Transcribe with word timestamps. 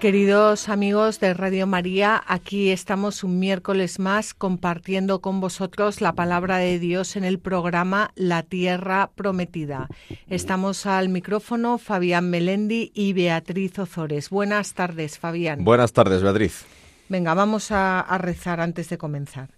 Queridos 0.00 0.68
amigos 0.68 1.18
de 1.18 1.34
Radio 1.34 1.66
María, 1.66 2.22
aquí 2.28 2.70
estamos 2.70 3.24
un 3.24 3.40
miércoles 3.40 3.98
más 3.98 4.32
compartiendo 4.32 5.20
con 5.20 5.40
vosotros 5.40 6.00
la 6.00 6.12
palabra 6.12 6.58
de 6.58 6.78
Dios 6.78 7.16
en 7.16 7.24
el 7.24 7.40
programa 7.40 8.12
La 8.14 8.44
Tierra 8.44 9.10
Prometida. 9.16 9.88
Estamos 10.28 10.86
al 10.86 11.08
micrófono 11.08 11.78
Fabián 11.78 12.30
Melendi 12.30 12.92
y 12.94 13.12
Beatriz 13.12 13.76
Ozores. 13.80 14.30
Buenas 14.30 14.74
tardes, 14.74 15.18
Fabián. 15.18 15.64
Buenas 15.64 15.92
tardes, 15.92 16.22
Beatriz. 16.22 16.64
Venga, 17.08 17.34
vamos 17.34 17.72
a, 17.72 18.06
rezar 18.18 18.60
antes 18.60 18.88
de 18.90 18.98
comenzar. 18.98 19.50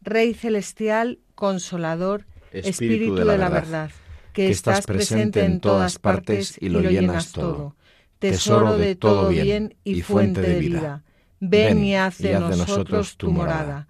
Rey 0.00 0.32
celestial, 0.32 1.18
consolador, 1.34 2.24
Espíritu, 2.52 3.16
de, 3.16 3.24
la, 3.26 3.50
verdad, 3.50 3.90
que, 4.32 4.48
estás 4.48 4.86
presente 4.86 5.44
en 5.44 5.60
todas 5.60 5.98
partes 5.98 6.56
y 6.58 6.70
lo 6.70 6.80
llenas 6.80 7.32
todo 7.32 7.76
tesoro 8.30 8.76
de 8.76 8.94
todo 8.96 9.28
bien 9.28 9.76
y 9.84 10.02
fuente 10.02 10.40
de 10.40 10.58
vida. 10.58 11.02
Ven 11.40 11.84
y 11.84 11.94
haz 11.96 12.18
de 12.18 12.38
nosotros 12.38 13.16
tu 13.16 13.30
morada. 13.30 13.88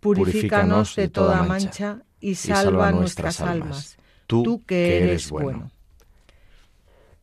Purifícanos 0.00 0.96
de 0.96 1.08
toda 1.08 1.42
mancha 1.42 2.02
y 2.20 2.34
salva 2.34 2.92
nuestras 2.92 3.40
almas, 3.40 3.96
tú 4.26 4.62
que 4.66 5.04
eres 5.04 5.30
bueno. 5.30 5.70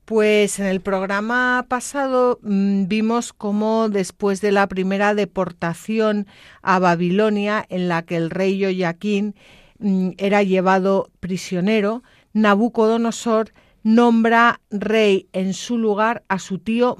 Pues 0.05 0.59
en 0.59 0.65
el 0.65 0.81
programa 0.81 1.65
pasado 1.69 2.37
mm, 2.41 2.87
vimos 2.87 3.31
cómo 3.31 3.87
después 3.87 4.41
de 4.41 4.51
la 4.51 4.67
primera 4.67 5.15
deportación 5.15 6.27
a 6.61 6.77
Babilonia, 6.79 7.65
en 7.69 7.87
la 7.87 8.01
que 8.01 8.17
el 8.17 8.29
rey 8.29 8.61
Joaquín 8.61 9.33
mm, 9.79 10.09
era 10.17 10.43
llevado 10.43 11.09
prisionero, 11.21 12.03
Nabucodonosor 12.33 13.53
nombra 13.83 14.61
rey 14.71 15.27
en 15.33 15.53
su 15.53 15.77
lugar 15.77 16.23
a 16.29 16.39
su 16.39 16.57
tío 16.57 16.97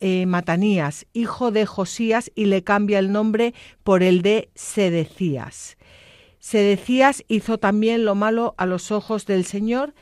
eh, 0.00 0.26
Matanías, 0.26 1.06
hijo 1.12 1.50
de 1.50 1.66
Josías, 1.66 2.30
y 2.34 2.46
le 2.46 2.64
cambia 2.64 2.98
el 2.98 3.12
nombre 3.12 3.54
por 3.84 4.02
el 4.02 4.22
de 4.22 4.50
Sedecías. 4.54 5.76
Sedecías 6.38 7.24
hizo 7.28 7.58
también 7.58 8.04
lo 8.04 8.14
malo 8.14 8.54
a 8.58 8.66
los 8.66 8.90
ojos 8.90 9.26
del 9.26 9.44
Señor 9.44 9.94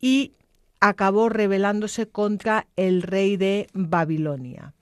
y 0.00 0.34
acabó 0.80 1.28
rebelándose 1.28 2.08
contra 2.08 2.68
el 2.76 3.02
rey 3.02 3.36
de 3.36 3.66
Babilonia. 3.72 4.74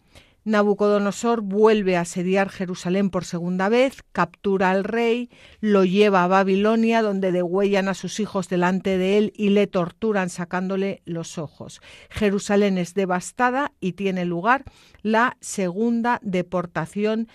Nabucodonosor 0.46 1.40
vuelve 1.40 1.96
a 1.96 2.02
asediar 2.02 2.50
Jerusalén 2.50 3.10
por 3.10 3.24
segunda 3.24 3.68
vez, 3.68 4.04
captura 4.12 4.70
al 4.70 4.84
rey, 4.84 5.28
lo 5.58 5.84
lleva 5.84 6.22
a 6.22 6.28
Babilonia, 6.28 7.02
donde 7.02 7.32
degüellan 7.32 7.88
a 7.88 7.94
sus 7.94 8.20
hijos 8.20 8.48
delante 8.48 8.96
de 8.96 9.18
él 9.18 9.32
y 9.34 9.48
le 9.48 9.66
torturan 9.66 10.30
sacándole 10.30 11.02
los 11.04 11.36
ojos. 11.36 11.80
Jerusalén 12.10 12.78
es 12.78 12.94
devastada 12.94 13.72
y 13.80 13.94
tiene 13.94 14.24
lugar 14.24 14.62
la 15.02 15.36
segunda 15.40 16.20
deportación 16.22 17.26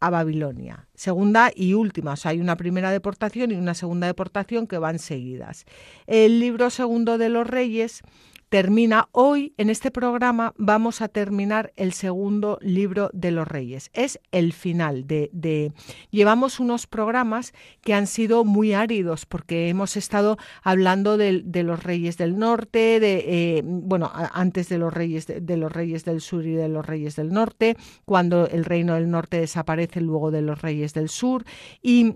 a 0.00 0.10
Babilonia. 0.10 0.88
Segunda 0.94 1.52
y 1.54 1.74
última, 1.74 2.14
o 2.14 2.16
sea, 2.16 2.32
hay 2.32 2.40
una 2.40 2.56
primera 2.56 2.90
deportación 2.90 3.52
y 3.52 3.54
una 3.54 3.74
segunda 3.74 4.08
deportación 4.08 4.66
que 4.66 4.78
van 4.78 4.98
seguidas. 4.98 5.64
El 6.08 6.40
libro 6.40 6.70
segundo 6.70 7.18
de 7.18 7.28
los 7.28 7.46
reyes 7.46 8.02
termina 8.48 9.08
hoy 9.12 9.52
en 9.58 9.70
este 9.70 9.90
programa 9.90 10.54
vamos 10.56 11.02
a 11.02 11.08
terminar 11.08 11.72
el 11.76 11.92
segundo 11.92 12.58
libro 12.62 13.10
de 13.12 13.30
los 13.30 13.46
reyes. 13.46 13.90
Es 13.92 14.20
el 14.32 14.52
final 14.52 15.06
de, 15.06 15.72
llevamos 16.10 16.60
unos 16.60 16.86
programas 16.86 17.52
que 17.82 17.94
han 17.94 18.06
sido 18.06 18.44
muy 18.44 18.72
áridos 18.72 19.26
porque 19.26 19.68
hemos 19.68 19.96
estado 19.96 20.38
hablando 20.62 21.16
de, 21.16 21.42
los 21.62 21.82
reyes 21.82 22.16
del 22.16 22.38
norte 22.38 23.00
de 23.00 23.24
eh, 23.26 23.62
bueno 23.64 24.10
antes 24.14 24.68
de 24.68 24.78
los 24.78 24.94
reyes 24.94 25.26
de, 25.26 25.56
los 25.56 25.72
reyes 25.72 26.04
del 26.04 26.20
sur 26.20 26.46
y 26.46 26.52
de 26.52 26.68
los 26.68 26.86
reyes 26.86 27.16
del 27.16 27.30
norte 27.30 27.76
cuando 28.04 28.46
el 28.46 28.64
reino 28.64 28.94
del 28.94 29.10
norte 29.10 29.40
desaparece 29.40 30.00
luego 30.00 30.30
de 30.30 30.42
los 30.42 30.62
reyes 30.62 30.94
del 30.94 31.08
sur 31.08 31.44
y 31.82 32.14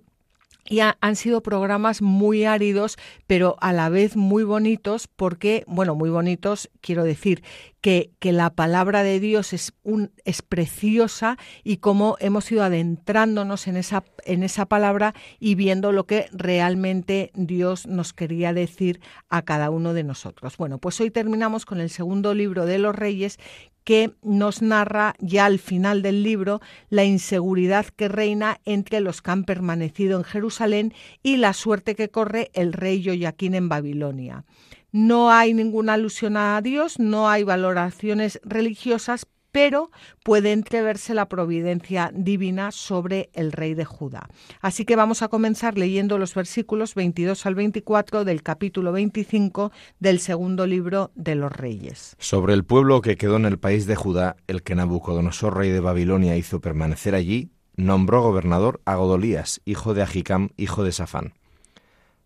y 0.69 0.81
han 0.81 1.17
sido 1.17 1.43
programas 1.43 2.03
muy 2.03 2.45
áridos, 2.45 2.97
pero 3.27 3.57
a 3.61 3.73
la 3.73 3.89
vez 3.89 4.17
muy 4.17 4.45
bonitos, 4.45 5.09
porque, 5.09 5.65
bueno, 5.67 5.95
muy 5.95 6.11
bonitos, 6.11 6.71
quiero 6.81 7.05
decir, 7.05 7.43
que, 7.81 8.13
que 8.21 8.33
la 8.33 8.51
palabra 8.51 9.03
de 9.03 9.19
Dios 9.19 9.53
es, 9.53 9.75
un, 9.83 10.13
es 10.25 10.41
preciosa 10.41 11.37
y 11.65 11.79
cómo 11.79 12.17
hemos 12.21 12.51
ido 12.53 12.63
adentrándonos 12.63 13.67
en 13.67 13.77
esa, 13.77 14.05
en 14.25 14.45
esa 14.45 14.67
palabra 14.67 15.15
y 15.41 15.57
viendo 15.57 15.91
lo 15.91 16.07
que 16.07 16.29
realmente 16.33 17.33
Dios 17.35 17.89
nos 17.89 18.13
quería 18.13 18.53
decir 18.53 19.01
a 19.29 19.43
cada 19.43 19.69
uno 19.71 19.95
de 19.95 20.05
nosotros. 20.05 20.57
Bueno, 20.57 20.79
pues 20.79 21.01
hoy 21.01 21.11
terminamos 21.11 21.67
con 21.67 21.81
el 21.81 21.91
segundo 21.91 22.35
libro 22.35 22.67
de 22.67 22.79
los 22.79 22.95
Reyes, 22.95 23.39
que 23.85 24.15
nos 24.23 24.63
narra 24.63 25.15
ya 25.19 25.47
al 25.47 25.59
final 25.59 26.03
del 26.03 26.23
libro 26.23 26.61
la 26.91 27.05
inseguridad 27.05 27.87
que 27.87 28.09
reina 28.09 28.61
entre 28.65 29.01
los 29.01 29.23
que 29.23 29.31
han 29.31 29.45
permanecido 29.45 30.19
en 30.19 30.25
Jerusalén 30.25 30.95
y 31.23 31.37
la 31.37 31.53
suerte 31.53 31.95
que 31.95 32.11
corre 32.11 32.51
el 32.55 32.73
rey 32.73 33.05
Joaquín 33.05 33.55
en 33.55 33.69
Babilonia. 33.69 34.45
No 34.93 35.31
hay 35.31 35.55
ninguna 35.55 35.95
alusión 35.95 36.37
a 36.37 36.61
Dios, 36.61 36.99
no 36.99 37.31
hay 37.31 37.45
valoraciones 37.45 38.41
religiosas, 38.45 39.27
pero 39.53 39.91
puede 40.25 40.53
entreverse 40.53 41.15
la 41.15 41.29
providencia 41.29 42.11
divina 42.15 42.73
sobre 42.73 43.31
el 43.35 43.53
rey 43.53 43.75
de 43.75 43.85
Judá. 43.85 44.29
Así 44.61 44.85
que 44.85 44.97
vamos 44.97 45.23
a 45.23 45.29
comenzar 45.29 45.79
leyendo 45.79 46.19
los 46.19 46.35
versículos 46.35 46.95
22 46.95 47.47
al 47.47 47.55
24 47.55 48.25
del 48.25 48.43
capítulo 48.43 48.93
25 48.93 49.71
del 50.01 50.19
segundo 50.19 50.67
libro 50.67 51.13
de 51.15 51.35
los 51.35 51.53
reyes. 51.53 52.17
Sobre 52.19 52.55
el 52.55 52.65
pueblo 52.65 53.03
que 53.03 53.17
quedó 53.17 53.37
en 53.37 53.45
el 53.45 53.59
país 53.59 53.87
de 53.87 53.95
Judá, 53.95 54.37
el 54.47 54.63
que 54.63 54.75
Nabucodonosor, 54.75 55.57
rey 55.57 55.71
de 55.71 55.81
Babilonia, 55.81 56.37
hizo 56.37 56.61
permanecer 56.61 57.15
allí, 57.15 57.51
nombró 57.77 58.23
gobernador 58.23 58.81
a 58.87 58.97
Godolías, 58.97 59.61
hijo 59.65 59.95
de 59.95 60.03
Agicam, 60.03 60.51
hijo 60.57 60.83
de 60.83 60.93
Safán. 60.93 61.35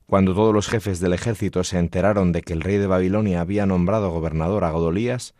Cuando 0.07 0.35
todos 0.35 0.55
los 0.55 0.69
jefes 0.69 1.01
del 1.01 1.13
ejército 1.13 1.65
se 1.65 1.79
enteraron 1.79 2.31
de 2.31 2.43
que 2.43 2.53
el 2.53 2.61
rey 2.61 2.77
de 2.77 2.87
Babilonia 2.87 3.41
había 3.41 3.67
nombrado 3.67 4.11
gobernador 4.11 4.63
a 4.63 4.71
Godolías, 4.71 5.35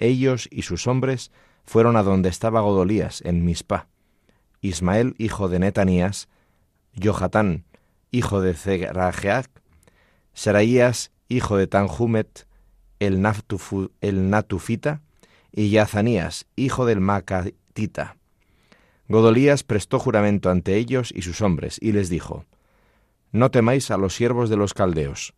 ellos 0.00 0.48
y 0.50 0.62
sus 0.62 0.86
hombres 0.86 1.30
fueron 1.64 1.96
a 1.96 2.02
donde 2.02 2.28
estaba 2.28 2.60
Godolías, 2.60 3.22
en 3.24 3.44
Mispa. 3.44 3.86
Ismael, 4.60 5.14
hijo 5.18 5.48
de 5.48 5.60
Netanías, 5.60 6.28
Johatán, 7.00 7.64
hijo 8.10 8.40
de 8.40 8.54
Zerajeac, 8.54 9.48
Saraías, 10.34 11.12
hijo 11.28 11.56
de 11.56 11.66
Tanjumet, 11.66 12.46
el, 12.98 13.20
Natufita, 13.22 15.00
y 15.52 15.70
Yazanías, 15.70 16.46
hijo 16.56 16.86
del 16.86 17.00
Macatita. 17.00 18.16
Godolías 19.08 19.64
prestó 19.64 19.98
juramento 19.98 20.50
ante 20.50 20.76
ellos 20.76 21.12
y 21.14 21.22
sus 21.22 21.40
hombres, 21.40 21.78
y 21.80 21.92
les 21.92 22.08
dijo, 22.08 22.44
No 23.32 23.50
temáis 23.50 23.90
a 23.90 23.96
los 23.96 24.14
siervos 24.14 24.50
de 24.50 24.56
los 24.56 24.74
caldeos, 24.74 25.34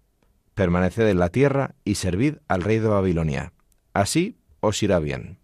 permaneced 0.55 1.09
en 1.09 1.19
la 1.19 1.31
tierra 1.31 1.75
y 1.85 1.95
servid 1.95 2.37
al 2.49 2.63
rey 2.63 2.79
de 2.79 2.89
Babilonia. 2.89 3.53
Así 3.95 4.37
os 4.63 4.83
irá 4.83 4.99
bien 4.99 5.43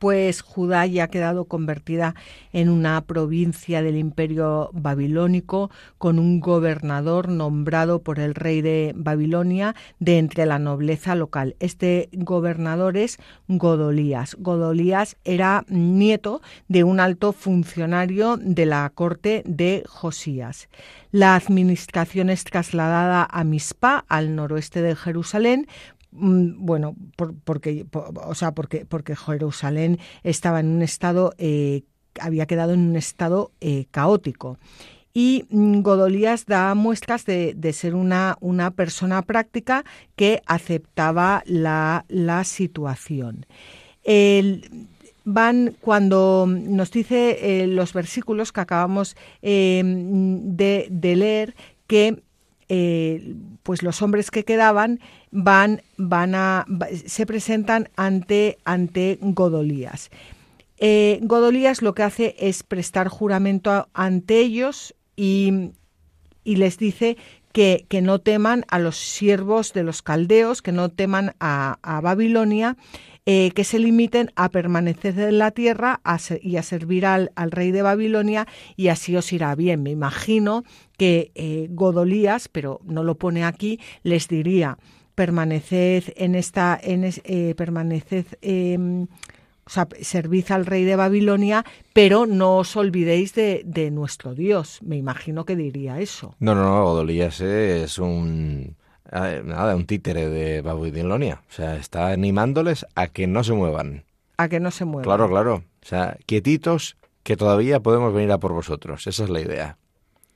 pues 0.00 0.40
Judá 0.40 0.86
ya 0.86 1.04
ha 1.04 1.08
quedado 1.08 1.44
convertida 1.44 2.14
en 2.54 2.70
una 2.70 3.02
provincia 3.02 3.82
del 3.82 3.98
imperio 3.98 4.70
babilónico 4.72 5.70
con 5.98 6.18
un 6.18 6.40
gobernador 6.40 7.28
nombrado 7.28 8.02
por 8.02 8.18
el 8.18 8.34
rey 8.34 8.62
de 8.62 8.92
Babilonia 8.96 9.76
de 9.98 10.16
entre 10.16 10.46
la 10.46 10.58
nobleza 10.58 11.14
local. 11.14 11.54
Este 11.60 12.08
gobernador 12.12 12.96
es 12.96 13.18
Godolías. 13.46 14.36
Godolías 14.38 15.18
era 15.24 15.66
nieto 15.68 16.40
de 16.66 16.82
un 16.82 16.98
alto 16.98 17.34
funcionario 17.34 18.38
de 18.38 18.64
la 18.64 18.90
corte 18.94 19.42
de 19.44 19.84
Josías. 19.86 20.70
La 21.12 21.34
administración 21.34 22.30
es 22.30 22.44
trasladada 22.44 23.28
a 23.30 23.44
Mispa, 23.44 24.06
al 24.08 24.34
noroeste 24.34 24.80
de 24.80 24.96
Jerusalén, 24.96 25.66
Mm, 26.12 26.64
bueno, 26.64 26.96
porque, 27.44 27.86
o 27.92 28.34
sea, 28.34 28.52
porque, 28.52 28.84
porque 28.84 29.14
Jerusalén 29.16 29.98
estaba 30.22 30.60
en 30.60 30.68
un 30.68 30.82
estado, 30.82 31.34
eh, 31.38 31.82
había 32.20 32.46
quedado 32.46 32.72
en 32.72 32.80
un 32.80 32.96
estado 32.96 33.52
eh, 33.60 33.86
caótico. 33.90 34.58
Y 35.12 35.44
mm, 35.50 35.82
Godolías 35.82 36.46
da 36.46 36.74
muestras 36.74 37.24
de, 37.26 37.72
ser 37.72 37.94
una, 37.94 38.36
una, 38.40 38.72
persona 38.72 39.22
práctica 39.22 39.84
que 40.16 40.42
aceptaba 40.46 41.42
la, 41.46 42.04
situación. 42.44 43.46
van 45.24 45.76
cuando 45.80 46.46
nos 46.48 46.90
dice 46.90 47.62
eh, 47.62 47.66
los 47.66 47.92
versículos 47.92 48.52
que 48.52 48.60
acabamos 48.60 49.16
de, 49.42 50.88
leer 51.00 51.54
que 51.86 52.22
pues 53.62 53.82
los 53.82 54.00
hombres 54.00 54.30
que 54.30 54.44
quedaban 54.44 55.00
van, 55.30 55.82
van 55.96 56.34
a, 56.34 56.66
se 57.06 57.26
presentan 57.26 57.88
ante, 57.96 58.58
ante 58.64 59.18
Godolías. 59.20 60.10
eh, 60.78 61.18
Godolías 61.22 61.82
lo 61.82 61.94
que 61.94 62.04
hace 62.04 62.36
es 62.38 62.62
prestar 62.62 63.08
juramento 63.08 63.88
ante 63.92 64.38
ellos 64.38 64.94
y, 65.16 65.72
les 66.44 66.78
dice 66.78 67.16
que, 67.52 67.86
no 68.02 68.20
teman 68.20 68.64
a 68.68 68.78
los 68.78 68.96
siervos 68.96 69.72
de 69.74 69.82
los 69.82 70.00
caldeos, 70.02 70.62
que 70.62 70.72
no 70.72 70.88
teman 70.88 71.34
a, 71.40 72.00
Babilonia, 72.02 72.76
eh, 73.26 73.50
que 73.54 73.64
se 73.64 73.78
limiten 73.78 74.32
a 74.36 74.48
permanecer 74.48 75.18
en 75.18 75.38
la 75.38 75.50
tierra 75.50 76.00
y 76.40 76.56
a 76.56 76.62
servir 76.62 77.04
al, 77.04 77.30
rey 77.36 77.70
de 77.70 77.82
Babilonia 77.82 78.46
y 78.76 78.88
así 78.88 79.14
os 79.14 79.32
irá 79.32 79.54
bien. 79.54 79.82
Me 79.82 79.90
imagino 79.90 80.64
que 81.00 81.32
eh, 81.34 81.66
Godolías, 81.70 82.48
pero 82.48 82.78
no 82.84 83.02
lo 83.04 83.14
pone 83.14 83.42
aquí, 83.42 83.80
les 84.02 84.28
diría, 84.28 84.76
permaneced 85.14 86.12
en 86.14 86.34
esta, 86.34 86.78
en, 86.78 87.04
eh, 87.24 87.54
permaneced 87.56 88.26
em, 88.42 89.04
o 89.64 89.70
sea, 89.70 89.88
servid 90.02 90.50
al 90.50 90.66
rey 90.66 90.84
de 90.84 90.96
Babilonia, 90.96 91.64
pero 91.94 92.26
no 92.26 92.58
os 92.58 92.76
olvidéis 92.76 93.32
de, 93.34 93.90
nuestro 93.90 94.34
Dios. 94.34 94.80
Me 94.82 94.98
imagino 94.98 95.46
que 95.46 95.56
diría 95.56 96.00
eso. 96.00 96.34
No, 96.38 96.54
no, 96.54 96.64
no, 96.64 96.84
Godolías 96.84 97.40
es 97.40 97.98
un 97.98 98.76
nada, 99.10 99.76
un 99.76 99.86
títere 99.86 100.28
de 100.28 100.60
Babilonia. 100.60 101.40
O 101.48 101.52
sea, 101.52 101.76
está 101.76 102.08
animándoles 102.08 102.84
a 102.94 103.06
que 103.06 103.26
no 103.26 103.42
se 103.42 103.54
muevan. 103.54 104.04
A 104.36 104.50
que 104.50 104.60
no 104.60 104.70
se 104.70 104.84
muevan. 104.84 105.04
Claro, 105.04 105.30
claro. 105.30 105.54
O 105.82 105.86
sea, 105.86 106.18
quietitos, 106.26 106.98
que 107.22 107.38
todavía 107.38 107.80
podemos 107.80 108.12
venir 108.12 108.32
a 108.32 108.38
por 108.38 108.52
vosotros. 108.52 109.06
Esa 109.06 109.24
es 109.24 109.30
la 109.30 109.40
idea. 109.40 109.78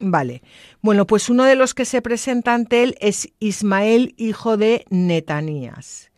Vale. 0.07 0.43
Bueno, 0.83 1.07
pues 1.07 1.31
uno 1.31 1.45
de 1.45 1.57
los 1.57 1.73
que 1.73 1.87
se 1.87 2.03
presenta 2.03 2.53
ante 2.53 2.83
él 2.83 2.95
es 3.01 3.31
Ismael, 3.41 4.15
hijo 4.19 4.59
de 4.59 4.85
Netanías. 4.91 6.11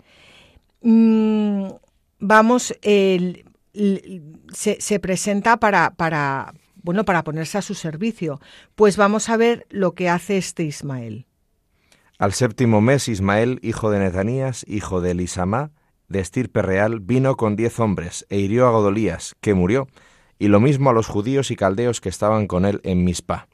Mm, 0.83 1.69
vamos, 2.19 2.75
se, 4.53 4.99
presenta 5.01 5.59
para, 5.59 5.95
para, 5.95 6.53
bueno, 6.83 7.05
para 7.05 7.23
ponerse 7.23 7.59
a 7.59 7.63
su 7.63 7.75
servicio. 7.75 8.41
Pues 8.75 8.97
vamos 8.97 9.29
a 9.29 9.37
ver 9.37 9.67
lo 9.71 9.95
que 9.95 10.09
hace 10.09 10.37
este 10.37 10.65
Ismael. 10.65 11.27
Al 12.19 12.33
séptimo 12.33 12.81
mes, 12.81 13.07
Ismael, 13.07 13.61
hijo 13.63 13.93
de 13.93 14.01
Netanías, 14.01 14.65
hijo 14.67 15.01
de 15.01 15.13
Elisama, 15.13 15.71
de 16.09 16.19
estirpe 16.19 16.61
real, 16.61 16.99
vino 16.99 17.37
con 17.37 17.55
diez 17.55 17.79
hombres 17.79 18.27
e 18.31 18.39
hirió 18.39 18.67
a 18.67 18.71
Godolías, 18.71 19.37
que 19.41 19.55
murió, 19.55 19.87
y 20.41 20.49
lo 20.49 20.59
mismo 20.59 20.91
a 20.91 20.93
los 20.93 21.07
judíos 21.07 21.53
y 21.53 21.57
caldeos 21.57 22.01
que 22.01 22.09
estaban 22.09 22.49
con 22.49 22.65
él 22.65 22.81
en 22.83 23.05
Mispa. 23.05 23.47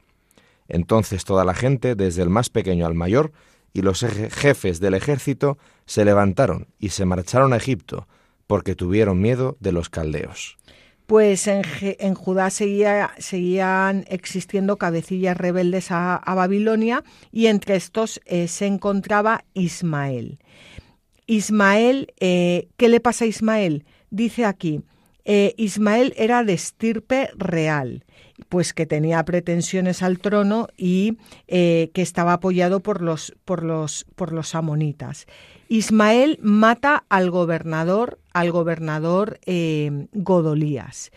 Entonces 0.73 1.25
toda 1.25 1.45
la 1.45 1.55
gente, 1.55 1.95
desde 1.95 2.23
el 2.23 2.31
más 2.31 2.49
pequeño 2.49 2.87
al 2.87 2.95
mayor, 2.95 3.31
y 3.75 3.83
los 3.83 4.01
jefes 4.01 4.81
del 4.81 4.95
ejército 4.95 5.59
se 5.87 6.05
levantaron 6.05 6.67
y 6.79 6.89
se 6.89 7.05
marcharon 7.05 7.53
a 7.53 7.57
Egipto, 7.57 8.09
porque 8.47 8.75
tuvieron 8.75 9.21
miedo 9.21 9.57
de 9.61 9.73
los 9.73 9.91
caldeos. 9.91 10.57
Pues 11.07 11.47
en, 11.47 12.15
Judá 12.15 12.49
seguían 12.49 14.05
existiendo 14.09 14.79
cabecillas 14.79 15.37
rebeldes 15.37 15.89
a, 15.91 16.23
Babilonia 16.35 17.05
y 17.31 17.47
entre 17.47 17.77
estos 17.77 18.21
eh, 18.25 18.49
se 18.49 18.67
encontraba 18.67 19.45
Ismael. 19.53 20.39
Ismael, 21.27 22.15
eh, 22.19 22.69
¿qué 22.79 22.89
le 22.89 23.01
pasa 23.01 23.27
a 23.27 23.29
Ismael? 23.29 23.85
Dice 24.11 24.47
aquí, 24.47 24.81
eh, 25.25 25.55
Ismael 25.59 26.15
era 26.17 26.45
de 26.45 26.55
estirpe 26.55 27.29
real, 27.37 28.05
pues 28.49 28.73
que 28.73 28.87
tenía 28.87 29.25
pretensiones 29.25 30.03
al 30.03 30.19
trono 30.19 30.69
y 30.77 31.19
que 31.47 31.91
estaba 31.95 32.35
apoyado 32.35 32.81
por 32.81 33.03
los, 33.03 33.35
por 33.45 33.63
los, 33.63 34.07
por 34.15 34.33
los 34.33 34.55
amonitas. 34.55 35.27
Ismael 35.73 36.39
mata 36.43 37.07
al 37.09 37.31
gobernador, 37.31 38.19
al 38.35 38.51
gobernador 38.51 39.41
eh, 39.47 40.07
Godolías. 40.13 41.13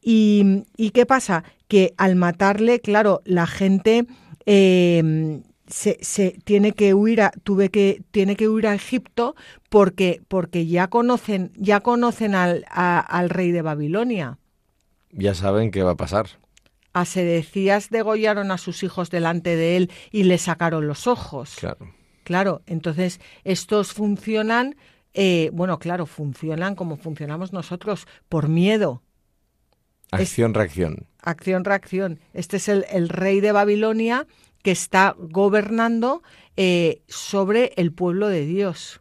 Y, 0.00 0.64
qué 0.94 1.04
pasa? 1.04 1.44
Que 1.68 1.92
al 1.98 2.16
matarle, 2.16 2.80
claro, 2.80 3.20
la 3.26 3.46
gente 3.46 4.06
eh, 4.46 5.42
se, 5.66 6.38
tiene 6.44 6.72
que 6.72 6.94
huir 6.94 7.20
a, 7.20 7.32
tuve 7.42 7.68
que, 7.68 8.02
tiene 8.10 8.34
que 8.34 8.48
huir 8.48 8.66
a 8.68 8.74
Egipto 8.74 9.34
porque, 9.68 10.22
porque 10.26 10.66
ya 10.66 10.88
conocen, 10.88 11.52
ya 11.56 11.80
conocen 11.80 12.34
al, 12.34 12.64
al 12.70 13.28
rey 13.28 13.52
de 13.52 13.60
Babilonia. 13.60 14.38
Ya 15.10 15.34
saben 15.34 15.70
qué 15.70 15.82
va 15.82 15.90
a 15.90 15.96
pasar. 15.96 16.28
A 16.92 17.04
Sedecías 17.04 17.90
degollaron 17.90 18.50
a 18.50 18.58
sus 18.58 18.82
hijos 18.82 19.10
delante 19.10 19.56
de 19.56 19.76
él 19.76 19.90
y 20.10 20.24
le 20.24 20.38
sacaron 20.38 20.86
los 20.86 21.06
ojos. 21.06 21.56
Claro. 21.56 21.92
Claro, 22.28 22.60
entonces 22.66 23.20
estos 23.44 23.94
funcionan, 23.94 24.76
eh, 25.14 25.48
bueno, 25.54 25.78
claro, 25.78 26.04
funcionan 26.04 26.74
como 26.74 26.98
funcionamos 26.98 27.54
nosotros, 27.54 28.06
por 28.28 28.48
miedo. 28.48 29.02
Acción-reacción. 30.10 31.06
Acción-reacción. 31.22 32.20
Este 32.34 32.58
es 32.58 32.68
el, 32.68 33.08
rey 33.08 33.40
de 33.40 33.52
Babilonia 33.52 34.26
que 34.62 34.72
está 34.72 35.14
gobernando 35.18 36.22
eh, 36.56 37.00
sobre 37.08 37.72
el 37.76 37.92
pueblo 37.92 38.28
de 38.28 38.44
Dios. 38.44 39.00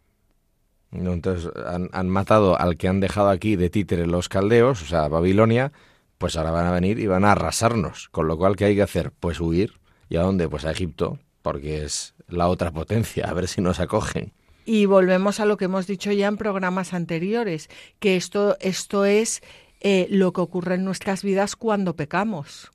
Entonces 0.92 1.52
han, 1.92 2.10
matado 2.10 2.60
al 2.60 2.78
que 2.78 2.88
han 2.88 3.02
dejado 3.02 3.30
aquí 3.30 3.56
de 3.56 3.70
títere 3.70 4.08
los 4.08 4.30
caldeos, 4.30 4.82
o 4.82 4.86
sea, 4.86 5.10
Babilonia, 5.10 5.74
pues 6.18 6.36
ahora 6.36 6.52
van 6.52 6.68
a 6.68 6.72
venir 6.72 7.00
y 7.00 7.08
van 7.08 7.26
a 7.26 7.34
arrasarnos. 7.34 8.10
Con 8.10 8.28
lo 8.28 8.38
cual, 8.38 8.56
¿qué 8.56 8.66
hay 8.66 8.76
que 8.76 8.82
hacer? 8.82 9.12
Pues 9.12 9.40
huir. 9.40 9.74
¿Y 10.10 10.18
a 10.18 10.22
dónde? 10.22 10.48
Pues 10.48 10.66
a 10.66 10.72
Egipto, 10.72 11.20
porque 11.42 11.84
es 11.84 12.16
la 12.28 12.48
otra 12.48 12.72
potencia, 12.72 13.26
a 13.26 13.34
ver 13.34 13.48
si 13.48 13.62
nos 13.62 13.80
acogen. 13.80 14.34
Y 14.66 14.86
volvemos 14.86 15.40
a 15.40 15.46
lo 15.46 15.58
que 15.58 15.66
hemos 15.66 15.88
dicho 15.88 16.12
ya 16.12 16.28
en 16.28 16.38
programas 16.38 16.94
anteriores, 16.94 17.70
que 18.00 18.16
esto, 18.18 18.58
esto 18.60 19.06
es 19.06 19.42
eh, 19.80 20.08
lo 20.10 20.34
que 20.34 20.42
ocurre 20.42 20.76
en 20.76 20.86
nuestras 20.86 21.24
vidas 21.24 21.56
cuando 21.56 21.96
pecamos. 21.96 22.72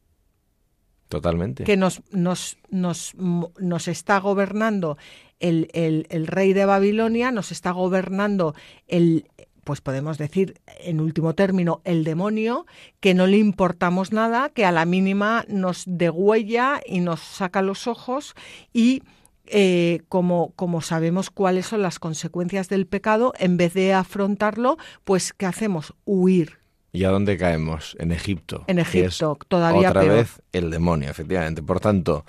Totalmente. 1.08 1.64
Que 1.64 1.76
nos, 1.76 2.00
nos, 2.10 2.56
nos, 2.70 3.14
nos 3.14 3.88
está 3.88 4.18
gobernando 4.18 4.96
el, 5.40 5.68
el, 5.74 6.06
el, 6.08 6.26
rey 6.26 6.54
de 6.54 6.64
Babilonia, 6.64 7.30
nos 7.30 7.52
está 7.52 7.72
gobernando 7.72 8.54
el, 8.86 9.26
pues 9.64 9.81
podemos 9.81 10.19
decir, 10.19 10.61
en 10.81 11.00
último 11.00 11.35
término, 11.35 11.81
el 11.85 12.05
demonio, 12.05 12.67
que 13.00 13.14
no 13.14 13.26
le 13.26 13.38
importamos 13.38 14.12
nada, 14.12 14.49
que 14.49 14.64
a 14.64 14.73
la 14.73 14.85
mínima 14.85 15.45
nos 15.49 15.85
degüella 15.87 16.81
y 16.85 17.00
nos 17.00 17.21
saca 17.21 17.62
los 17.62 17.87
ojos 17.87 18.35
y 18.73 19.02
eh, 19.47 20.00
como, 20.09 20.52
como 20.57 20.81
sabemos 20.81 21.31
cuáles 21.31 21.66
son 21.66 21.83
las 21.83 21.99
consecuencias 21.99 22.69
del 22.69 22.87
pecado, 22.87 23.33
en 23.38 23.57
vez 23.57 23.75
de 23.75 23.92
afrontarlo, 23.92 24.78
pues 25.04 25.33
¿qué 25.33 25.47
hacemos? 25.47 25.95
Huir. 26.04 26.59
¿Y 26.92 27.04
a 27.04 27.11
dónde 27.11 27.38
caemos? 27.38 27.97
En 27.99 28.12
Egipto. 28.12 28.64
En 28.66 28.78
Egipto, 28.78 29.38
todavía 29.49 29.90
otra 29.90 30.04
vez 30.04 30.42
el 30.52 30.71
demonio, 30.71 31.11
efectivamente. 31.11 31.62
Por 31.62 31.81
tanto, 31.81 32.25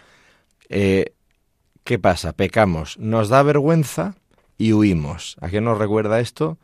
eh, 0.70 1.14
¿qué 1.84 2.00
pasa? 2.00 2.34
Pecamos, 2.34 2.98
nos 2.98 3.30
da 3.30 3.44
vergüenza 3.44 4.16
y 4.58 4.74
huimos. 4.74 5.36
¿A 5.42 5.50
qué 5.50 5.62
nos 5.62 5.78
recuerda 5.78 6.20
esto? 6.20 6.58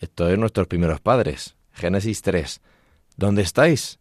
Esto 0.00 0.30
es 0.30 0.38
nuestros 0.38 0.66
primeros 0.66 1.00
padres. 1.00 1.56
Génesis 1.72 2.22
3. 2.22 2.60
¿Dónde 3.16 3.42
estáis? 3.42 3.98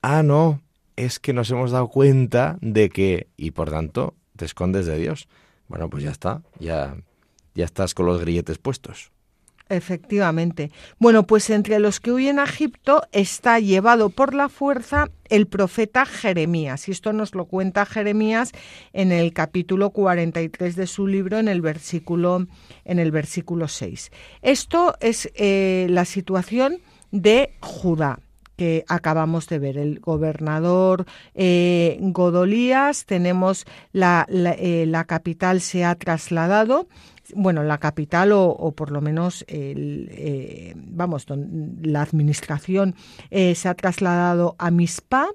Ah, 0.00 0.22
no, 0.22 0.62
es 0.96 1.20
que 1.20 1.34
nos 1.34 1.50
hemos 1.50 1.70
dado 1.70 1.88
cuenta 1.88 2.58
de 2.62 2.88
que, 2.88 3.28
y 3.36 3.50
por 3.50 3.70
tanto, 3.70 4.14
te 4.34 4.46
escondes 4.46 4.86
de 4.86 4.96
Dios. 4.98 5.28
Bueno, 5.68 5.90
pues 5.90 6.02
ya 6.02 6.10
está, 6.10 6.42
ya, 6.58 6.96
ya 7.54 7.66
estás 7.66 7.92
con 7.92 8.06
los 8.06 8.18
grilletes 8.20 8.56
puestos. 8.56 9.12
Efectivamente. 9.68 10.70
Bueno, 10.98 11.26
pues 11.26 11.48
entre 11.50 11.78
los 11.78 12.00
que 12.00 12.12
huyen 12.12 12.38
a 12.38 12.44
Egipto 12.44 13.02
está 13.12 13.58
llevado 13.58 14.10
por 14.10 14.34
la 14.34 14.48
fuerza 14.48 15.08
el 15.28 15.46
profeta 15.46 16.04
Jeremías. 16.04 16.88
Y 16.88 16.92
esto 16.92 17.12
nos 17.12 17.34
lo 17.34 17.46
cuenta 17.46 17.86
Jeremías 17.86 18.52
en 18.92 19.12
el 19.12 19.32
capítulo 19.32 19.90
43 19.90 20.76
de 20.76 20.86
su 20.86 21.06
libro, 21.06 21.38
en 21.38 21.48
el 21.48 21.62
versículo, 21.62 22.46
en 22.84 22.98
el 22.98 23.10
versículo 23.10 23.68
6. 23.68 24.10
Esto 24.42 24.94
es 25.00 25.30
eh, 25.34 25.86
la 25.88 26.04
situación 26.04 26.78
de 27.10 27.54
Judá 27.60 28.18
que 28.56 28.84
acabamos 28.88 29.48
de 29.48 29.58
ver. 29.58 29.78
El 29.78 30.00
gobernador 30.00 31.06
eh, 31.34 31.98
Godolías, 32.00 33.06
tenemos 33.06 33.64
la, 33.92 34.26
eh, 34.28 34.84
la, 34.86 35.04
capital 35.04 35.60
se 35.60 35.84
ha 35.84 35.94
trasladado, 35.94 36.86
bueno, 37.34 37.62
la 37.62 37.78
capital 37.78 38.32
o, 38.32 38.72
por 38.72 38.90
lo 38.90 39.00
menos, 39.00 39.44
el, 39.48 40.08
eh, 40.12 40.74
vamos, 40.76 41.26
la 41.82 42.02
administración 42.02 42.94
se 43.30 43.68
ha 43.68 43.74
trasladado 43.74 44.56
a 44.58 44.70
Mispa. 44.70 45.28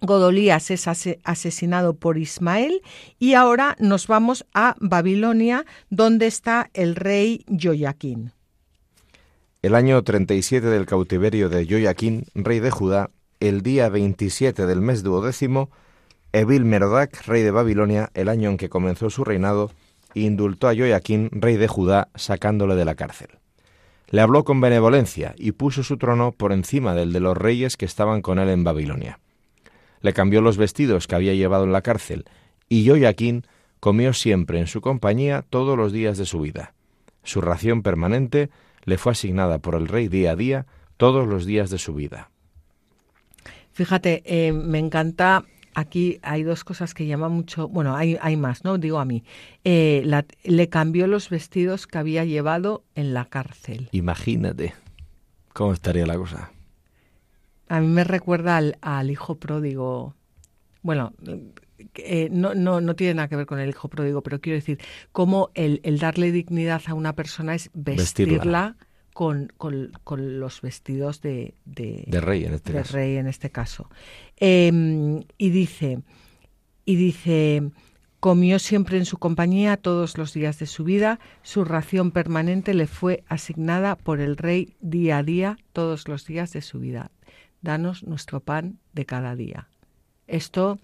Godolías 0.00 0.70
es 0.70 0.86
asesinado 0.86 1.94
por 1.94 2.18
Ismael 2.18 2.82
y 3.18 3.34
ahora 3.34 3.76
nos 3.80 4.06
vamos 4.06 4.46
a 4.54 4.76
Babilonia, 4.78 5.64
donde 5.90 6.26
está 6.26 6.70
el 6.72 6.94
rey 6.94 7.44
Joaquín. 7.48 8.32
El 9.60 9.74
año 9.74 10.02
37 10.04 10.68
del 10.68 10.86
cautiverio 10.86 11.48
de 11.48 11.66
Joaquín, 11.66 12.26
rey 12.34 12.60
de 12.60 12.70
Judá, 12.70 13.10
el 13.40 13.62
día 13.62 13.88
27 13.88 14.66
del 14.66 14.80
mes 14.80 15.02
duodécimo, 15.02 15.70
Evil 16.32 16.64
Merodac, 16.64 17.26
rey 17.26 17.42
de 17.42 17.50
Babilonia, 17.50 18.10
el 18.14 18.28
año 18.28 18.50
en 18.50 18.56
que 18.56 18.68
comenzó 18.68 19.10
su 19.10 19.24
reinado, 19.24 19.72
indultó 20.24 20.68
a 20.68 20.74
Joaquín, 20.74 21.28
rey 21.32 21.56
de 21.56 21.68
Judá, 21.68 22.08
sacándole 22.14 22.74
de 22.74 22.84
la 22.84 22.94
cárcel. 22.94 23.28
Le 24.10 24.20
habló 24.20 24.44
con 24.44 24.60
benevolencia 24.60 25.34
y 25.36 25.52
puso 25.52 25.82
su 25.82 25.98
trono 25.98 26.32
por 26.32 26.52
encima 26.52 26.94
del 26.94 27.12
de 27.12 27.20
los 27.20 27.36
reyes 27.36 27.76
que 27.76 27.84
estaban 27.84 28.22
con 28.22 28.38
él 28.38 28.48
en 28.48 28.64
Babilonia. 28.64 29.20
Le 30.00 30.12
cambió 30.12 30.40
los 30.40 30.56
vestidos 30.56 31.06
que 31.06 31.14
había 31.14 31.34
llevado 31.34 31.64
en 31.64 31.72
la 31.72 31.82
cárcel, 31.82 32.24
y 32.68 32.88
Joaquín 32.88 33.44
comió 33.80 34.12
siempre 34.12 34.58
en 34.58 34.66
su 34.66 34.80
compañía 34.80 35.44
todos 35.48 35.76
los 35.76 35.92
días 35.92 36.18
de 36.18 36.26
su 36.26 36.40
vida. 36.40 36.74
Su 37.22 37.40
ración 37.40 37.82
permanente 37.82 38.50
le 38.84 38.96
fue 38.96 39.12
asignada 39.12 39.58
por 39.58 39.74
el 39.74 39.88
rey 39.88 40.08
día 40.08 40.32
a 40.32 40.36
día 40.36 40.66
todos 40.96 41.26
los 41.26 41.44
días 41.44 41.70
de 41.70 41.78
su 41.78 41.94
vida. 41.94 42.30
Fíjate, 43.72 44.22
eh, 44.24 44.52
me 44.52 44.78
encanta 44.78 45.44
aquí 45.78 46.18
hay 46.22 46.42
dos 46.42 46.64
cosas 46.64 46.92
que 46.92 47.06
llaman 47.06 47.32
mucho, 47.32 47.68
bueno, 47.68 47.96
hay, 47.96 48.18
hay 48.20 48.36
más, 48.36 48.64
¿no? 48.64 48.78
Digo 48.78 48.98
a 48.98 49.04
mí. 49.04 49.24
Eh, 49.64 50.04
le 50.42 50.68
cambió 50.68 51.06
los 51.06 51.30
vestidos 51.30 51.86
que 51.86 51.98
había 51.98 52.24
llevado 52.24 52.84
en 52.94 53.14
la 53.14 53.26
cárcel. 53.26 53.88
Imagínate 53.92 54.74
cómo 55.52 55.72
estaría 55.72 56.06
la 56.06 56.16
cosa. 56.16 56.50
A 57.68 57.80
mí 57.80 57.86
me 57.86 58.04
recuerda 58.04 58.60
al, 58.80 59.10
hijo 59.10 59.36
pródigo. 59.36 60.14
Bueno, 60.82 61.12
eh, 61.94 62.28
no, 62.30 62.54
no, 62.54 62.80
no 62.80 62.96
tiene 62.96 63.14
nada 63.14 63.28
que 63.28 63.36
ver 63.36 63.46
con 63.46 63.60
el 63.60 63.68
hijo 63.68 63.88
pródigo, 63.88 64.22
pero 64.22 64.40
quiero 64.40 64.56
decir, 64.56 64.78
cómo 65.12 65.50
el, 65.54 65.80
darle 65.98 66.32
dignidad 66.32 66.82
a 66.86 66.94
una 66.94 67.14
persona 67.14 67.54
es 67.54 67.70
vestirla, 67.74 68.76
Con, 69.18 69.52
con, 69.56 70.38
los 70.38 70.60
vestidos 70.60 71.20
de, 71.22 71.54
de, 71.64 72.20
rey 72.20 72.44
en 72.44 72.54
este 72.54 72.72
de 72.72 72.78
caso. 72.78 72.94
rey 72.94 73.16
en 73.16 73.26
este 73.26 73.50
caso. 73.50 73.90
Em, 74.36 75.24
y 75.36 75.50
dice, 75.50 76.02
y 76.84 76.94
dice, 76.94 77.72
comió 78.20 78.60
siempre 78.60 78.96
en 78.96 79.04
su 79.04 79.18
compañía 79.18 79.76
todos 79.76 80.18
los 80.18 80.34
días 80.34 80.60
de 80.60 80.66
su 80.66 80.84
vida, 80.84 81.18
su 81.42 81.64
ración 81.64 82.12
permanente 82.12 82.74
le 82.74 82.86
fue 82.86 83.24
asignada 83.26 83.96
por 83.96 84.20
el 84.20 84.36
rey 84.36 84.76
día 84.78 85.18
a 85.18 85.22
día 85.24 85.58
todos 85.72 86.06
los 86.06 86.24
días 86.24 86.52
de 86.52 86.62
su 86.62 86.78
vida. 86.78 87.10
Danos 87.60 88.04
nuestro 88.04 88.38
pan 88.38 88.78
de 88.92 89.04
cada 89.04 89.34
día. 89.34 89.68
Esto, 90.28 90.78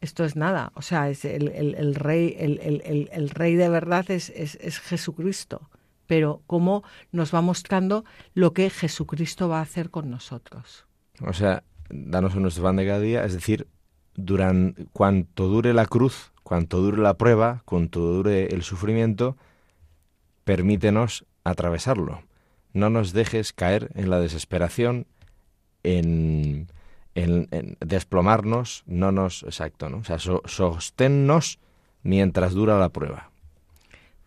esto 0.00 0.24
es 0.24 0.36
nada, 0.36 0.70
o 0.76 0.82
sea, 0.82 1.10
es 1.10 1.24
el, 1.24 1.48
el, 1.48 1.94
rey, 1.96 2.36
el, 2.38 2.60
el, 3.10 3.30
rey 3.30 3.56
de 3.56 3.68
verdad 3.68 4.08
es, 4.12 4.30
es, 4.30 4.54
es 4.60 4.78
Jesucristo 4.78 5.70
pero 6.06 6.42
cómo 6.46 6.82
nos 7.12 7.34
va 7.34 7.40
mostrando 7.40 8.04
lo 8.34 8.52
que 8.52 8.70
Jesucristo 8.70 9.48
va 9.48 9.58
a 9.58 9.62
hacer 9.62 9.90
con 9.90 10.10
nosotros. 10.10 10.86
O 11.20 11.32
sea, 11.32 11.64
danos 11.88 12.34
nuestro 12.36 12.64
pan 12.64 12.76
de 12.76 12.86
cada 12.86 13.00
día, 13.00 13.24
es 13.24 13.34
decir, 13.34 13.68
durante 14.14 14.86
cuanto 14.92 15.48
dure 15.48 15.74
la 15.74 15.86
cruz, 15.86 16.32
cuanto 16.42 16.80
dure 16.80 16.98
la 16.98 17.14
prueba, 17.14 17.62
cuanto 17.64 18.00
dure 18.00 18.46
el 18.46 18.62
sufrimiento, 18.62 19.36
permítenos 20.44 21.24
atravesarlo. 21.42 22.22
No 22.72 22.90
nos 22.90 23.12
dejes 23.12 23.52
caer 23.52 23.90
en 23.94 24.10
la 24.10 24.20
desesperación, 24.20 25.06
en, 25.82 26.68
desplomarnos, 27.80 28.82
no 28.86 29.12
nos, 29.12 29.44
exacto, 29.44 29.88
¿no? 29.88 29.98
O 29.98 30.04
sea, 30.04 30.18
sosténnos 30.18 31.60
mientras 32.02 32.54
dura 32.54 32.78
la 32.78 32.88
prueba. 32.88 33.30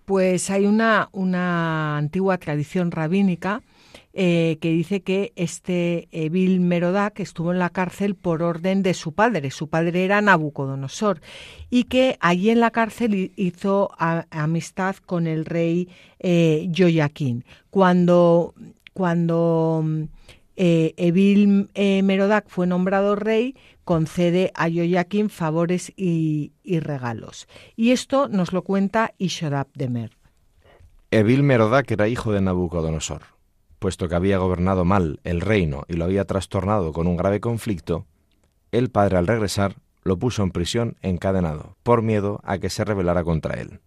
Pues 0.07 0.49
hay 0.51 0.65
una, 0.65 1.09
una 1.11 1.97
antigua 1.97 2.37
tradición 2.37 2.91
rabínica 2.91 3.61
eh, 4.13 4.57
que 4.61 4.69
dice 4.71 5.01
que 5.01 5.33
este 5.35 6.07
Evil 6.13 6.61
Merodac 6.61 7.19
estuvo 7.19 7.51
en 7.51 7.59
la 7.59 7.71
cárcel 7.71 8.15
por 8.15 8.41
orden 8.41 8.83
de 8.83 8.93
su 8.93 9.11
padre. 9.11 9.51
Su 9.51 9.67
padre 9.67 10.05
era 10.05 10.21
Nabucodonosor 10.21 11.19
y 11.69 11.83
que 11.83 12.15
allí 12.21 12.51
en 12.51 12.61
la 12.61 12.71
cárcel 12.71 13.33
hizo 13.35 13.91
amistad 13.97 14.95
con 14.95 15.27
el 15.27 15.43
rey 15.43 15.89
eh. 16.19 16.71
Cuando, 17.69 18.53
cuando 18.93 19.83
eh, 20.55 20.93
Evil 20.95 21.69
eh, 21.75 22.01
Merodac 22.01 22.47
fue 22.47 22.65
nombrado 22.65 23.17
rey, 23.17 23.55
concede 23.87 24.51
a 24.53 24.67
Joaquín 24.69 25.31
favores 25.31 25.91
y, 25.95 26.51
regalos. 26.63 27.47
Y 27.75 27.91
esto 27.91 28.27
nos 28.27 28.53
lo 28.53 28.61
cuenta 28.61 29.13
Ishodab 29.17 29.67
de 29.73 29.89
Mer. 29.89 30.11
Evil 31.09 31.41
Merodac 31.41 31.89
era 31.89 32.07
hijo 32.07 32.31
de 32.33 32.41
Nabucodonosor 32.41 33.37
puesto 33.79 34.09
que 34.09 34.15
había 34.15 34.37
gobernado 34.37 34.85
mal 34.85 35.19
el 35.23 35.41
reino 35.41 35.83
y 35.87 35.93
lo 35.93 36.05
había 36.05 36.25
trastornado 36.25 36.91
con 36.93 37.07
un 37.07 37.17
grave 37.17 37.39
conflicto, 37.39 38.05
el 38.71 38.89
padre 38.89 39.17
al 39.17 39.27
regresar 39.27 39.75
lo 40.03 40.17
puso 40.17 40.43
en 40.43 40.51
prisión 40.51 40.97
encadenado, 41.01 41.75
por 41.83 42.01
miedo 42.01 42.39
a 42.43 42.57
que 42.57 42.69
se 42.69 42.85
rebelara 42.85 43.23
contra 43.23 43.59
él. 43.59 43.81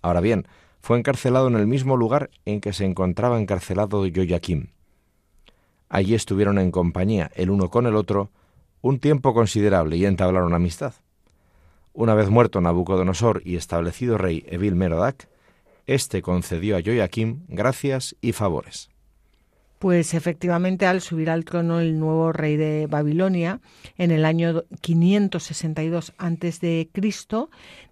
Ahora 0.00 0.20
bien, 0.20 0.46
fue 0.80 0.98
encarcelado 0.98 1.48
en 1.48 1.56
el 1.56 1.66
mismo 1.66 1.96
lugar 1.96 2.30
en 2.44 2.60
que 2.60 2.72
se 2.72 2.84
encontraba 2.84 3.40
encarcelado 3.40 4.04
Joaquim. 4.12 4.68
Allí 5.88 6.14
estuvieron 6.14 6.58
en 6.58 6.70
compañía 6.70 7.30
el 7.34 7.50
uno 7.50 7.70
con 7.70 7.86
el 7.86 7.94
otro 7.94 8.30
un 8.82 8.98
tiempo 8.98 9.32
considerable 9.32 9.96
y 9.96 10.04
entablaron 10.04 10.54
amistad. 10.54 10.94
Una 11.94 12.14
vez 12.14 12.28
muerto 12.28 12.60
Nabucodonosor 12.60 13.42
y 13.44 13.56
establecido 13.56 14.18
rey 14.18 14.44
Evil 14.48 14.74
Merodac, 14.74 15.28
este 15.86 16.20
concedió 16.20 16.76
a 16.76 16.82
Joaquim 16.84 17.44
gracias 17.48 18.16
y 18.20 18.32
favores. 18.32 18.91
Pues 19.82 20.14
efectivamente, 20.14 20.86
al 20.86 21.00
subir 21.00 21.28
al 21.28 21.44
trono 21.44 21.80
el 21.80 21.98
nuevo 21.98 22.30
rey 22.30 22.56
de 22.56 22.86
Babilonia, 22.86 23.60
en 23.98 24.12
el 24.12 24.24
año 24.24 24.62
562 24.80 26.12
a.C., 26.18 26.88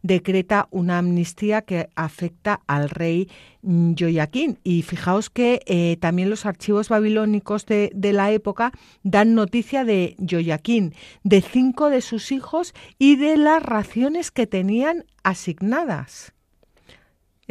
decreta 0.01 0.69
una 0.71 0.99
amnistía 0.99 1.63
que 1.63 1.89
afecta 1.97 2.61
al 2.69 2.91
rey 2.91 3.29
Joaquín. 3.65 4.61
Y 4.63 4.83
fijaos 4.83 5.31
que 5.31 5.63
eh, 5.67 5.97
también 6.01 6.31
los 6.31 6.47
archivos 6.47 6.89
babilónicos 6.89 7.67
de, 7.67 7.91
de, 7.93 8.13
la 8.13 8.31
época 8.31 8.71
dan 9.03 9.35
noticia 9.35 9.85
de 9.85 10.15
Joaquín, 10.21 10.95
de 11.25 11.41
cinco 11.41 11.91
de 11.91 12.03
sus 12.03 12.31
hijos 12.31 12.73
y 13.01 13.17
de 13.17 13.37
las 13.37 13.65
raciones 13.65 14.31
que 14.31 14.47
tenían 14.47 15.07
asignadas. 15.25 16.35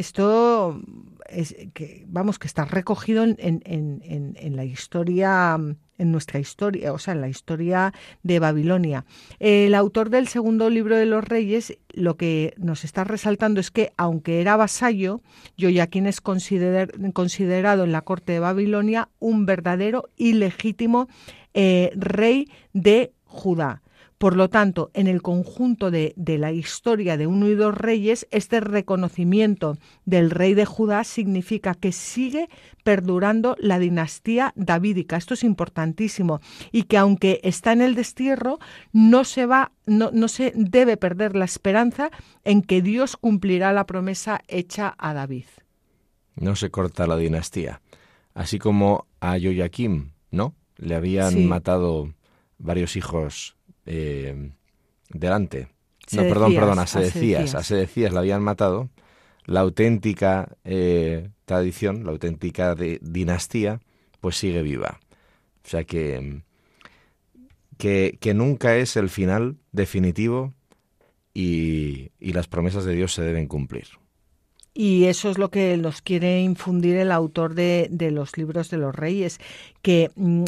Esto 0.00 0.80
es 1.28 1.54
que 1.74 2.06
vamos 2.08 2.38
que 2.38 2.46
está 2.46 2.64
recogido 2.64 3.22
en, 3.22 3.36
en, 3.38 4.56
la 4.56 4.64
historia 4.64 5.58
en 5.98 6.10
nuestra 6.10 6.40
historia, 6.40 6.94
o 6.94 6.98
sea, 6.98 7.12
en 7.12 7.20
la 7.20 7.28
historia 7.28 7.92
de 8.22 8.38
Babilonia. 8.38 9.04
El 9.40 9.74
autor 9.74 10.08
del 10.08 10.26
segundo 10.26 10.70
libro 10.70 10.96
de 10.96 11.04
los 11.04 11.22
reyes 11.22 11.76
lo 11.90 12.16
que 12.16 12.54
nos 12.56 12.84
está 12.84 13.04
resaltando 13.04 13.60
es 13.60 13.70
que, 13.70 13.92
aunque 13.98 14.40
era 14.40 14.56
vasallo, 14.56 15.20
Joaquín 15.58 16.06
es 16.06 16.22
considerado 16.22 17.84
en 17.84 17.92
la 17.92 18.00
corte 18.00 18.32
de 18.32 18.40
Babilonia 18.40 19.10
un 19.18 19.44
verdadero 19.44 20.08
y 20.16 20.32
legítimo 20.32 21.08
eh, 21.52 21.92
rey 21.94 22.48
de 22.72 23.12
Judá. 23.24 23.82
Por 24.20 24.36
lo 24.36 24.50
tanto, 24.50 24.90
en 24.92 25.06
el 25.06 25.22
conjunto 25.22 25.90
de, 25.90 26.12
la 26.18 26.52
historia 26.52 27.16
de 27.16 27.26
uno 27.26 27.48
y 27.48 27.54
dos 27.54 27.74
reyes, 27.74 28.28
este 28.30 28.60
reconocimiento 28.60 29.78
del 30.04 30.30
rey 30.30 30.52
de 30.52 30.66
Judá 30.66 31.04
significa 31.04 31.74
que 31.74 31.90
sigue 31.90 32.50
perdurando 32.84 33.56
la 33.58 33.78
dinastía 33.78 34.52
davídica. 34.56 35.16
Esto 35.16 35.32
es 35.32 35.42
importantísimo. 35.42 36.42
Y 36.70 36.82
que 36.82 36.98
aunque 36.98 37.40
está 37.44 37.72
en 37.72 37.80
el 37.80 37.94
destierro, 37.94 38.58
no 38.92 39.24
se 39.24 39.46
va, 39.46 39.72
no, 39.86 40.10
no 40.12 40.28
se 40.28 40.52
debe 40.54 40.98
perder 40.98 41.34
la 41.34 41.46
esperanza 41.46 42.10
en 42.44 42.60
que 42.60 42.82
Dios 42.82 43.16
cumplirá 43.16 43.72
la 43.72 43.86
promesa 43.86 44.42
hecha 44.48 44.94
a 44.98 45.14
David. 45.14 45.46
No 46.34 46.56
se 46.56 46.70
corta 46.70 47.06
la 47.06 47.16
dinastía. 47.16 47.80
Así 48.34 48.58
como 48.58 49.06
a 49.18 49.38
Joaquim, 49.40 50.10
¿no? 50.30 50.54
Le 50.76 50.94
habían 50.94 51.46
matado 51.48 52.12
varios 52.58 52.96
hijos 52.96 53.56
eh, 53.86 54.52
delante. 55.08 55.68
no, 56.12 56.22
perdón, 56.22 56.54
perdón, 56.54 56.78
a 56.78 56.86
Sedecías. 56.86 57.54
A 57.54 57.62
Sedecías 57.62 58.12
la 58.12 58.20
habían 58.20 58.42
matado. 58.42 58.90
La 59.46 59.60
auténtica 59.60 60.56
eh, 60.64 61.30
tradición, 61.44 62.04
la 62.04 62.12
auténtica 62.12 62.74
de, 62.74 62.98
dinastía, 63.02 63.80
pues 64.20 64.36
sigue 64.36 64.62
viva. 64.62 65.00
O 65.64 65.68
sea 65.68 65.84
que, 65.84 66.42
que, 67.78 68.18
que 68.20 68.34
nunca 68.34 68.76
es 68.76 68.96
el 68.96 69.08
final 69.08 69.56
definitivo 69.72 70.54
y, 71.34 72.12
y 72.18 72.32
las 72.32 72.48
promesas 72.48 72.84
de 72.84 72.94
Dios 72.94 73.12
se 73.12 73.22
deben 73.22 73.46
cumplir. 73.46 73.88
Y 74.72 75.06
eso 75.06 75.30
es 75.30 75.38
lo 75.38 75.50
que 75.50 75.76
nos 75.76 76.00
quiere 76.00 76.40
infundir 76.40 76.96
el 76.96 77.10
autor 77.10 77.54
de, 77.54 77.88
de 77.90 78.10
los 78.10 78.38
libros 78.38 78.70
de 78.70 78.78
los 78.78 78.94
reyes, 78.94 79.40
que, 79.82 80.10
mm, 80.14 80.44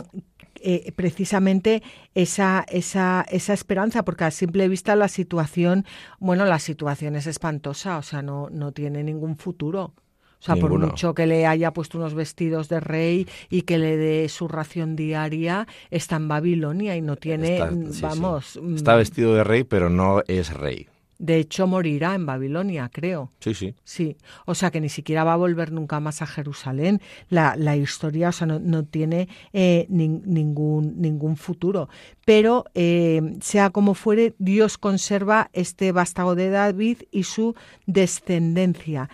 eh, 0.63 0.93
precisamente 0.95 1.83
esa, 2.15 2.65
esa, 2.69 3.25
esa 3.31 3.53
esperanza, 3.53 4.05
porque 4.05 4.25
a 4.25 4.31
simple 4.31 4.69
vista 4.69 4.97
la 4.97 5.09
situación, 5.09 5.85
bueno, 6.19 6.45
la 6.45 6.59
situación 6.59 7.17
es 7.17 7.27
espantosa, 7.27 7.99
o 7.99 8.03
sea, 8.03 8.23
no, 8.23 8.49
no 8.51 8.73
tiene 8.73 9.03
ningún 9.03 9.37
futuro. 9.37 9.95
O 10.43 10.45
sea, 10.45 10.57
por 10.57 10.77
mucho 10.77 11.15
que 11.15 11.25
le 11.25 11.47
haya 11.47 11.73
puesto 11.73 11.99
unos 11.99 12.15
vestidos 12.15 12.69
de 12.69 12.81
rey 12.81 13.29
y 13.49 13.63
que 13.63 13.79
le 13.79 13.97
dé 13.97 14.29
su 14.29 14.49
ración 14.49 14.97
diaria, 14.97 15.69
está 15.93 16.17
en 16.17 16.27
Babilonia 16.27 16.97
y 16.97 17.01
no 17.01 17.15
tiene, 17.15 17.61
vamos... 18.01 18.59
Está 18.75 18.95
mm, 18.95 18.99
vestido 18.99 19.35
de 19.37 19.45
rey, 19.45 19.63
pero 19.63 19.89
no 19.89 20.21
es 20.27 20.53
rey. 20.53 20.89
De 21.23 21.37
hecho, 21.37 21.69
morirá 21.69 22.17
en 22.17 22.27
Babilonia, 22.27 22.91
creo. 22.93 23.31
Sí, 23.39 23.55
sí. 23.55 23.77
Sí, 23.85 24.17
o 24.45 24.57
sea 24.57 24.73
que 24.73 24.81
ni 24.81 24.89
siquiera 24.89 25.23
va 25.23 25.35
a 25.35 25.37
volver 25.37 25.71
nunca 25.71 26.01
más 26.01 26.21
a 26.21 26.27
Jerusalén. 26.27 27.01
La, 27.29 27.55
la 27.57 27.77
historia, 27.77 28.31
o 28.31 28.33
sea, 28.33 28.49
no, 28.49 28.59
no 28.59 28.85
tiene 28.85 29.29
eh, 29.53 29.87
ningún, 29.89 31.01
ningún 31.01 31.37
futuro. 31.37 31.89
Pero, 32.25 32.65
eh, 32.75 33.37
sea 33.41 33.71
como 33.71 33.95
fuere, 33.95 34.35
Dios 34.39 34.79
conserva 34.79 35.49
este 35.53 35.93
vástago 35.93 36.35
de 36.35 36.51
David 36.51 37.03
y 37.13 37.23
su 37.23 37.55
descendencia. 37.87 39.09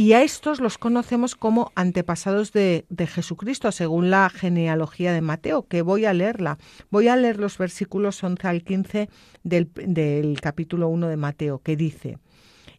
Y 0.00 0.14
a 0.14 0.22
estos 0.22 0.60
los 0.60 0.78
conocemos 0.78 1.34
como 1.34 1.72
antepasados 1.74 2.52
de, 2.52 2.86
Jesucristo, 3.06 3.70
según 3.70 4.08
la 4.08 4.30
genealogía 4.30 5.12
de 5.12 5.20
Mateo, 5.20 5.68
que 5.68 5.82
voy 5.82 6.06
a 6.06 6.14
leerla. 6.14 6.56
Voy 6.88 7.08
a 7.08 7.16
leer 7.16 7.38
los 7.38 7.58
versículos 7.58 8.24
11 8.24 8.48
al 8.48 8.64
15 8.64 9.10
del, 9.42 10.38
capítulo 10.40 10.88
1 10.88 11.06
de 11.06 11.18
Mateo, 11.18 11.58
que 11.58 11.76
dice, 11.76 12.16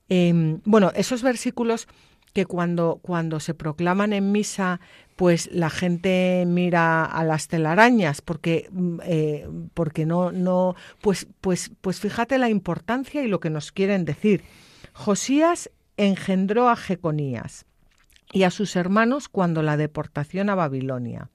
em, 0.10 0.62
bueno, 0.66 0.92
esos 0.96 1.22
versículos 1.22 1.88
que 2.34 2.48
cuando, 2.48 3.00
cuando 3.04 3.40
se 3.40 3.54
proclaman 3.54 4.14
en 4.14 4.32
misa, 4.32 4.80
pues 5.16 5.48
la 5.52 5.70
gente 5.70 6.44
mira 6.48 7.06
a 7.06 7.24
las 7.24 7.48
telarañas, 7.48 8.24
porque, 8.24 8.68
mm, 8.72 9.00
eh, 9.06 9.48
porque 9.76 10.08
no, 10.08 10.32
no, 10.32 10.74
pues, 11.02 11.28
pues, 11.40 11.70
pues 11.82 12.00
fíjate 12.00 12.40
la 12.40 12.50
importancia 12.50 13.24
y 13.24 13.28
lo 13.28 13.40
que 13.40 13.52
nos 13.52 13.72
quieren 13.72 14.06
decir. 14.06 14.42
Josías 14.94 15.70
engendró 16.02 16.68
a 16.68 16.76
Jeconías 16.76 17.66
y 18.34 18.44
a 18.44 18.50
sus 18.50 18.76
hermanos 18.76 19.30
cuando 19.30 19.62
la 19.62 19.78
deportación 19.78 20.50
a 20.50 20.56
Babilonia. 20.56 21.30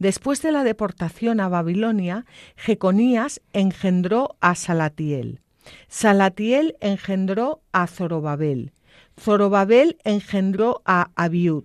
Después 0.00 0.42
de 0.42 0.50
la 0.50 0.64
deportación 0.64 1.38
a 1.38 1.48
Babilonia, 1.48 2.26
Jeconías 2.56 3.40
engendró 3.52 4.36
a 4.40 4.56
Salatiel. 4.56 5.40
Salatiel 5.86 6.76
engendró 6.80 7.60
a 7.70 7.86
Zorobabel. 7.86 8.72
Zorobabel 9.20 9.98
engendró 10.02 10.82
a 10.84 11.10
Abiud. 11.14 11.64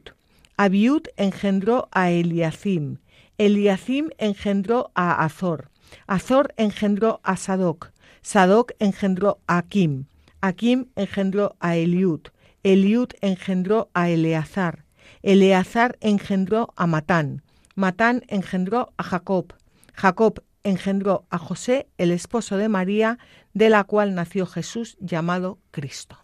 Abiud 0.55 1.07
engendró 1.17 1.87
a 1.91 2.11
Eliacim. 2.11 2.97
Eliacim 3.39 4.09
engendró 4.19 4.91
a 4.93 5.25
Azor. 5.25 5.71
Azor 6.05 6.53
engendró 6.57 7.19
a 7.23 7.35
Sadoc. 7.35 7.91
Sadoc 8.21 8.73
engendró 8.77 9.39
a 9.47 9.57
Akim. 9.57 10.05
Akim 10.41 10.87
engendró 10.97 11.55
a 11.61 11.77
Eliud. 11.77 12.32
Eliud 12.63 13.09
engendró 13.21 13.89
a 13.93 14.09
Eleazar. 14.09 14.85
Eleazar 15.21 15.97
engendró 15.99 16.73
a 16.75 16.87
Matán. 16.87 17.43
Matán 17.75 18.23
engendró 18.27 18.93
a 18.97 19.03
Jacob. 19.03 19.53
Jacob 19.93 20.43
engendró 20.63 21.25
a 21.29 21.37
José, 21.37 21.87
el 21.97 22.11
esposo 22.11 22.57
de 22.57 22.69
María, 22.69 23.19
de 23.53 23.69
la 23.69 23.83
cual 23.83 24.15
nació 24.15 24.45
Jesús 24.45 24.97
llamado 24.99 25.59
Cristo. 25.71 26.17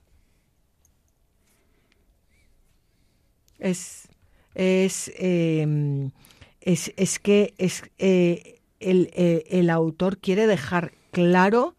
Es, 3.60 4.08
es, 4.56 5.12
em, 5.18 6.12
es, 6.62 7.20
que 7.20 7.54
es, 7.58 7.84
eh, 7.98 8.62
el, 8.80 9.12
eh, 9.14 9.44
el 9.50 9.70
autor 9.70 10.20
quiere 10.20 10.48
dejar 10.48 10.94
claro 11.12 11.76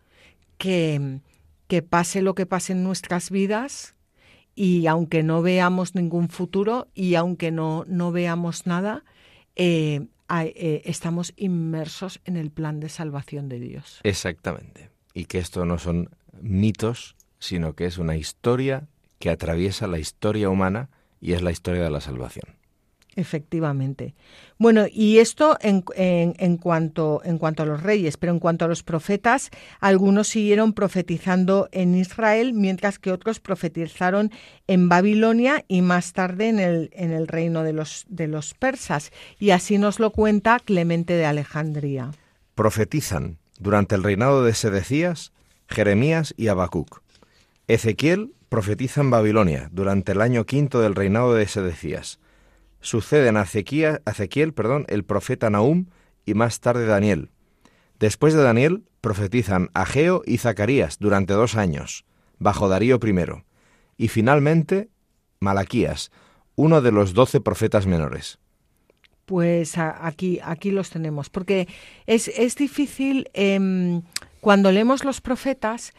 que, 0.59 1.21
que 1.69 1.81
pase 1.81 2.21
lo 2.21 2.35
que 2.35 2.45
pase 2.45 2.75
en 2.75 2.85
nuestras 2.85 3.31
vidas 3.31 3.95
y 4.55 4.87
aunque 4.87 5.23
no 5.23 5.43
veamos 5.43 5.95
ningún 5.95 6.29
futuro 6.29 6.89
y 6.95 7.15
aunque 7.15 7.51
no, 7.51 7.85
no 7.87 8.13
veamos 8.13 8.67
nada, 8.67 9.05
eh, 9.57 10.07
eh, 10.29 10.83
estamos 10.85 11.33
inmersos 11.37 12.21
en 12.25 12.37
el 12.37 12.51
plan 12.51 12.81
de 12.81 12.89
salvación 12.89 13.49
de 13.49 13.61
Dios. 13.61 14.01
Exactamente. 14.05 14.91
Y 15.15 15.25
que 15.25 15.39
esto 15.39 15.65
no 15.65 15.79
son 15.79 16.11
mitos, 16.41 17.17
sino 17.39 17.75
que 17.75 17.87
es 17.87 17.99
una 17.99 18.17
historia 18.17 18.87
que 19.19 19.31
atraviesa 19.31 19.87
la 19.87 19.99
historia 19.99 20.49
humana 20.49 20.89
y 21.21 21.33
es 21.33 21.43
la 21.43 21.51
historia 21.51 21.83
de 21.83 21.91
la 21.91 22.01
salvación. 22.01 22.60
Efectivamente. 23.17 24.15
Bueno, 24.57 24.87
y 24.91 25.19
esto 25.19 25.59
en, 25.61 25.85
en, 25.97 26.57
cuanto, 26.59 27.23
en 27.25 27.39
cuanto 27.39 27.65
a 27.65 27.67
los 27.67 27.83
reyes, 27.83 28.17
pero 28.17 28.33
en 28.33 28.39
cuanto 28.39 28.65
a 28.65 28.69
los 28.69 28.83
profetas, 28.83 29.51
algunos 29.81 30.29
siguieron 30.29 30.75
profetizando 30.75 31.69
en 31.73 31.97
Israel, 31.97 32.53
mientras 32.53 32.99
que 32.99 33.11
otros 33.11 33.41
profetizaron 33.41 34.31
en 34.69 34.89
Babilonia 34.89 35.65
y 35.67 35.83
más 35.83 36.13
tarde 36.13 36.49
en 36.49 36.61
el, 36.61 36.91
en 36.93 37.11
el 37.11 37.27
reino 37.27 37.65
de 37.65 37.73
los, 37.73 38.07
de 38.09 38.29
los 38.29 38.55
persas. 38.55 39.11
Y 39.39 39.51
así 39.51 39.79
nos 39.79 39.99
lo 39.99 40.13
cuenta 40.13 40.61
Clemente 40.61 41.15
de 41.15 41.27
Alejandría. 41.27 42.13
Profetizan 42.55 43.39
durante 43.59 43.97
el 43.97 44.05
reinado 44.05 44.45
de 44.45 44.55
Sedecías, 44.55 45.33
Jeremías 45.69 46.33
y 46.37 46.49
Habacuc. 46.49 47.03
Ezequiel 47.67 48.33
profetiza 48.49 49.01
en 49.01 49.11
Babilonia 49.11 49.69
durante 49.73 50.13
el 50.13 50.21
año 50.21 50.45
quinto 50.45 50.81
del 50.81 50.95
reinado 50.95 51.35
de 51.35 51.47
Sedecías 51.47 52.21
suceden 52.81 53.37
a 53.37 53.43
Ezequiel, 53.43 54.53
perdón, 54.55 54.87
el 54.89 55.05
profeta 55.05 55.51
Nahum 55.51 55.87
y 56.25 56.35
más 56.35 56.61
tarde 56.61 56.87
Daniel. 56.87 57.31
Después 57.99 58.35
de 58.35 58.43
Daniel 58.43 58.85
profetizan 59.01 59.71
Ageo 59.75 60.23
y 60.25 60.39
Zacarías 60.39 60.99
durante 60.99 61.35
dos 61.35 61.57
años, 61.57 62.05
bajo 62.39 62.69
Darío 62.69 62.99
I, 63.03 63.45
y 63.97 64.09
finalmente 64.09 64.89
Malaquías, 65.41 66.11
uno 66.55 66.81
de 66.81 66.93
los 66.93 67.15
doce 67.15 67.41
profetas 67.41 67.87
menores. 67.87 68.39
Pues 69.27 69.79
aquí, 69.79 70.41
aquí 70.43 70.71
los 70.71 70.91
tenemos, 70.91 71.31
porque 71.31 71.69
es, 72.07 72.29
es 72.29 72.57
difícil 72.57 73.31
em, 73.33 74.03
cuando 74.41 74.73
leemos 74.73 75.05
los 75.05 75.21
profetas 75.21 75.93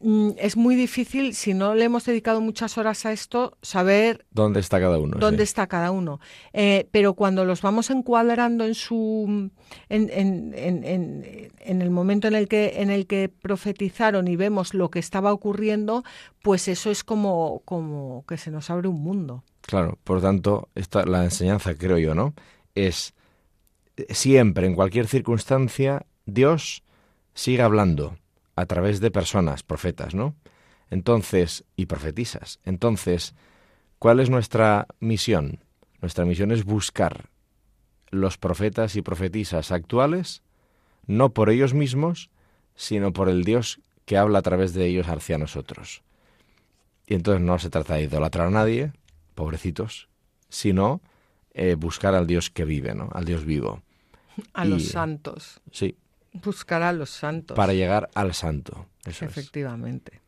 es 0.00 0.56
muy 0.56 0.76
difícil, 0.76 1.34
si 1.34 1.54
no 1.54 1.74
le 1.74 1.84
hemos 1.84 2.04
dedicado 2.04 2.40
muchas 2.40 2.78
horas 2.78 3.04
a 3.04 3.12
esto, 3.12 3.58
saber 3.62 4.26
dónde 4.30 4.60
está 4.60 4.78
cada 4.78 4.98
uno. 4.98 5.18
Dónde 5.18 5.42
está 5.42 5.66
cada 5.66 5.90
uno. 5.90 6.20
Eh, 6.52 6.88
pero 6.92 7.14
cuando 7.14 7.44
los 7.44 7.62
vamos 7.62 7.90
encuadrando 7.90 8.64
en 8.64 8.74
su 8.74 9.50
en, 9.88 10.10
en, 10.10 10.54
en, 10.54 11.50
en, 11.58 11.82
el 11.82 11.90
momento 11.90 12.28
en 12.28 12.36
el 12.36 12.46
que 12.46 12.80
en 12.80 12.90
el 12.90 13.06
que 13.08 13.28
profetizaron 13.28 14.28
y 14.28 14.36
vemos 14.36 14.72
lo 14.72 14.88
que 14.88 15.00
estaba 15.00 15.32
ocurriendo, 15.32 16.04
pues 16.42 16.68
eso 16.68 16.92
es 16.92 17.02
como, 17.02 17.62
como 17.64 18.24
que 18.28 18.36
se 18.36 18.52
nos 18.52 18.70
abre 18.70 18.86
un 18.86 19.02
mundo. 19.02 19.42
Claro, 19.62 19.98
por 20.04 20.20
tanto, 20.20 20.68
esta, 20.76 21.04
la 21.06 21.24
enseñanza, 21.24 21.74
creo 21.74 21.98
yo, 21.98 22.14
¿no? 22.14 22.34
Es 22.76 23.14
eh, 23.96 24.06
siempre, 24.10 24.66
en 24.68 24.76
cualquier 24.76 25.08
circunstancia, 25.08 26.06
Dios 26.24 26.84
sigue 27.34 27.62
hablando 27.62 28.16
a 28.60 28.66
través 28.66 29.00
de 29.00 29.10
personas, 29.10 29.62
profetas, 29.62 30.14
¿no? 30.14 30.34
Entonces, 30.90 31.64
y 31.76 31.86
profetisas. 31.86 32.58
Entonces, 32.64 33.34
¿cuál 33.98 34.20
es 34.20 34.30
nuestra 34.30 34.86
misión? 35.00 35.60
Nuestra 36.00 36.24
misión 36.24 36.50
es 36.50 36.64
buscar 36.64 37.28
los 38.10 38.36
profetas 38.36 38.96
y 38.96 39.02
profetisas 39.02 39.70
actuales, 39.70 40.42
no 41.06 41.30
por 41.34 41.50
ellos 41.50 41.74
mismos, 41.74 42.30
sino 42.74 43.12
por 43.12 43.28
el 43.28 43.44
Dios 43.44 43.80
que 44.06 44.16
habla 44.16 44.40
a 44.40 44.42
través 44.42 44.74
de 44.74 44.86
ellos 44.86 45.06
hacia 45.08 45.38
nosotros. 45.38 46.02
Y 47.06 47.14
entonces 47.14 47.42
no 47.42 47.58
se 47.58 47.70
trata 47.70 47.94
de 47.94 48.02
idolatrar 48.02 48.48
a 48.48 48.50
nadie, 48.50 48.92
pobrecitos, 49.34 50.08
sino 50.48 51.00
eh, 51.54 51.74
buscar 51.74 52.14
al 52.14 52.26
Dios 52.26 52.50
que 52.50 52.64
vive, 52.64 52.94
¿no? 52.94 53.08
Al 53.12 53.24
Dios 53.24 53.44
vivo. 53.44 53.82
A 54.52 54.64
los 54.64 54.88
santos. 54.88 55.60
Sí, 55.70 55.96
Buscar 56.32 56.82
a 56.82 56.92
los 56.92 57.10
santos. 57.10 57.56
Para 57.56 57.72
llegar 57.72 58.10
al 58.14 58.34
santo. 58.34 58.86
Efectivamente. 59.04 60.20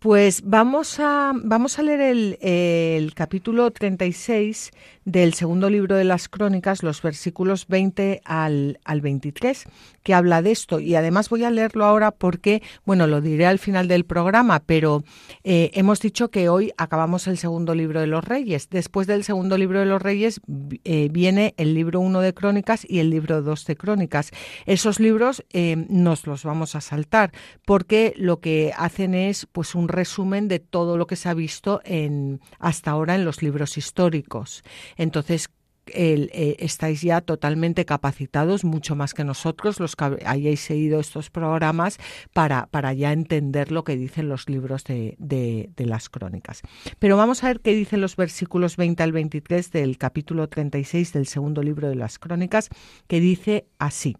Pues 0.00 0.40
vamos 0.46 0.98
a, 0.98 1.32
vamos 1.34 1.78
a 1.78 1.82
leer 1.82 2.00
el, 2.00 2.38
el, 2.40 3.12
capítulo 3.12 3.70
36 3.70 4.70
del 5.04 5.34
segundo 5.34 5.68
libro 5.68 5.94
de 5.94 6.04
las 6.04 6.30
crónicas, 6.30 6.82
los 6.82 7.02
versículos 7.02 7.66
20 7.66 8.22
al, 8.24 8.78
al 8.84 9.02
23, 9.02 9.66
que 10.02 10.14
habla 10.14 10.40
de 10.40 10.52
esto. 10.52 10.80
Y 10.80 10.94
además 10.94 11.28
voy 11.28 11.44
a 11.44 11.50
leerlo 11.50 11.84
ahora 11.84 12.12
porque, 12.12 12.62
bueno, 12.86 13.06
lo 13.06 13.20
diré 13.20 13.44
al 13.44 13.58
final 13.58 13.88
del 13.88 14.04
programa, 14.04 14.60
pero 14.64 15.04
eh, 15.44 15.70
hemos 15.74 16.00
dicho 16.00 16.30
que 16.30 16.48
hoy 16.48 16.72
acabamos 16.78 17.26
el 17.26 17.36
segundo 17.36 17.74
libro 17.74 18.00
de 18.00 18.06
los 18.06 18.24
reyes. 18.24 18.70
Después 18.70 19.06
del 19.06 19.22
segundo 19.22 19.58
libro 19.58 19.80
de 19.80 19.86
los 19.86 20.00
reyes 20.00 20.40
eh, 20.84 21.08
viene 21.10 21.52
el 21.58 21.74
libro 21.74 22.00
1 22.00 22.20
de 22.20 22.32
crónicas 22.32 22.86
y 22.88 23.00
el 23.00 23.10
libro 23.10 23.42
2 23.42 23.66
de 23.66 23.76
crónicas. 23.76 24.30
Esos 24.64 24.98
libros 24.98 25.44
eh, 25.52 25.76
nos 25.90 26.26
los 26.26 26.44
vamos 26.44 26.74
a 26.74 26.80
saltar 26.80 27.32
porque 27.66 28.14
lo 28.16 28.40
que 28.40 28.72
hacen 28.76 29.14
es 29.14 29.46
pues 29.46 29.74
un 29.74 29.89
resumen 29.90 30.48
de 30.48 30.58
todo 30.58 30.96
lo 30.96 31.06
que 31.06 31.16
se 31.16 31.28
ha 31.28 31.34
visto 31.34 31.80
en, 31.84 32.40
hasta 32.58 32.90
ahora 32.90 33.14
en 33.14 33.24
los 33.24 33.42
libros 33.42 33.78
históricos. 33.78 34.62
Entonces, 34.96 35.50
eh, 35.92 36.56
estáis 36.60 37.02
ya 37.02 37.20
totalmente 37.20 37.84
capacitados, 37.84 38.64
mucho 38.64 38.94
más 38.94 39.14
que 39.14 39.24
nosotros, 39.24 39.80
los 39.80 39.96
que 39.96 40.18
hayáis 40.24 40.60
seguido 40.60 41.00
estos 41.00 41.30
programas, 41.30 41.98
para, 42.32 42.66
para 42.66 42.92
ya 42.92 43.12
entender 43.12 43.72
lo 43.72 43.84
que 43.84 43.96
dicen 43.96 44.28
los 44.28 44.48
libros 44.48 44.84
de, 44.84 45.16
de, 45.18 45.86
las 45.86 46.08
crónicas. 46.08 46.62
Pero 46.98 47.16
vamos 47.16 47.42
a 47.42 47.48
ver 47.48 47.60
qué 47.60 47.74
dicen 47.74 48.00
los 48.00 48.16
versículos 48.16 48.76
20 48.76 49.02
al 49.02 49.12
23 49.12 49.72
del 49.72 49.98
capítulo 49.98 50.48
36 50.48 51.12
del 51.12 51.26
segundo 51.26 51.62
libro 51.62 51.88
de 51.88 51.96
las 51.96 52.18
crónicas, 52.18 52.68
que 53.08 53.20
dice 53.20 53.66
así. 53.78 54.16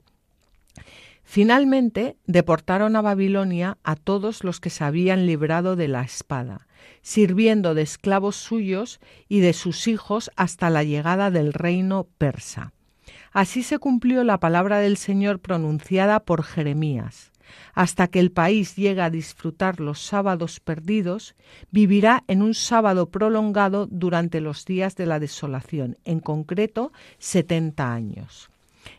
Finalmente, 1.32 2.16
deportaron 2.26 2.96
a 2.96 3.02
Babilonia 3.02 3.78
a 3.84 3.94
todos 3.94 4.42
los 4.42 4.58
que 4.58 4.68
se 4.68 4.82
habían 4.82 5.26
librado 5.26 5.76
de 5.76 5.86
la 5.86 6.02
espada, 6.02 6.66
sirviendo 7.02 7.74
de 7.74 7.82
esclavos 7.82 8.34
suyos 8.34 8.98
y 9.28 9.38
de 9.38 9.52
sus 9.52 9.86
hijos 9.86 10.32
hasta 10.34 10.70
la 10.70 10.82
llegada 10.82 11.30
del 11.30 11.52
reino 11.52 12.08
persa. 12.18 12.72
Así 13.30 13.62
se 13.62 13.78
cumplió 13.78 14.24
la 14.24 14.40
palabra 14.40 14.80
del 14.80 14.96
Señor 14.96 15.38
pronunciada 15.38 16.18
por 16.18 16.42
Jeremías. 16.42 17.30
Hasta 17.74 18.08
que 18.08 18.18
el 18.18 18.32
país 18.32 18.74
llegue 18.74 19.02
a 19.02 19.08
disfrutar 19.08 19.78
los 19.78 20.00
sábados 20.00 20.58
perdidos, 20.58 21.36
vivirá 21.70 22.24
en 22.26 22.42
un 22.42 22.54
sábado 22.54 23.08
prolongado 23.08 23.86
durante 23.86 24.40
los 24.40 24.64
días 24.64 24.96
de 24.96 25.06
la 25.06 25.20
desolación, 25.20 25.96
en 26.04 26.18
concreto 26.18 26.90
setenta 27.20 27.92
años. 27.92 28.50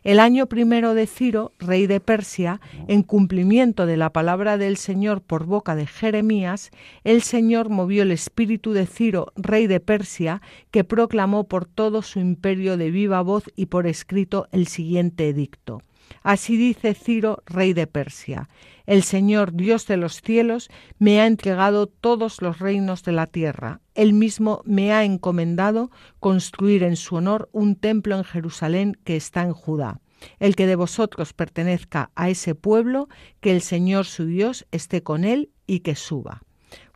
El 0.04 0.20
año 0.20 0.48
primero 0.48 0.94
de 0.94 1.08
Ciro, 1.08 1.54
rey 1.60 1.88
de 1.88 2.00
Persia, 2.00 2.60
en 2.88 3.04
cumplimiento 3.04 3.86
de 3.86 3.98
la 3.98 4.12
palabra 4.12 4.58
del 4.58 4.78
Señor 4.78 5.22
por 5.22 5.46
boca 5.46 5.76
de 5.76 5.86
Jeremías, 5.86 6.72
el 7.04 7.22
Señor 7.22 7.70
movió 7.70 8.04
el 8.04 8.12
espíritu 8.12 8.74
de 8.74 8.88
Ciro, 8.88 9.32
rey 9.36 9.68
de 9.68 9.80
Persia, 9.80 10.42
que 10.72 10.84
proclamó 10.84 11.44
por 11.46 11.66
todo 11.66 12.02
su 12.02 12.20
imperio 12.20 12.78
de 12.78 12.92
viva 12.92 13.22
voz 13.22 13.44
y 13.56 13.68
por 13.68 13.88
escrito 13.88 14.48
el 14.52 14.68
siguiente 14.68 15.30
edicto. 15.30 15.82
Así 16.24 16.58
dice 16.58 16.94
Ciro, 16.94 17.44
rey 17.46 17.74
de 17.74 17.88
Persia, 17.88 18.50
el 18.86 19.04
Señor 19.04 19.54
Dios 19.54 19.88
de 19.88 19.98
los 19.98 20.22
cielos 20.22 20.70
me 21.00 21.22
ha 21.22 21.28
entregado 21.28 21.88
todos 21.88 22.42
los 22.42 22.60
reinos 22.60 23.04
de 23.04 23.12
la 23.12 23.28
tierra. 23.28 23.82
Él 23.96 24.14
mismo 24.14 24.62
me 24.66 24.92
ha 24.92 25.04
encomendado 25.04 25.92
construir 26.20 26.84
en 26.84 26.96
su 26.96 27.16
honor 27.16 27.50
un 27.52 27.76
templo 27.76 28.18
en 28.18 28.24
Jerusalén 28.24 28.98
que 29.04 29.16
está 29.16 29.44
en 29.44 29.54
Judá. 29.54 30.02
El 30.40 30.56
que 30.56 30.68
de 30.68 30.76
vosotros 30.76 31.34
pertenezca 31.34 32.12
a 32.16 32.30
ese 32.30 32.54
pueblo, 32.54 33.08
que 33.40 33.52
el 33.52 33.62
Señor 33.62 34.06
su 34.06 34.26
Dios 34.26 34.68
esté 34.72 35.04
con 35.04 35.24
él 35.24 35.52
y 35.66 35.80
que 35.80 35.96
suba. 35.96 36.44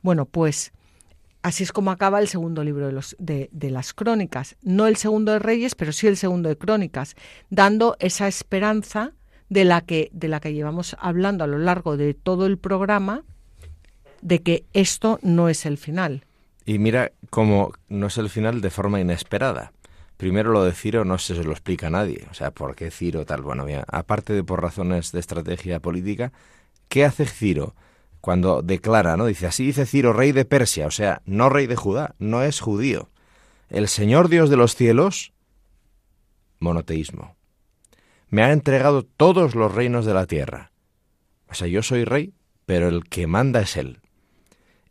Bueno, 0.02 0.26
pues 0.26 0.74
así 1.46 1.62
es 1.62 1.72
como 1.72 1.92
acaba 1.92 2.20
el 2.20 2.28
segundo 2.28 2.64
libro 2.64 2.88
de, 2.88 2.92
los, 2.92 3.16
de, 3.20 3.50
las 3.70 3.94
crónicas. 3.94 4.56
No 4.64 4.88
el 4.88 4.96
segundo 4.96 5.32
de 5.32 5.38
Reyes, 5.38 5.76
pero 5.76 5.92
sí 5.92 6.08
el 6.08 6.18
segundo 6.18 6.50
de 6.50 6.58
crónicas, 6.58 7.16
dando 7.52 7.96
esa 8.00 8.28
esperanza 8.28 9.12
de 9.48 9.64
la 9.64 9.82
que, 9.82 10.10
de 10.12 10.28
la 10.28 10.40
que 10.40 10.54
llevamos 10.54 10.98
hablando 11.00 11.44
a 11.44 11.48
lo 11.48 11.60
largo 11.60 11.98
de 11.98 12.16
todo 12.16 12.48
el 12.48 12.58
programa, 12.58 13.24
de 14.24 14.42
que 14.42 14.66
esto 14.74 15.20
no 15.22 15.48
es 15.48 15.68
el 15.68 15.78
final. 15.78 16.26
Y 16.66 16.80
mira 16.80 17.12
cómo 17.30 17.74
no 17.90 18.08
es 18.08 18.18
el 18.18 18.32
final 18.32 18.60
de 18.60 18.72
forma 18.72 19.00
inesperada. 19.00 19.72
Primero 20.18 20.52
lo 20.52 20.64
de 20.64 20.72
Ciro 20.72 21.06
no 21.06 21.20
se 21.20 21.36
lo 21.44 21.52
explica 21.52 21.88
a 21.88 21.92
nadie. 21.92 22.26
O 22.32 22.34
sea, 22.34 22.50
¿por 22.50 22.76
qué 22.76 22.90
Ciro 22.90 23.24
tal? 23.24 23.44
Bueno, 23.44 23.66
bien, 23.66 23.84
aparte 23.88 24.34
de 24.34 24.44
por 24.44 24.64
razones 24.64 25.12
de 25.12 25.20
estrategia 25.20 25.80
política, 25.80 26.32
¿qué 26.90 27.06
hace 27.06 27.28
Ciro 27.28 27.76
cuando 28.26 28.64
declara, 28.64 29.16
no? 29.18 29.28
Dice, 29.28 29.46
así 29.46 29.68
dice 29.68 29.86
Ciro, 29.86 30.12
rey 30.12 30.32
de 30.32 30.46
Persia, 30.46 30.88
o 30.88 30.92
sea, 30.92 31.22
no 31.26 31.48
rey 31.48 31.68
de 31.68 31.76
Judá, 31.76 32.16
no 32.18 32.42
es 32.42 32.60
judío. 32.60 33.12
El 33.70 33.88
Señor 33.88 34.30
Dios 34.30 34.50
de 34.50 34.58
los 34.58 34.76
cielos, 34.76 35.32
monoteísmo 36.58 37.36
me 38.30 38.42
ha 38.42 38.52
entregado 38.52 39.04
todos 39.04 39.54
los 39.54 39.76
reinos 39.76 40.08
de 40.08 40.16
la 40.16 40.26
tierra. 40.26 40.72
O 41.48 41.54
sea, 41.54 41.68
yo 41.68 41.84
soy 41.84 42.04
rey, 42.04 42.34
pero 42.66 42.88
el 42.88 43.04
que 43.04 43.28
manda 43.28 43.62
es 43.62 43.78
Él. 43.78 44.00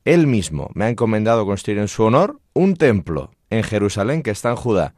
Él 0.04 0.28
mismo 0.28 0.70
me 0.74 0.84
ha 0.84 0.88
encomendado 0.88 1.44
construir 1.44 1.80
en 1.80 1.88
su 1.88 2.04
honor 2.04 2.40
un 2.52 2.76
templo 2.76 3.32
en 3.50 3.64
Jerusalén 3.64 4.22
que 4.22 4.30
está 4.30 4.50
en 4.50 4.56
Judá. 4.56 4.94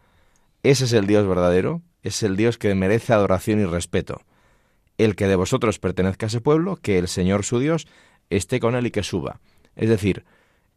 Ese 0.63 0.85
es 0.85 0.93
el 0.93 1.07
Dios 1.07 1.27
verdadero, 1.27 1.81
es 2.03 2.23
el 2.23 2.37
Dios 2.37 2.59
que 2.59 2.75
merece 2.75 3.15
adoración 3.15 3.61
y 3.61 3.65
respeto. 3.65 4.21
El 4.99 5.17
que 5.17 5.27
de 5.27 5.37
vosotros 5.37 5.79
pertenezca 5.79 6.27
a 6.27 6.29
ese 6.29 6.43
pueblo, 6.43 6.77
que 6.77 6.99
el 6.99 7.09
Señor 7.09 7.43
su 7.43 7.59
Dios 7.59 7.87
esté 8.31 8.61
con 8.61 8.75
él 8.75 8.87
y 8.87 8.91
que 8.91 9.03
suba. 9.03 9.41
Es 9.75 9.89
decir, 9.89 10.25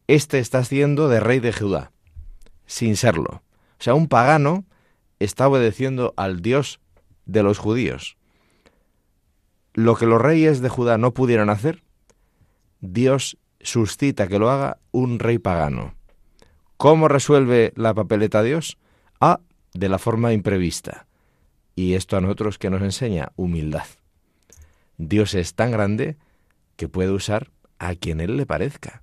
este 0.06 0.38
está 0.38 0.58
haciendo 0.58 1.08
de 1.08 1.20
rey 1.20 1.40
de 1.40 1.52
Judá, 1.52 1.92
sin 2.66 2.96
serlo. 2.96 3.42
O 3.78 3.82
sea, 3.82 3.94
un 3.94 4.08
pagano 4.08 4.64
está 5.18 5.48
obedeciendo 5.48 6.14
al 6.16 6.42
Dios 6.42 6.80
de 7.26 7.42
los 7.42 7.58
judíos. 7.58 8.16
Lo 9.72 9.94
que 9.94 10.06
los 10.06 10.20
reyes 10.20 10.60
de 10.60 10.68
Judá 10.68 10.98
no 10.98 11.14
pudieron 11.14 11.48
hacer, 11.48 11.82
Dios 12.80 13.38
suscita 13.60 14.26
que 14.26 14.38
lo 14.38 14.50
haga 14.50 14.78
un 14.90 15.18
rey 15.18 15.38
pagano. 15.38 15.94
¿Cómo 16.76 17.08
resuelve 17.08 17.72
la 17.76 17.94
papeleta 17.94 18.42
Dios? 18.42 18.78
Ah, 19.20 19.40
de 19.74 19.88
la 19.88 19.98
forma 19.98 20.32
imprevista. 20.32 21.06
Y 21.76 21.94
esto 21.94 22.16
a 22.16 22.20
nosotros 22.20 22.58
que 22.58 22.70
nos 22.70 22.82
enseña 22.82 23.32
humildad. 23.36 23.86
Dios 24.96 25.34
es 25.34 25.54
tan 25.54 25.70
grande 25.70 26.16
que 26.80 26.88
puede 26.88 27.10
usar 27.10 27.50
a 27.78 27.94
quien 27.94 28.22
Él 28.22 28.38
le 28.38 28.46
parezca. 28.46 29.02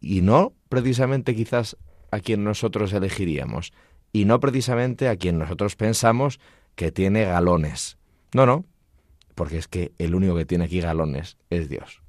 Y 0.00 0.22
no 0.22 0.54
precisamente 0.70 1.36
quizás 1.36 1.76
a 2.10 2.18
quien 2.18 2.44
nosotros 2.44 2.94
elegiríamos. 2.94 3.74
Y 4.10 4.24
no 4.24 4.40
precisamente 4.40 5.10
a 5.10 5.16
quien 5.16 5.38
nosotros 5.38 5.76
pensamos 5.76 6.40
que 6.76 6.92
tiene 6.92 7.26
galones. 7.26 7.98
No, 8.32 8.46
no, 8.46 8.64
porque 9.34 9.58
es 9.58 9.68
que 9.68 9.92
el 9.98 10.14
único 10.14 10.34
que 10.34 10.46
tiene 10.46 10.64
aquí 10.64 10.80
galones 10.80 11.36
es 11.50 11.68
Dios. 11.68 12.00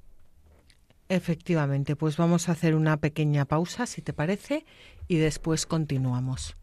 Efectivamente, 1.09 1.97
pues 1.97 2.15
vamos 2.15 2.47
a 2.47 2.53
hacer 2.53 2.73
una 2.73 2.95
pequeña 2.95 3.43
pausa, 3.43 3.87
si 3.87 4.01
te 4.01 4.13
parece, 4.13 4.65
y 5.09 5.17
después 5.17 5.65
continuamos. 5.65 6.55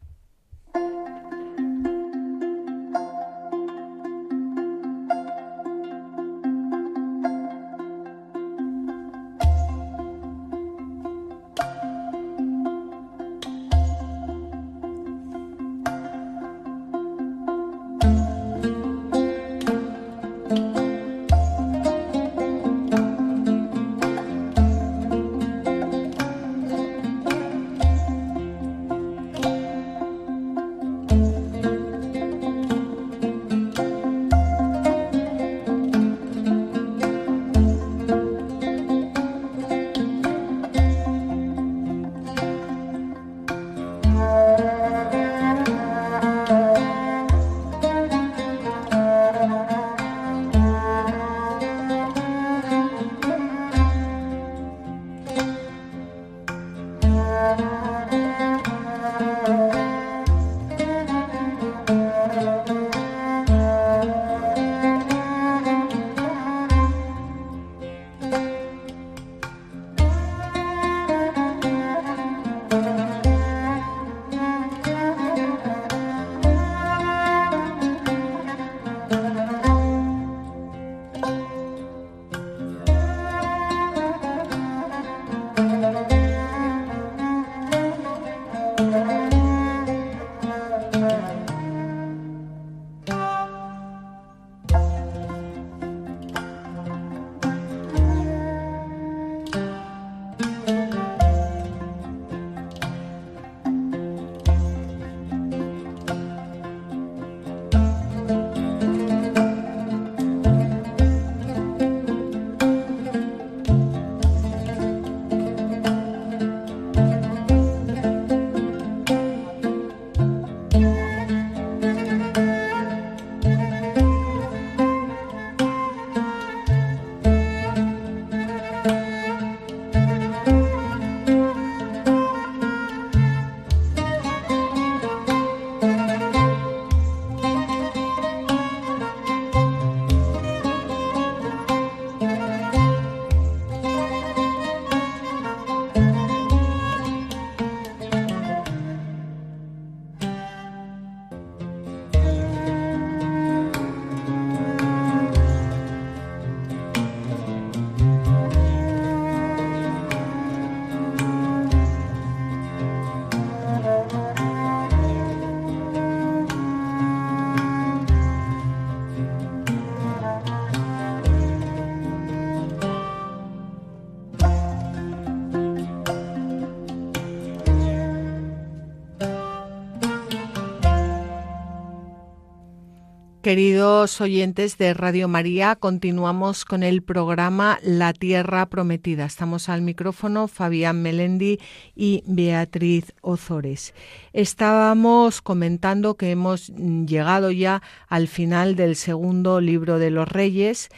Queridos 183.43 184.21
oyentes 184.21 184.79
de 184.79 184.95
Radio 184.95 185.27
María, 185.27 185.75
continuamos 185.75 186.65
con 186.65 186.85
el 186.85 187.03
programa 187.03 187.81
La 187.83 188.13
Tierra 188.13 188.67
Prometida. 188.67 189.25
Estamos 189.25 189.69
al 189.69 189.83
micrófono 189.83 190.47
Fabián 190.47 191.03
Melendi 191.03 191.59
y 191.97 192.23
Beatriz 192.25 193.13
Ozores. 193.21 193.95
Estábamos 194.33 195.43
comentando 195.43 196.15
que 196.15 196.31
hemos 196.31 196.69
llegado 196.69 197.51
ya 197.51 197.83
al 198.07 198.29
final 198.29 198.77
del 198.77 198.95
segundo 198.95 199.61
libro 199.61 199.99
de 199.99 200.13
los 200.13 200.29
Reyes 200.29 200.89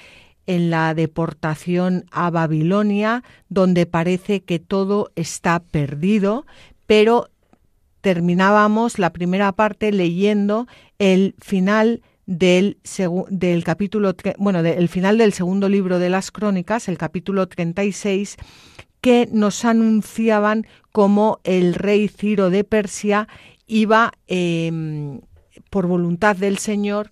en 0.47 0.69
la 0.69 0.93
deportación 0.93 2.05
a 2.11 2.29
Babilonia, 2.29 3.25
donde 3.49 3.87
parece 3.87 4.43
que 4.43 4.59
todo 4.59 5.13
está 5.17 5.61
perdido, 5.61 6.45
pero 6.85 7.31
terminábamos 8.03 8.99
la 8.99 9.15
primera 9.15 9.53
parte 9.53 9.93
leyendo 9.93 10.67
el 10.99 11.35
final 11.39 12.03
del, 12.27 12.79
del 13.29 13.65
capítulo, 13.65 14.15
bueno, 14.39 14.63
del 14.63 14.89
final 14.89 15.19
del 15.19 15.33
segundo 15.33 15.69
libro 15.69 15.99
de 15.99 16.11
las 16.11 16.31
crónicas, 16.31 16.89
el 16.89 16.99
capítulo 16.99 17.49
36, 17.49 18.37
que 19.01 19.29
nos 19.31 19.65
anunciaban 19.65 20.67
cómo 20.93 21.41
el 21.45 21.75
rey 21.75 22.09
Ciro 22.09 22.51
de 22.51 22.65
Persia 22.65 23.29
iba, 23.67 24.13
em, 24.27 25.21
por 25.71 25.87
voluntad 25.87 26.37
del 26.37 26.59
Señor, 26.59 27.11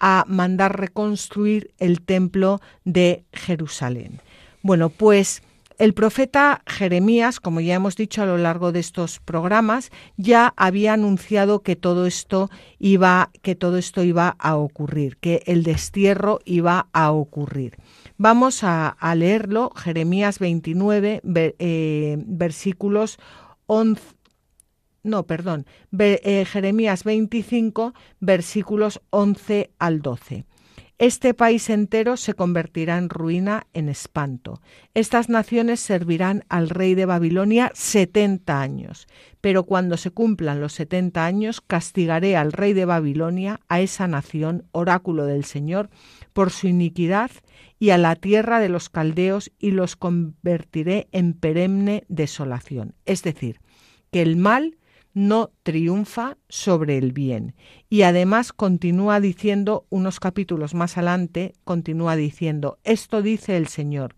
a 0.00 0.24
mandar 0.26 0.78
reconstruir 0.78 1.72
el 1.78 2.00
templo 2.00 2.60
de 2.84 3.24
Jerusalén. 3.32 4.20
Bueno, 4.62 4.88
pues 4.88 5.42
el 5.78 5.94
profeta 5.94 6.62
Jeremías, 6.66 7.40
como 7.40 7.60
ya 7.60 7.74
hemos 7.74 7.96
dicho 7.96 8.22
a 8.22 8.26
lo 8.26 8.38
largo 8.38 8.72
de 8.72 8.80
estos 8.80 9.20
programas, 9.20 9.90
ya 10.16 10.52
había 10.56 10.92
anunciado 10.92 11.62
que 11.62 11.76
todo 11.76 12.06
esto 12.06 12.50
iba, 12.78 13.30
que 13.42 13.54
todo 13.54 13.78
esto 13.78 14.02
iba 14.02 14.36
a 14.38 14.56
ocurrir, 14.56 15.16
que 15.18 15.42
el 15.46 15.62
destierro 15.62 16.40
iba 16.44 16.88
a 16.92 17.12
ocurrir. 17.12 17.76
Vamos 18.16 18.62
a, 18.62 18.96
leerlo, 19.16 19.70
Jeremías 19.74 20.38
29, 20.38 21.20
eh, 21.24 22.16
versículos 22.26 23.18
11, 23.66 24.02
no, 25.02 25.26
perdón, 25.26 25.66
eh, 25.98 26.44
Jeremías 26.46 27.04
25, 27.04 27.92
versículos 28.20 29.00
11 29.10 29.70
al 29.78 30.00
12. 30.00 30.44
Este 30.98 31.34
país 31.34 31.70
entero 31.70 32.16
se 32.16 32.34
convertirá 32.34 32.98
en 32.98 33.08
ruina, 33.08 33.66
en 33.72 33.88
espanto. 33.88 34.60
Estas 34.94 35.28
naciones 35.28 35.80
servirán 35.80 36.44
al 36.48 36.70
rey 36.70 36.94
de 36.94 37.04
Babilonia 37.04 37.72
setenta 37.74 38.60
años, 38.60 39.08
pero 39.40 39.64
cuando 39.64 39.96
se 39.96 40.12
cumplan 40.12 40.60
los 40.60 40.72
setenta 40.72 41.26
años 41.26 41.60
castigaré 41.60 42.36
al 42.36 42.52
rey 42.52 42.74
de 42.74 42.84
Babilonia, 42.84 43.58
a 43.68 43.80
esa 43.80 44.06
nación, 44.06 44.68
oráculo 44.70 45.24
del 45.26 45.44
Señor, 45.44 45.90
por 46.32 46.50
su 46.50 46.68
iniquidad 46.68 47.32
y 47.80 47.90
a 47.90 47.98
la 47.98 48.14
tierra 48.14 48.60
de 48.60 48.68
los 48.68 48.88
caldeos 48.88 49.50
y 49.58 49.72
los 49.72 49.96
convertiré 49.96 51.08
en 51.10 51.32
perenne 51.34 52.04
desolación. 52.06 52.94
Es 53.04 53.24
decir, 53.24 53.60
que 54.12 54.22
el 54.22 54.36
mal 54.36 54.76
no 55.14 55.52
triunfa 55.62 56.36
sobre 56.48 56.98
el 56.98 57.12
bien. 57.12 57.54
Y 57.88 58.02
además 58.02 58.52
continúa 58.52 59.20
diciendo, 59.20 59.86
unos 59.88 60.20
capítulos 60.20 60.74
más 60.74 60.98
adelante, 60.98 61.54
continúa 61.64 62.16
diciendo, 62.16 62.78
esto 62.84 63.22
dice 63.22 63.56
el 63.56 63.68
Señor. 63.68 64.14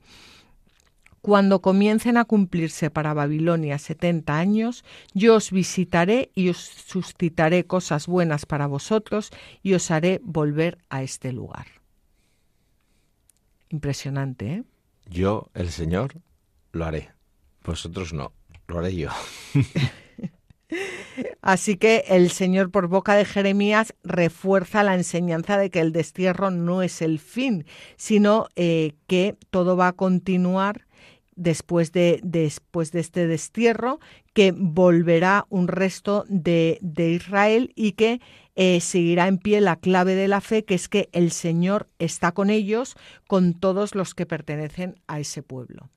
Cuando 1.21 1.61
comiencen 1.61 2.17
a 2.17 2.25
cumplirse 2.25 2.89
para 2.89 3.13
Babilonia 3.13 3.79
setenta 3.79 4.39
años, 4.39 4.85
yo 5.13 5.35
os 5.35 5.51
visitaré 5.51 6.31
y 6.35 6.49
os 6.49 6.57
suscitaré 6.59 7.67
cosas 7.67 8.07
buenas 8.07 8.47
para 8.47 8.67
vosotros 8.67 9.31
y 9.63 9.75
os 9.75 9.91
haré 9.91 10.21
volver 10.23 10.79
a 10.89 11.03
este 11.03 11.33
lugar. 11.33 11.67
Impresionante, 13.69 14.53
¿eh? 14.53 14.65
Yo, 15.09 15.51
el 15.55 15.71
Señor, 15.71 16.15
lo 16.73 16.85
haré. 16.85 17.11
Vosotros 17.65 18.13
no, 18.13 18.33
lo 18.69 18.79
haré 18.79 18.95
yo. 18.95 19.11
Así 21.43 21.77
que 21.77 22.05
el 22.09 22.31
Señor 22.31 22.71
por 22.71 22.89
boca 22.89 23.15
de 23.15 23.25
Jeremías 23.25 23.95
refuerza 24.03 24.83
la 24.83 24.95
enseñanza 24.95 25.59
de 25.59 25.71
que 25.71 25.81
el 25.81 25.93
destierro 25.93 26.51
no 26.51 26.83
es 26.83 27.03
el 27.03 27.19
fin, 27.19 27.67
sino 27.97 28.49
eh, 28.57 28.95
que 29.07 29.37
todo 29.51 29.77
va 29.77 29.89
a 29.89 29.93
continuar 29.93 30.87
después 31.37 31.93
de, 31.93 32.21
después 32.23 32.93
de 32.93 33.01
este 33.01 33.27
destierro, 33.27 34.01
que 34.33 34.53
volverá 34.53 35.47
un 35.51 35.69
resto 35.69 36.25
de, 36.29 36.81
Israel 36.97 37.73
y 37.77 37.93
que 37.93 38.21
eh, 38.57 38.81
seguirá 38.81 39.29
en 39.29 39.39
pie 39.39 39.61
la 39.61 39.77
clave 39.77 40.15
de 40.15 40.29
la 40.29 40.41
fe, 40.41 40.65
que 40.65 40.75
es 40.75 40.89
que 40.89 41.09
el 41.13 41.31
Señor 41.31 41.89
está 41.99 42.33
con 42.33 42.51
ellos, 42.51 42.97
con 43.29 43.55
todos 43.55 43.95
los 43.95 44.15
que 44.15 44.27
pertenecen 44.27 44.99
a 45.07 45.21
ese 45.21 45.43
pueblo. 45.43 45.91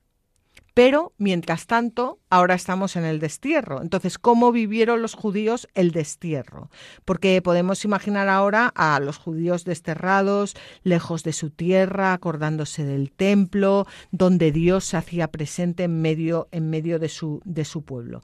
Pero, 0.73 1.13
mientras 1.17 1.67
tanto, 1.67 2.19
ahora 2.29 2.55
estamos 2.55 2.95
en 2.95 3.05
el 3.05 3.19
destierro. 3.19 3.81
Entonces, 3.81 4.17
¿cómo 4.17 4.51
vivieron 4.51 5.01
los 5.01 5.13
judíos 5.13 5.67
el 5.73 5.91
destierro? 5.91 6.69
Porque 7.05 7.41
podemos 7.41 7.83
imaginar 7.85 8.29
ahora 8.29 8.71
a 8.75 8.99
los 8.99 9.17
judíos 9.17 9.65
desterrados, 9.65 10.55
lejos 10.83 11.23
de 11.23 11.33
su 11.33 11.49
tierra, 11.49 12.13
acordándose 12.13 12.83
del 12.83 13.11
templo, 13.11 13.87
donde 14.11 14.51
Dios 14.51 14.85
se 14.85 14.97
hacía 14.97 15.27
presente 15.29 15.83
en 15.83 16.01
medio, 16.01 16.47
en 16.51 16.69
medio 16.69 16.99
de, 16.99 17.09
su, 17.09 17.41
de 17.45 17.65
su 17.65 17.83
pueblo. 17.83 18.21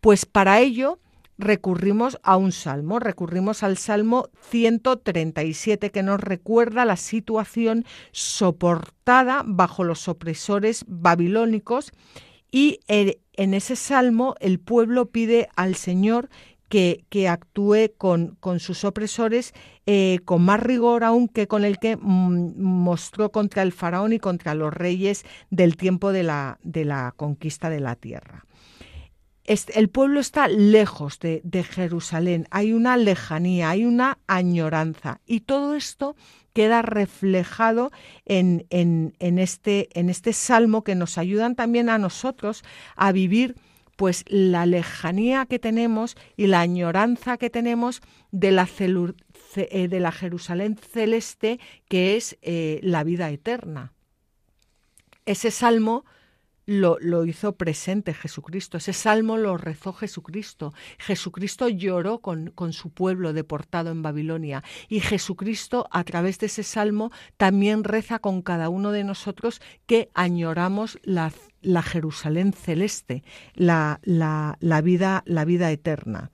Pues 0.00 0.26
para 0.26 0.60
ello, 0.60 0.98
recurrimos 1.38 2.18
a 2.22 2.36
un 2.36 2.52
salmo, 2.52 2.98
recurrimos 2.98 3.62
al 3.62 3.76
Salmo 3.76 4.28
137 4.50 5.90
que 5.90 6.02
nos 6.02 6.20
recuerda 6.20 6.84
la 6.84 6.96
situación 6.96 7.84
soportada 8.12 9.42
bajo 9.44 9.84
los 9.84 10.08
opresores 10.08 10.84
babilónicos. 10.86 11.92
Y 12.50 12.80
en 12.88 13.54
ese 13.54 13.76
salmo 13.76 14.34
el 14.40 14.60
pueblo 14.60 15.06
pide 15.06 15.48
al 15.56 15.74
Señor 15.74 16.28
que, 16.68 17.28
actúe 17.28 17.92
con, 17.98 18.38
sus 18.58 18.84
opresores 18.84 19.52
eh, 19.84 20.20
con 20.24 20.42
más 20.42 20.58
rigor 20.58 21.04
aún 21.04 21.28
que 21.28 21.46
con 21.46 21.64
el 21.64 21.78
que 21.78 21.96
mm, 21.96 22.62
mostró 22.62 23.30
contra 23.30 23.62
el 23.62 23.72
faraón 23.72 24.14
y 24.14 24.18
contra 24.18 24.54
los 24.54 24.72
reyes 24.72 25.24
del 25.50 25.76
tiempo 25.76 26.12
de 26.12 26.22
la 26.22 27.14
conquista 27.16 27.68
de 27.68 27.80
la 27.80 27.94
tierra 27.94 28.46
el 29.44 29.88
pueblo 29.88 30.20
está 30.20 30.48
lejos 30.48 31.18
de, 31.18 31.64
Jerusalén, 31.64 32.46
hay 32.50 32.72
una 32.72 32.96
lejanía, 32.96 33.70
hay 33.70 33.84
una 33.84 34.18
añoranza 34.26 35.20
y 35.26 35.40
todo 35.40 35.74
esto 35.74 36.16
queda 36.52 36.82
reflejado 36.82 37.90
en, 38.24 38.66
este, 39.20 39.88
en 39.98 40.10
este 40.10 40.32
salmo 40.32 40.84
que 40.84 40.94
nos 40.94 41.18
ayudan 41.18 41.56
también 41.56 41.88
a 41.88 41.98
nosotros 41.98 42.62
a 42.94 43.10
vivir 43.10 43.56
pues 43.96 44.24
la 44.28 44.66
lejanía 44.66 45.46
que 45.46 45.58
tenemos 45.58 46.16
y 46.36 46.46
la 46.46 46.60
añoranza 46.60 47.36
que 47.36 47.50
tenemos 47.50 48.00
de 48.30 48.52
la, 48.52 48.68
eh, 49.56 50.10
Jerusalén 50.12 50.76
celeste 50.76 51.58
que 51.88 52.16
es 52.16 52.38
eh, 52.42 52.80
la 52.82 53.04
vida 53.04 53.30
eterna. 53.30 53.92
Ese 55.24 55.50
salmo 55.50 56.04
lo, 56.66 57.24
hizo 57.24 57.52
presente 57.56 58.14
Jesucristo. 58.14 58.78
Ese 58.78 58.92
salmo 58.92 59.36
lo 59.36 59.56
rezó 59.56 59.92
Jesucristo. 59.92 60.72
Jesucristo 60.98 61.68
lloró 61.68 62.20
con, 62.20 62.50
con, 62.50 62.72
su 62.72 62.90
pueblo 62.90 63.32
deportado 63.32 63.90
en 63.90 64.02
Babilonia. 64.02 64.62
Y 64.88 65.00
Jesucristo, 65.00 65.88
a 65.90 66.04
través 66.04 66.38
de 66.38 66.46
ese 66.46 66.62
salmo, 66.62 67.10
también 67.36 67.84
reza 67.84 68.18
con 68.18 68.42
cada 68.42 68.68
uno 68.68 68.92
de 68.92 69.04
nosotros 69.04 69.60
que 69.86 70.10
añoramos 70.14 70.98
la, 71.02 71.32
la 71.62 71.82
Jerusalén 71.82 72.52
celeste, 72.52 73.22
la, 73.54 74.00
la, 74.02 74.56
la, 74.60 74.80
vida, 74.80 75.22
la 75.26 75.44
vida 75.44 75.70
eterna. 75.70 76.30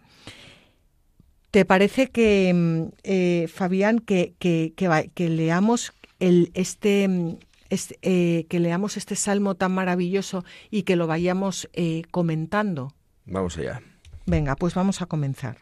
¿Te 1.50 1.64
parece 1.64 2.08
que, 2.10 2.52
mm, 2.54 2.82
eh, 3.04 3.48
Fabián, 3.52 4.00
que, 4.00 4.34
que, 4.38 4.74
que, 4.76 5.28
leamos 5.30 5.92
el, 6.18 6.50
este, 6.54 7.38
eh, 7.70 8.46
que 8.48 8.60
leamos 8.60 8.96
este 8.96 9.14
salmo 9.14 9.54
tan 9.54 9.72
maravilloso 9.72 10.44
y 10.70 10.82
que 10.82 10.96
lo 10.96 11.06
vayamos 11.06 11.68
eh, 11.72 12.02
comentando? 12.10 12.94
Vamos 13.26 13.58
allá. 13.58 13.82
Venga, 14.26 14.56
pues 14.56 14.74
vamos 14.74 15.02
a 15.02 15.06
comenzar. 15.06 15.58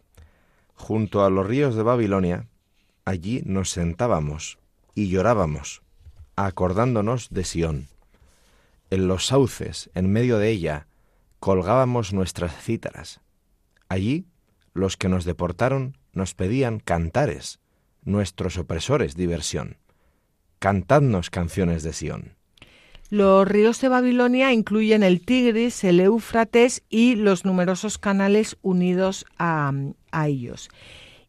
Junto 0.75 1.25
a 1.25 1.31
los 1.31 1.47
ríos 1.47 1.75
de 1.75 1.83
Babilonia, 1.83 2.47
allí 3.05 3.42
nos 3.45 3.71
sentábamos 3.71 4.59
y 4.95 5.09
llorábamos, 5.09 5.83
acordándonos 6.37 7.31
de 7.31 7.45
Sión. 7.45 7.88
En 8.90 9.09
los 9.09 9.27
sauces, 9.27 9.90
en 9.95 10.12
medio 10.12 10.38
de 10.38 10.51
ella, 10.51 10.87
colgábamos 11.40 12.12
nuestras 12.12 12.57
cítaras. 12.57 13.21
Allí, 13.88 14.27
los 14.75 14.97
que 14.97 15.09
nos 15.09 15.25
deportaron 15.25 15.97
nos 16.12 16.35
pedían 16.35 16.79
cantares, 16.79 17.59
nuestros 18.05 18.59
opresores 18.59 19.16
diversión 19.16 19.79
cantadnos 20.59 21.31
canciones 21.31 21.83
de 21.83 21.92
Sión. 21.92 22.37
Los 23.09 23.47
ríos 23.47 23.81
de 23.81 23.88
Babilonia 23.88 24.53
incluyen 24.53 25.03
el 25.05 25.21
Tigris, 25.21 25.85
el 25.85 26.01
Éufrates 26.01 26.83
y 26.88 27.14
los 27.14 27.45
numerosos 27.45 27.99
canales 27.99 28.57
unidos 28.62 29.27
a, 29.38 29.73
ellos. 30.25 30.69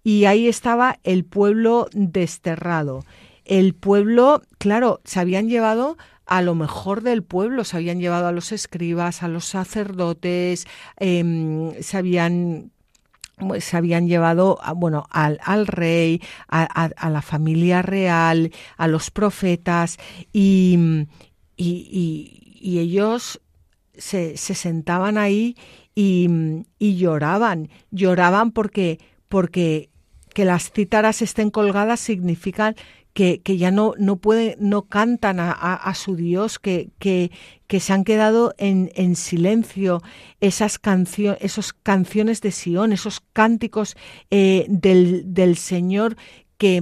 y 0.03 0.25
ahí 0.25 0.47
estaba 0.47 0.99
el 1.03 1.23
pueblo 1.25 1.87
desterrado. 1.91 3.03
El 3.45 3.75
pueblo, 3.75 4.41
claro, 4.57 5.01
se 5.03 5.19
habían 5.19 5.49
llevado 5.49 5.97
a 6.25 6.41
lo 6.41 6.55
mejor 6.55 7.01
del 7.01 7.23
pueblo, 7.23 7.63
se 7.63 7.77
habían 7.77 7.99
llevado 7.99 8.27
a 8.27 8.31
los 8.31 8.51
escribas, 8.51 9.23
a 9.23 9.27
los 9.27 9.45
sacerdotes, 9.45 10.67
em, 10.97 11.73
se 11.81 11.97
habían 11.97 12.71
se 13.59 13.77
habían 13.77 14.07
llevado 14.07 14.59
bueno 14.75 15.07
al, 15.11 15.39
al 15.43 15.67
rey, 15.67 16.21
a, 16.47 17.09
la 17.09 17.21
familia 17.21 17.81
real, 17.81 18.51
a 18.77 18.87
los 18.87 19.11
profetas 19.11 19.97
y, 20.33 21.07
y, 21.55 22.79
ellos 22.79 23.39
se, 23.95 24.37
se, 24.37 24.55
sentaban 24.55 25.17
ahí 25.17 25.55
y, 25.93 26.29
y, 26.79 26.97
lloraban, 26.97 27.69
lloraban 27.91 28.51
porque, 28.51 28.99
porque 29.29 29.89
que 30.33 30.45
las 30.45 30.71
cítaras 30.71 31.21
estén 31.21 31.49
colgadas 31.49 31.99
significan 31.99 32.75
que, 33.13 33.41
que, 33.41 33.57
ya 33.57 33.71
no, 33.71 33.93
no 33.97 34.17
pueden, 34.17 34.55
no 34.59 34.83
cantan 34.83 35.39
a, 35.39 35.51
a, 35.51 35.95
su 35.95 36.15
Dios, 36.15 36.59
que, 36.59 36.91
que, 36.99 37.31
que, 37.67 37.79
se 37.79 37.93
han 37.93 38.03
quedado 38.03 38.53
en, 38.57 38.91
en 38.95 39.15
silencio, 39.15 40.01
esas 40.39 40.79
canciones, 40.79 41.39
esos 41.41 41.73
canciones 41.73 42.41
de 42.41 42.51
Sión, 42.51 42.93
esos 42.93 43.21
cánticos 43.33 43.95
eh, 44.31 44.65
del, 44.69 45.33
del 45.33 45.57
Señor 45.57 46.17
que, 46.57 46.81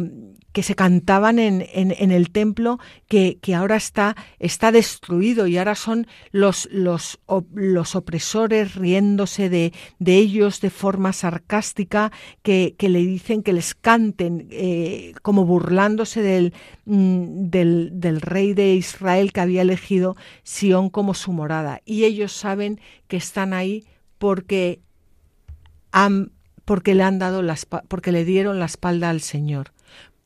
que 0.56 0.64
se 0.64 0.74
cantaban 0.74 1.38
en, 1.38 1.68
en, 1.70 2.12
el 2.12 2.32
templo 2.32 2.80
que, 3.10 3.40
que, 3.42 3.54
ahora 3.54 3.76
está, 3.76 4.16
está 4.40 4.72
destruido 4.72 5.48
y 5.48 5.58
ahora 5.58 5.76
son 5.76 6.08
los, 6.32 6.70
los, 6.72 7.20
los 7.54 7.96
opresores 7.98 8.76
riéndose 8.76 9.50
de, 9.50 9.74
de, 10.00 10.16
ellos 10.16 10.62
de 10.62 10.70
forma 10.70 11.12
sarcástica, 11.12 12.14
que, 12.42 12.74
que 12.78 12.88
le 12.88 13.00
dicen 13.00 13.44
que 13.44 13.52
les 13.52 13.76
canten 13.76 14.48
eh, 14.50 15.12
como 15.22 15.44
burlándose 15.44 16.22
del, 16.22 16.54
mm, 16.86 17.50
del, 17.50 17.90
del, 17.92 18.22
rey 18.22 18.54
de 18.54 18.76
Israel 18.76 19.34
que 19.34 19.42
había 19.42 19.62
elegido 19.62 20.16
Sión 20.44 20.90
como 20.90 21.16
su 21.16 21.34
morada. 21.34 21.82
Y 21.84 22.06
ellos 22.06 22.32
saben 22.32 22.80
que 23.10 23.18
están 23.18 23.52
ahí 23.52 23.84
porque 24.20 24.80
han 25.92 26.32
porque 26.64 26.96
le 26.96 27.04
han 27.04 27.20
dado 27.20 27.42
las 27.42 27.66
porque 27.66 28.14
le 28.14 28.24
dieron 28.24 28.60
la 28.60 28.66
espalda 28.66 29.10
al 29.10 29.20
Señor 29.20 29.75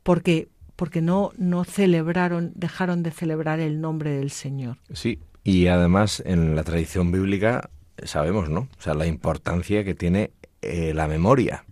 porque, 0.03 0.49
porque 0.75 1.01
no, 1.01 1.31
no 1.37 1.63
celebraron, 1.63 2.51
dejaron 2.55 3.03
de 3.03 3.11
celebrar 3.11 3.59
el 3.59 3.81
nombre 3.81 4.11
del 4.11 4.31
Señor. 4.31 4.77
Sí, 4.93 5.19
y 5.43 5.67
además 5.67 6.21
en 6.25 6.55
la 6.55 6.63
tradición 6.63 7.11
bíblica 7.11 7.69
sabemos, 8.03 8.49
¿no? 8.49 8.61
O 8.61 8.81
sea, 8.81 8.93
la 8.93 9.05
importancia 9.05 9.83
que 9.83 9.95
tiene 9.95 10.31
eh, 10.61 10.93
la 10.93 11.07
memoria. 11.07 11.65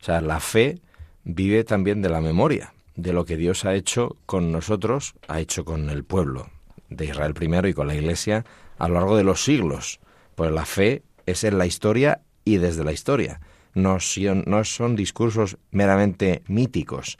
O 0.00 0.04
sea, 0.04 0.20
la 0.20 0.40
fe 0.40 0.80
vive 1.24 1.64
también 1.64 2.02
de 2.02 2.08
la 2.08 2.20
memoria, 2.20 2.74
de 2.96 3.12
lo 3.12 3.24
que 3.24 3.36
Dios 3.36 3.64
ha 3.64 3.74
hecho 3.74 4.16
con 4.26 4.52
nosotros, 4.52 5.14
ha 5.28 5.40
hecho 5.40 5.64
con 5.64 5.90
el 5.90 6.04
pueblo 6.04 6.48
de 6.88 7.06
Israel 7.06 7.34
primero 7.34 7.68
y 7.68 7.74
con 7.74 7.86
la 7.86 7.94
Iglesia 7.94 8.44
a 8.78 8.88
lo 8.88 8.94
largo 8.94 9.16
de 9.16 9.24
los 9.24 9.44
siglos. 9.44 10.00
Pues 10.34 10.50
la 10.52 10.64
fe 10.64 11.02
es 11.26 11.44
en 11.44 11.58
la 11.58 11.66
historia 11.66 12.22
y 12.44 12.56
desde 12.56 12.84
la 12.84 12.92
historia. 12.92 13.40
No, 13.74 13.98
no 14.46 14.64
son 14.64 14.96
discursos 14.96 15.58
meramente 15.70 16.42
míticos, 16.48 17.18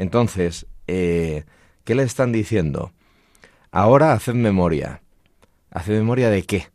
entonces, 0.00 0.66
eh, 0.86 1.44
¿qué 1.84 1.94
le 1.94 2.04
están 2.04 2.32
diciendo? 2.32 2.94
Ahora 3.70 4.14
haced 4.14 4.32
memoria. 4.32 5.02
¿Haced 5.70 5.92
memoria 5.92 6.30
de 6.30 6.42
qué? 6.44 6.68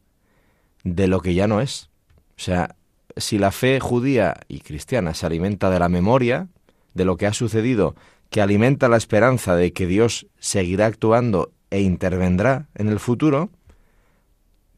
De 0.83 1.07
lo 1.07 1.21
que 1.21 1.33
ya 1.33 1.47
no 1.47 1.59
es. 1.59 1.89
O 2.38 2.39
sea, 2.39 2.75
si 3.17 3.39
la 3.39 3.49
fe 3.49 3.79
judía 3.79 4.35
y 4.47 4.59
cristiana 4.59 5.15
se 5.15 5.25
alimenta 5.25 5.71
de 5.71 5.79
la 5.79 5.89
memoria, 5.89 6.49
de 6.93 7.03
lo 7.03 7.17
que 7.17 7.25
ha 7.25 7.33
sucedido, 7.33 7.95
que 8.29 8.43
alimenta 8.43 8.89
la 8.89 8.97
esperanza 8.97 9.55
de 9.55 9.73
que 9.73 9.88
Dios 9.88 10.27
seguirá 10.38 10.85
actuando 10.85 11.51
e 11.71 11.81
intervendrá 11.81 12.67
en 12.75 12.89
el 12.89 12.99
futuro, 12.99 13.49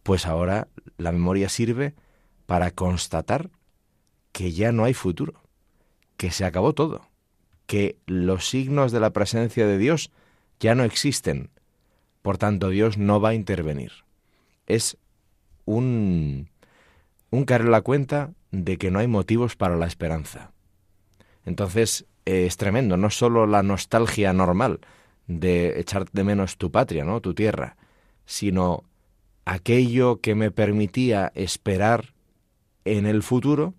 pues 0.04 0.26
ahora 0.26 0.70
la 0.98 1.12
memoria 1.12 1.50
sirve 1.50 1.96
para 2.46 2.72
constatar 2.72 3.50
que 4.32 4.54
ya 4.54 4.72
no 4.72 4.86
hay 4.86 4.94
futuro, 4.94 5.34
que 6.16 6.32
se 6.32 6.46
acabó 6.46 6.72
todo 6.72 7.07
que 7.68 7.98
los 8.08 8.50
signos 8.50 8.92
de 8.92 9.00
la 9.00 9.12
presencia 9.12 9.68
de 9.68 9.78
Dios 9.78 10.12
ya 10.60 10.74
no 10.74 10.84
existen. 10.84 11.50
Por 12.22 12.38
tanto, 12.38 12.70
Dios 12.70 12.98
no 12.98 13.22
va 13.22 13.30
a 13.30 13.34
intervenir. 13.36 13.92
Es 14.66 14.98
un, 15.66 16.50
un 17.30 17.46
caer 17.46 17.62
en 17.62 17.72
la 17.72 17.82
cuenta 17.82 18.32
de 18.52 18.78
que 18.78 18.90
no 18.90 19.00
hay 19.00 19.08
motivos 19.08 19.56
para 19.56 19.76
la 19.76 19.86
esperanza. 19.86 20.52
Entonces, 21.46 22.06
es 22.26 22.58
tremendo, 22.58 22.98
no 22.98 23.10
solo 23.10 23.46
la 23.46 23.64
nostalgia 23.64 24.34
normal 24.34 24.80
de 25.28 25.80
echar 25.80 26.10
de 26.12 26.24
menos 26.24 26.58
tu 26.58 26.72
patria, 26.72 27.04
¿no? 27.04 27.22
tu 27.22 27.34
tierra, 27.34 27.78
sino 28.26 28.84
aquello 29.46 30.20
que 30.20 30.36
me 30.36 30.52
permitía 30.52 31.32
esperar 31.36 32.14
en 32.86 33.06
el 33.06 33.24
futuro, 33.24 33.74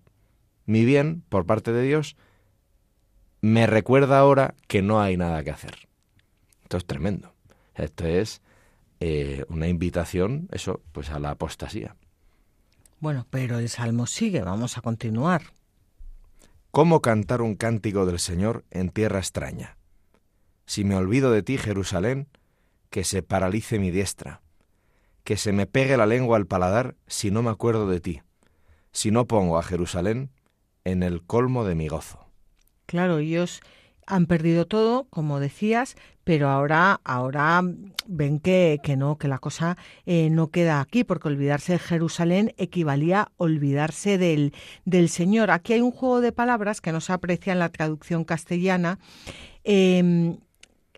mi 0.65 0.85
bien 0.85 1.23
por 1.29 1.45
parte 1.45 1.71
de 1.71 1.83
Dios, 1.83 2.15
me 3.41 3.67
recuerda 3.67 4.19
ahora 4.19 4.55
que 4.67 4.81
no 4.81 5.01
hay 5.01 5.17
nada 5.17 5.43
que 5.43 5.51
hacer. 5.51 5.87
Esto 6.63 6.77
es 6.77 6.85
tremendo. 6.85 7.33
Esto 7.75 8.05
es 8.05 8.41
eh, 8.99 9.45
una 9.49 9.67
invitación, 9.67 10.49
eso, 10.51 10.81
pues 10.91 11.09
a 11.09 11.19
la 11.19 11.31
apostasía. 11.31 11.95
Bueno, 12.99 13.25
pero 13.29 13.59
el 13.59 13.69
salmo 13.69 14.07
sigue, 14.07 14.41
vamos 14.41 14.77
a 14.77 14.81
continuar. 14.81 15.53
¿Cómo 16.71 17.01
cantar 17.01 17.41
un 17.41 17.55
cántico 17.55 18.05
del 18.05 18.19
Señor 18.19 18.65
en 18.71 18.89
tierra 18.89 19.19
extraña? 19.19 19.77
Si 20.65 20.83
me 20.83 20.95
olvido 20.95 21.31
de 21.31 21.41
ti, 21.41 21.57
Jerusalén, 21.57 22.27
que 22.89 23.03
se 23.03 23.23
paralice 23.23 23.79
mi 23.79 23.89
diestra, 23.89 24.41
que 25.23 25.37
se 25.37 25.53
me 25.53 25.65
pegue 25.65 25.97
la 25.97 26.05
lengua 26.05 26.37
al 26.37 26.45
paladar 26.45 26.95
si 27.07 27.31
no 27.31 27.41
me 27.41 27.49
acuerdo 27.49 27.87
de 27.87 28.01
ti, 28.01 28.21
si 28.91 29.11
no 29.11 29.25
pongo 29.25 29.57
a 29.57 29.63
Jerusalén 29.63 30.31
en 30.83 31.03
el 31.03 31.23
colmo 31.23 31.63
de 31.63 31.75
mi 31.75 31.87
gozo. 31.87 32.28
Claro, 32.89 33.19
ellos 33.19 33.61
han 34.07 34.25
perdido 34.25 34.65
todo, 34.65 35.05
como 35.11 35.39
decías, 35.39 35.95
pero 36.23 36.49
ahora, 36.49 36.99
ahora 37.03 37.61
ven 38.07 38.39
que, 38.39 38.79
que 38.81 38.97
no, 38.97 39.19
que 39.19 39.27
la 39.27 39.37
cosa 39.37 39.77
eh, 40.07 40.31
no 40.31 40.49
queda 40.49 40.81
aquí, 40.81 41.03
porque 41.03 41.27
olvidarse 41.27 41.73
de 41.73 41.77
Jerusalén 41.77 42.51
equivalía 42.57 43.21
a 43.21 43.31
olvidarse 43.37 44.17
del, 44.17 44.55
del 44.85 45.09
Señor. 45.09 45.51
Aquí 45.51 45.73
hay 45.73 45.81
un 45.81 45.91
juego 45.91 46.19
de 46.19 46.31
palabras 46.31 46.81
que 46.81 46.91
no 46.91 46.99
se 46.99 47.13
aprecia 47.13 47.53
en 47.53 47.59
la 47.59 47.69
traducción 47.69 48.23
castellana. 48.23 48.97
Em, 49.63 50.37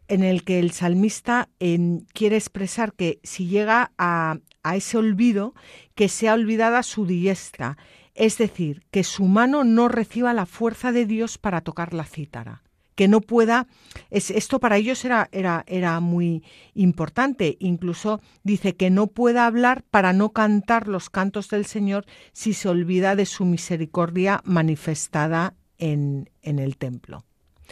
en 0.07 0.23
el 0.23 0.45
que 0.45 0.59
el 0.59 0.71
salmista 0.71 1.49
em, 1.59 2.05
quiere 2.13 2.37
expresar 2.37 2.93
que 2.93 3.19
si 3.23 3.47
llega 3.47 3.91
a, 3.97 4.37
a 4.63 4.75
ese 4.77 4.97
olvido, 4.97 5.55
que 5.95 6.07
sea 6.07 6.35
olvidada 6.35 6.83
su 6.83 7.05
diestra, 7.05 7.77
es 8.15 8.37
decir, 8.37 8.83
que 8.91 9.03
su 9.03 9.25
mano 9.25 9.63
no 9.63 9.87
reciba 9.87 10.33
la 10.33 10.45
fuerza 10.45 10.91
de 10.91 11.05
Dios 11.05 11.37
para 11.37 11.61
tocar 11.61 11.93
la 11.93 12.05
cítara 12.05 12.63
que 13.01 13.07
no 13.07 13.21
pueda 13.21 13.65
es, 14.11 14.29
esto 14.29 14.59
para 14.59 14.77
ellos 14.77 15.03
era, 15.05 15.27
era, 15.31 15.63
era 15.65 15.99
muy 15.99 16.43
importante. 16.75 17.57
Incluso 17.59 18.21
dice 18.43 18.75
que 18.75 18.91
no 18.91 19.07
pueda 19.07 19.47
hablar 19.47 19.83
para 19.89 20.13
no 20.13 20.33
cantar 20.33 20.87
los 20.87 21.09
cantos 21.09 21.49
del 21.49 21.65
Señor 21.65 22.05
si 22.31 22.53
se 22.53 22.69
olvida 22.69 23.15
de 23.15 23.25
su 23.25 23.45
misericordia 23.45 24.41
manifestada 24.45 25.55
en, 25.79 26.29
en 26.43 26.59
el 26.59 26.77
templo 26.77 27.25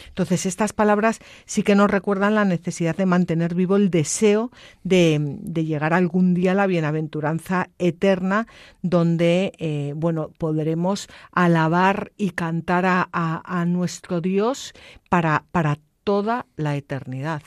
entonces, 0.08 0.46
estas 0.46 0.72
palabras 0.72 1.20
sí 1.46 1.62
que 1.62 1.74
nos 1.74 1.90
recuerdan 1.90 2.34
la 2.34 2.44
necesidad 2.44 2.96
de 2.96 3.06
mantener 3.06 3.54
vivo 3.54 3.76
el 3.76 3.90
deseo 3.90 4.50
de, 4.82 5.38
llegar 5.54 5.92
algún 5.92 6.34
día 6.34 6.52
a 6.52 6.54
la 6.54 6.66
bienaventuranza 6.66 7.70
eterna, 7.78 8.46
donde, 8.82 9.52
eh, 9.58 9.92
bueno, 9.96 10.30
podremos 10.38 11.08
alabar 11.32 12.12
y 12.16 12.30
cantar 12.30 12.84
a, 12.86 13.64
nuestro 13.66 14.20
Dios 14.20 14.72
para, 15.08 15.44
para 15.52 15.78
toda 16.04 16.46
la 16.56 16.76
eternidad. 16.76 17.42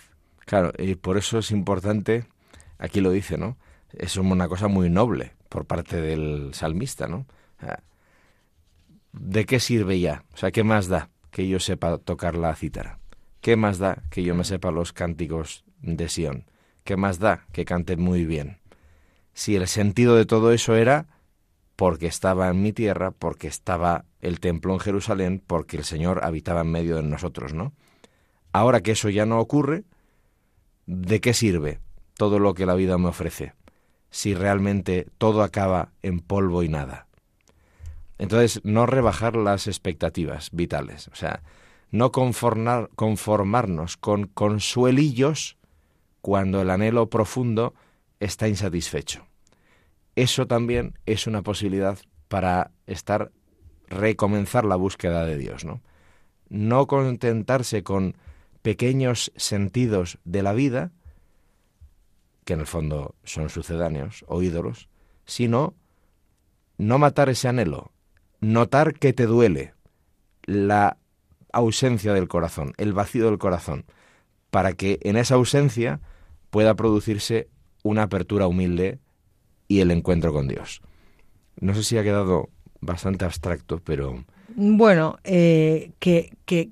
Claro, 0.46 0.72
y 0.78 0.96
por 0.96 1.18
eso 1.18 1.40
es 1.40 1.52
importante, 1.52 2.26
aquí 2.78 3.02
lo 3.02 3.12
dice, 3.12 3.38
¿no? 3.38 3.58
Es 3.94 4.18
una 4.18 4.48
cosa 4.48 4.68
muy 4.68 4.90
noble 4.90 5.34
por 5.50 5.66
parte 5.66 6.02
del 6.02 6.54
salmista, 6.54 7.08
¿no? 7.08 7.26
¿De 9.12 9.46
qué 9.46 9.60
sirve 9.60 10.00
ya? 10.00 10.24
O 10.34 10.38
sea, 10.38 10.52
¿qué 10.52 10.64
más 10.64 10.88
da? 10.88 11.10
Que 11.34 11.48
yo 11.50 11.60
sepa 11.60 11.98
tocar 11.98 12.36
la 12.38 12.56
cítara? 12.56 13.00
¿Qué 13.42 13.58
más 13.58 13.80
da 13.80 14.04
que 14.10 14.24
yo 14.24 14.36
me 14.36 14.46
sepa 14.46 14.72
los 14.72 14.94
cánticos 14.94 15.66
de 15.82 16.08
Sión? 16.08 16.46
¿Qué 16.86 16.96
más 16.96 17.20
da 17.20 17.46
que 17.52 17.66
cante 17.66 17.98
muy 17.98 18.26
bien? 18.26 18.60
Si 19.34 19.56
el 19.58 19.68
sentido 19.68 20.16
de 20.16 20.26
todo 20.26 20.54
eso 20.54 20.76
era 20.76 21.08
porque 21.76 22.06
estaba 22.08 22.48
en 22.50 22.62
mi 22.62 22.72
tierra, 22.72 23.12
porque 23.12 23.48
estaba 23.48 24.06
el 24.22 24.40
templo 24.40 24.74
en 24.74 24.80
Jerusalén, 24.80 25.44
porque 25.46 25.76
el 25.76 25.84
Señor 25.84 26.24
habitaba 26.24 26.62
en 26.62 26.72
medio 26.72 26.96
de 26.96 27.04
nosotros, 27.04 27.54
¿no? 27.54 27.74
Ahora 28.54 28.82
que 28.82 28.92
eso 28.92 29.10
ya 29.10 29.26
no 29.26 29.40
ocurre, 29.40 29.84
¿de 30.86 31.20
qué 31.20 31.34
sirve 31.34 31.80
todo 32.16 32.38
lo 32.38 32.54
que 32.54 32.68
la 32.68 32.76
vida 32.76 32.98
me 33.00 33.10
ofrece? 33.10 33.54
Si 34.12 34.36
realmente 34.36 35.08
todo 35.18 35.42
acaba 35.42 35.90
en 36.04 36.20
polvo 36.20 36.62
y 36.62 36.70
nada. 36.70 37.08
Entonces, 38.18 38.62
no 38.64 38.86
rebajar 38.86 39.36
las 39.36 39.68
expectativas 39.68 40.50
vitales, 40.52 41.08
o 41.10 41.16
sea, 41.16 41.44
no 41.92 42.12
conformar, 42.12 42.90
conformarnos 42.96 43.98
con 43.98 44.28
consuelillos 44.28 45.58
cuando 46.22 46.62
el 46.62 46.70
anhelo 46.70 47.10
profundo 47.10 47.74
está 48.20 48.48
insatisfecho. 48.48 49.28
Eso 50.16 50.48
también 50.48 50.98
es 51.06 51.28
una 51.28 51.42
posibilidad 51.42 52.00
para 52.28 52.72
estar 52.88 53.32
recomenzar 53.88 54.66
la 54.66 54.76
búsqueda 54.76 55.26
de 55.26 55.38
Dios, 55.38 55.66
¿no? 55.66 55.82
No 56.50 56.88
contentarse 56.88 57.84
con 57.84 58.16
pequeños 58.62 59.32
sentidos 59.36 60.20
de 60.24 60.44
la 60.44 60.54
vida, 60.54 60.92
que 62.46 62.54
en 62.54 62.62
el 62.62 62.68
fondo 62.68 63.16
son 63.24 63.50
sucedáneos 63.50 64.26
o 64.28 64.42
ídolos, 64.42 64.90
sino 65.26 65.76
no 66.78 66.98
matar 66.98 67.30
ese 67.30 67.48
anhelo, 67.48 67.92
notar 68.44 68.94
que 68.94 69.14
te 69.14 69.26
duele 69.26 69.74
la 70.46 70.98
ausencia 71.52 72.14
del 72.14 72.28
corazón, 72.28 72.74
el 72.78 72.94
vacío 72.94 73.26
del 73.26 73.38
corazón, 73.38 73.86
para 74.52 74.74
que 74.74 75.00
en 75.04 75.16
esa 75.18 75.36
ausencia 75.36 76.02
pueda 76.50 76.76
producirse 76.76 77.48
una 77.84 78.04
apertura 78.04 78.48
humilde 78.48 79.00
y 79.68 79.80
el 79.80 79.92
encuentro 79.92 80.34
con 80.34 80.48
Dios. 80.48 80.82
No 81.60 81.74
sé 81.74 81.84
si 81.84 81.98
ha 81.98 82.04
quedado 82.04 82.50
bastante 82.82 83.26
abstracto, 83.26 83.80
pero... 83.84 84.26
Bueno, 84.56 85.18
eh, 85.24 85.92
que, 86.00 86.34
que, 86.46 86.70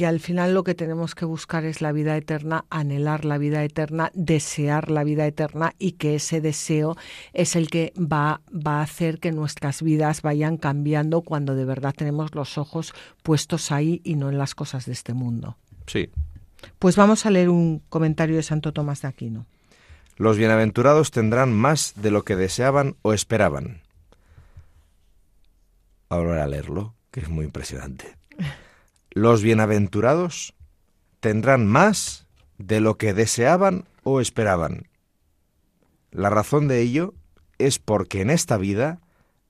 que 0.00 0.06
al 0.06 0.18
final 0.18 0.54
lo 0.54 0.64
que 0.64 0.74
tenemos 0.74 1.14
que 1.14 1.26
buscar 1.26 1.66
es 1.66 1.82
la 1.82 1.92
vida 1.92 2.16
eterna, 2.16 2.64
anhelar 2.70 3.26
la 3.26 3.36
vida 3.36 3.62
eterna, 3.62 4.10
desear 4.14 4.90
la 4.90 5.04
vida 5.04 5.26
eterna 5.26 5.74
y 5.78 5.92
que 5.92 6.14
ese 6.14 6.40
deseo 6.40 6.96
es 7.34 7.54
el 7.54 7.68
que 7.68 7.92
va, 7.98 8.40
va 8.50 8.78
a 8.78 8.82
hacer 8.82 9.18
que 9.18 9.30
nuestras 9.30 9.82
vidas 9.82 10.22
vayan 10.22 10.56
cambiando 10.56 11.20
cuando 11.20 11.54
de 11.54 11.66
verdad 11.66 11.94
tenemos 11.94 12.34
los 12.34 12.56
ojos 12.56 12.94
puestos 13.22 13.72
ahí 13.72 14.00
y 14.02 14.16
no 14.16 14.30
en 14.30 14.38
las 14.38 14.54
cosas 14.54 14.86
de 14.86 14.92
este 14.92 15.12
mundo. 15.12 15.58
Sí. 15.86 16.08
Pues 16.78 16.96
vamos 16.96 17.26
a 17.26 17.30
leer 17.30 17.50
un 17.50 17.82
comentario 17.90 18.36
de 18.36 18.42
Santo 18.42 18.72
Tomás 18.72 19.02
de 19.02 19.08
Aquino. 19.08 19.44
Los 20.16 20.38
bienaventurados 20.38 21.10
tendrán 21.10 21.52
más 21.52 21.92
de 21.96 22.10
lo 22.10 22.24
que 22.24 22.36
deseaban 22.36 22.96
o 23.02 23.12
esperaban. 23.12 23.82
Ahora 26.08 26.42
a 26.42 26.46
leerlo, 26.46 26.94
que 27.10 27.20
es 27.20 27.28
muy 27.28 27.44
impresionante. 27.44 28.19
Los 29.12 29.42
bienaventurados 29.42 30.54
tendrán 31.18 31.66
más 31.66 32.28
de 32.58 32.80
lo 32.80 32.96
que 32.96 33.12
deseaban 33.12 33.88
o 34.04 34.20
esperaban. 34.20 34.88
La 36.12 36.30
razón 36.30 36.68
de 36.68 36.80
ello 36.80 37.14
es 37.58 37.80
porque 37.80 38.20
en 38.20 38.30
esta 38.30 38.56
vida 38.56 39.00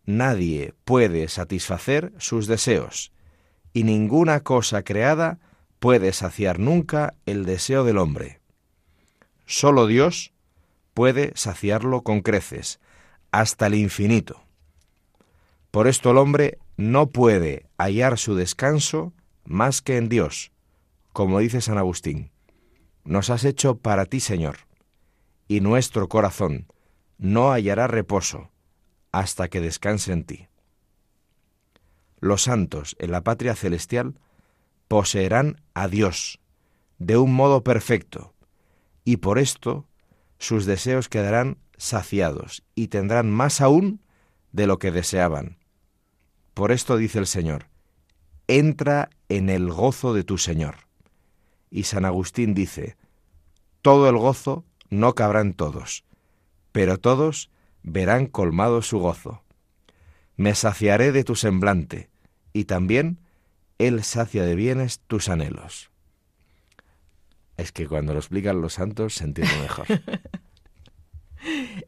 nadie 0.06 0.72
puede 0.84 1.28
satisfacer 1.28 2.14
sus 2.16 2.46
deseos 2.46 3.12
y 3.74 3.84
ninguna 3.84 4.40
cosa 4.40 4.82
creada 4.82 5.38
puede 5.78 6.14
saciar 6.14 6.58
nunca 6.58 7.14
el 7.26 7.44
deseo 7.44 7.84
del 7.84 7.98
hombre. 7.98 8.40
Solo 9.44 9.86
Dios 9.86 10.32
puede 10.94 11.32
saciarlo 11.34 12.00
con 12.00 12.22
creces, 12.22 12.80
hasta 13.30 13.66
el 13.66 13.74
infinito. 13.74 14.42
Por 15.70 15.86
esto 15.86 16.12
el 16.12 16.16
hombre 16.16 16.58
no 16.78 17.10
puede 17.10 17.66
hallar 17.76 18.18
su 18.18 18.34
descanso 18.34 19.12
más 19.50 19.82
que 19.82 19.96
en 19.96 20.08
Dios, 20.08 20.52
como 21.12 21.40
dice 21.40 21.60
San 21.60 21.76
Agustín. 21.76 22.30
Nos 23.02 23.30
has 23.30 23.42
hecho 23.44 23.78
para 23.78 24.06
ti, 24.06 24.20
Señor, 24.20 24.58
y 25.48 25.60
nuestro 25.60 26.08
corazón 26.08 26.68
no 27.18 27.50
hallará 27.50 27.88
reposo 27.88 28.52
hasta 29.10 29.48
que 29.48 29.60
descanse 29.60 30.12
en 30.12 30.22
ti. 30.22 30.46
Los 32.20 32.42
santos 32.42 32.94
en 33.00 33.10
la 33.10 33.22
patria 33.24 33.56
celestial 33.56 34.20
poseerán 34.86 35.60
a 35.74 35.88
Dios 35.88 36.38
de 36.98 37.16
un 37.16 37.34
modo 37.34 37.64
perfecto, 37.64 38.34
y 39.04 39.16
por 39.16 39.40
esto 39.40 39.88
sus 40.38 40.64
deseos 40.64 41.08
quedarán 41.08 41.58
saciados 41.76 42.62
y 42.76 42.86
tendrán 42.86 43.32
más 43.32 43.60
aún 43.60 44.00
de 44.52 44.68
lo 44.68 44.78
que 44.78 44.92
deseaban. 44.92 45.58
Por 46.54 46.70
esto 46.70 46.96
dice 46.96 47.18
el 47.18 47.26
Señor, 47.26 47.69
entra 48.50 49.10
en 49.28 49.48
el 49.48 49.70
gozo 49.70 50.12
de 50.12 50.24
tu 50.24 50.36
Señor. 50.36 50.74
Y 51.70 51.84
San 51.84 52.04
Agustín 52.04 52.52
dice, 52.52 52.96
todo 53.80 54.08
el 54.08 54.16
gozo 54.16 54.64
no 54.88 55.14
cabrá 55.14 55.40
en 55.40 55.54
todos, 55.54 56.04
pero 56.72 56.98
todos 56.98 57.48
verán 57.84 58.26
colmado 58.26 58.82
su 58.82 58.98
gozo. 58.98 59.44
Me 60.36 60.56
saciaré 60.56 61.12
de 61.12 61.22
tu 61.22 61.36
semblante, 61.36 62.10
y 62.52 62.64
también 62.64 63.20
Él 63.78 64.02
sacia 64.02 64.44
de 64.44 64.56
bienes 64.56 64.98
tus 65.06 65.28
anhelos. 65.28 65.92
Es 67.56 67.70
que 67.70 67.86
cuando 67.86 68.14
lo 68.14 68.18
explican 68.18 68.60
los 68.60 68.74
santos 68.74 69.14
se 69.14 69.24
entiende 69.24 69.56
mejor. 69.60 69.86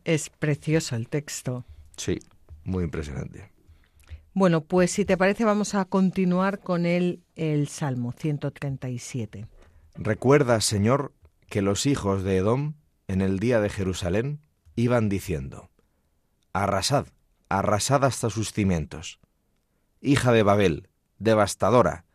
es 0.04 0.30
precioso 0.30 0.94
el 0.94 1.08
texto. 1.08 1.64
Sí, 1.96 2.20
muy 2.62 2.84
impresionante. 2.84 3.51
Bueno, 4.34 4.64
pues 4.64 4.90
si 4.90 5.04
te 5.04 5.18
parece 5.18 5.44
vamos 5.44 5.74
a 5.74 5.84
continuar 5.84 6.60
con 6.60 6.86
el, 6.86 7.22
el 7.36 7.68
Salmo 7.68 8.12
137. 8.12 9.46
Recuerda, 9.94 10.60
Señor, 10.62 11.12
que 11.48 11.60
los 11.60 11.84
hijos 11.84 12.22
de 12.22 12.38
Edom 12.38 12.74
en 13.08 13.20
el 13.20 13.38
día 13.38 13.60
de 13.60 13.68
Jerusalén 13.68 14.40
iban 14.74 15.10
diciendo, 15.10 15.70
Arrasad, 16.54 17.06
arrasad 17.50 18.04
hasta 18.06 18.30
sus 18.30 18.52
cimientos. 18.52 19.20
Hija 20.00 20.32
de 20.32 20.42
Babel, 20.42 20.88
devastadora, 21.18 22.06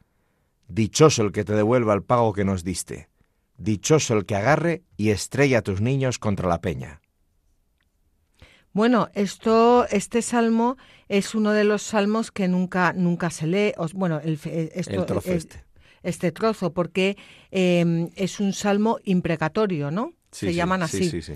dichoso 0.67 1.21
el 1.21 1.31
que 1.31 1.43
te 1.43 1.53
devuelva 1.53 1.93
el 1.93 2.03
pago 2.03 2.33
que 2.33 2.45
nos 2.45 2.63
diste, 2.63 3.09
dichoso 3.57 4.15
el 4.15 4.25
que 4.25 4.35
agarre 4.35 4.83
y 4.97 5.11
estrella 5.11 5.59
a 5.59 5.61
tus 5.61 5.81
niños 5.81 6.17
contra 6.17 6.49
la 6.49 6.61
peña. 6.61 7.01
Bueno, 8.77 9.09
esto, 9.15 9.87
este 9.89 10.21
salmo 10.21 10.77
es 11.09 11.33
uno 11.33 11.51
de 11.51 11.63
los 11.63 11.81
salmos 11.81 12.29
que 12.29 12.47
nunca, 12.47 12.93
nunca 12.93 13.31
se 13.31 13.47
lee. 13.47 13.73
Bueno, 13.95 14.21
el, 14.23 14.39
esto, 14.45 15.03
trozo 15.03 15.31
este. 15.31 15.63
este. 16.03 16.31
trozo, 16.31 16.73
porque 16.73 17.17
eh, 17.49 18.07
es 18.15 18.39
un 18.39 18.53
salmo 18.53 18.99
imprecatorio, 19.03 19.89
¿no? 19.89 20.13
se 20.31 20.53
llaman 20.53 20.83
así. 20.83 21.09
Sí, 21.09 21.23
sí, 21.23 21.33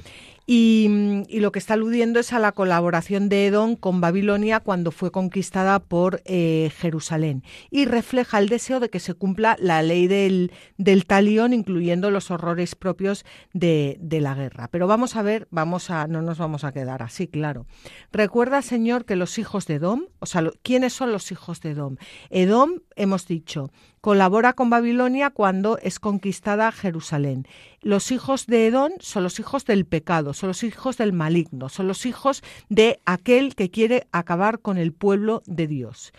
y, 0.54 1.40
lo 1.40 1.54
que 1.54 1.60
está 1.60 1.76
aludiendo 1.76 2.20
es 2.20 2.34
a 2.34 2.40
la 2.40 2.52
colaboración 2.52 3.30
de 3.30 3.48
Edom 3.48 3.78
con 3.78 4.02
Babilonia 4.02 4.60
cuando 4.60 4.92
fue 4.92 5.10
conquistada 5.10 5.80
por 5.80 6.22
eh, 6.26 6.70
Jerusalén. 6.76 7.44
Y 7.70 7.86
refleja 7.86 8.38
el 8.38 8.50
deseo 8.50 8.82
de 8.82 8.90
que 8.90 9.00
se 9.00 9.14
cumpla 9.14 9.56
la 9.62 9.82
ley 9.82 10.08
del, 10.08 10.52
del 10.78 11.06
talión, 11.06 11.54
incluyendo 11.54 12.12
los 12.12 12.32
horrores 12.32 12.76
propios 12.76 13.26
de, 13.54 13.96
de, 14.02 14.20
la 14.20 14.36
guerra. 14.36 14.68
Pero 14.68 14.88
vamos 14.88 15.16
a 15.16 15.22
ver, 15.22 15.48
vamos 15.52 15.90
a, 15.90 16.08
no 16.08 16.22
nos 16.22 16.38
vamos 16.38 16.66
a 16.66 16.74
quedar 16.74 17.02
así, 17.02 17.30
claro. 17.30 17.66
Recuerda, 18.12 18.62
Señor, 18.62 19.06
que 19.06 19.16
los 19.16 19.40
hijos 19.40 19.68
de 19.68 19.76
Edom, 19.76 20.08
o 20.20 20.26
sea, 20.26 20.44
¿quiénes 20.64 20.92
son 20.92 21.14
los 21.14 21.32
hijos 21.32 21.62
de 21.62 21.72
Edom? 21.72 21.96
Edom, 22.30 22.82
hemos 22.98 23.26
dicho, 23.26 23.72
colabora 24.02 24.54
con 24.54 24.72
Babilonia 24.72 25.30
cuando 25.30 25.78
es 25.78 26.00
conquistada 26.00 26.72
Jerusalén. 26.72 27.48
Los 27.82 28.12
hijos 28.12 28.48
de 28.48 28.68
Edom 28.68 28.92
son 29.00 29.24
los 29.24 29.40
hijos 29.40 29.64
del 29.66 29.86
pecado, 29.86 30.34
son 30.34 30.50
los 30.50 30.64
hijos 30.64 30.98
del 30.98 31.14
maligno, 31.14 31.70
son 31.70 31.88
los 31.88 32.06
hijos 32.08 32.44
de 32.70 33.00
aquel 33.06 33.56
que 33.56 33.70
quiere 33.70 34.08
acabar 34.12 34.60
con 34.60 34.78
el 34.78 34.92
pueblo 34.92 35.44
de 35.46 35.68
Dios. 35.68 36.14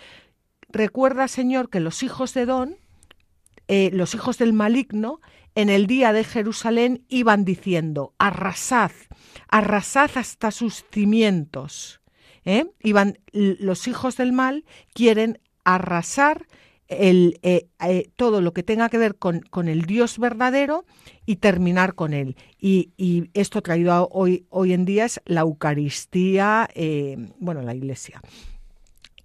Recuerda, 0.68 1.26
Señor, 1.28 1.68
que 1.68 1.80
los 1.80 2.03
hijos 2.05 2.33
de 2.35 2.43
Edom, 2.43 2.74
eh, 3.66 3.91
los 3.93 4.14
hijos 4.14 4.39
del 4.39 4.53
maligno, 4.53 5.20
en 5.55 5.68
el 5.68 5.87
día 5.87 6.12
de 6.12 6.24
Jerusalén 6.24 7.05
iban 7.09 7.45
diciendo, 7.45 8.14
arrasad, 8.18 8.93
arrasad 9.49 10.11
hasta 10.14 10.51
sus 10.51 10.85
cimientos. 10.91 12.01
¿Eh? 12.45 12.66
Iban, 12.83 13.18
los 13.33 13.87
hijos 13.87 14.16
del 14.16 14.33
mal 14.33 14.64
quieren 14.95 15.39
arrasar 15.64 16.47
el, 17.01 17.38
eh, 17.43 17.66
eh, 17.80 18.11
todo 18.16 18.40
lo 18.40 18.53
que 18.53 18.62
tenga 18.62 18.88
que 18.88 18.99
ver 18.99 19.16
con, 19.16 19.40
con, 19.40 19.68
el 19.68 19.82
Dios 19.82 20.18
verdadero 20.18 20.84
y 21.26 21.36
terminar 21.36 21.95
con 21.95 22.12
él. 22.12 22.36
Y, 22.59 22.90
y 22.97 23.30
esto 23.34 23.62
traído 23.62 24.09
hoy, 24.12 24.47
hoy 24.51 24.72
en 24.72 24.84
día 24.84 25.05
es 25.05 25.20
la 25.24 25.43
Eucaristía, 25.43 26.68
eh, 26.74 27.16
bueno, 27.38 27.62
la 27.62 27.74
Iglesia. 27.74 28.20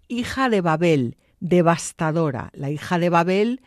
Hija 0.07 0.49
de 0.49 0.61
Babel, 0.61 1.17
devastadora. 1.39 2.51
La 2.53 2.69
hija 2.69 2.99
de 2.99 3.09
Babel 3.09 3.61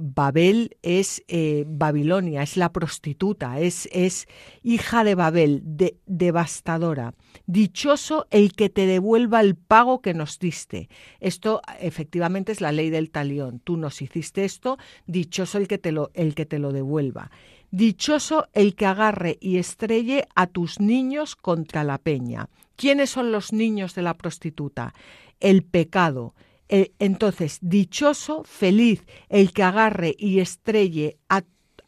Babel 0.00 0.76
es 0.82 1.22
Babilonia, 1.64 2.42
es 2.42 2.56
la 2.56 2.72
prostituta, 2.72 3.60
es, 3.60 3.88
es 3.92 4.26
hija 4.64 5.04
de 5.04 5.14
Babel, 5.14 5.62
de, 5.64 5.96
devastadora. 6.06 7.14
Dichoso 7.46 8.26
el 8.30 8.54
que 8.54 8.70
te 8.70 8.86
devuelva 8.86 9.40
el 9.40 9.54
pago 9.54 10.00
que 10.00 10.14
nos 10.14 10.38
diste. 10.38 10.88
Esto 11.20 11.60
efectivamente 11.80 12.52
es 12.52 12.60
la 12.60 12.72
ley 12.72 12.90
del 12.90 13.10
talión. 13.10 13.60
Tú 13.60 13.76
nos 13.76 14.00
hiciste 14.00 14.44
esto, 14.44 14.78
dichoso 15.06 15.58
el 15.58 15.68
que 15.68 15.78
te 15.78 15.92
lo, 15.92 16.10
el 16.14 16.34
que 16.34 16.46
te 16.46 16.58
lo 16.58 16.72
devuelva. 16.72 17.30
Dichoso 17.70 18.48
el 18.52 18.74
que 18.74 18.86
agarre 18.86 19.36
y 19.40 19.58
estrelle 19.58 20.26
a 20.34 20.46
tus 20.46 20.80
niños 20.80 21.36
contra 21.36 21.84
la 21.84 21.98
peña. 21.98 22.48
¿Quiénes 22.76 23.10
son 23.10 23.32
los 23.32 23.52
niños 23.52 23.94
de 23.94 24.02
la 24.02 24.14
prostituta? 24.14 24.94
El 25.40 25.64
pecado 25.64 26.34
eh, 26.68 26.92
entonces, 26.98 27.58
dichoso, 27.60 28.42
feliz, 28.44 29.04
el 29.28 29.52
que 29.52 29.62
agarre 29.62 30.14
y 30.18 30.40
estrelle 30.40 31.18
a, 31.28 31.42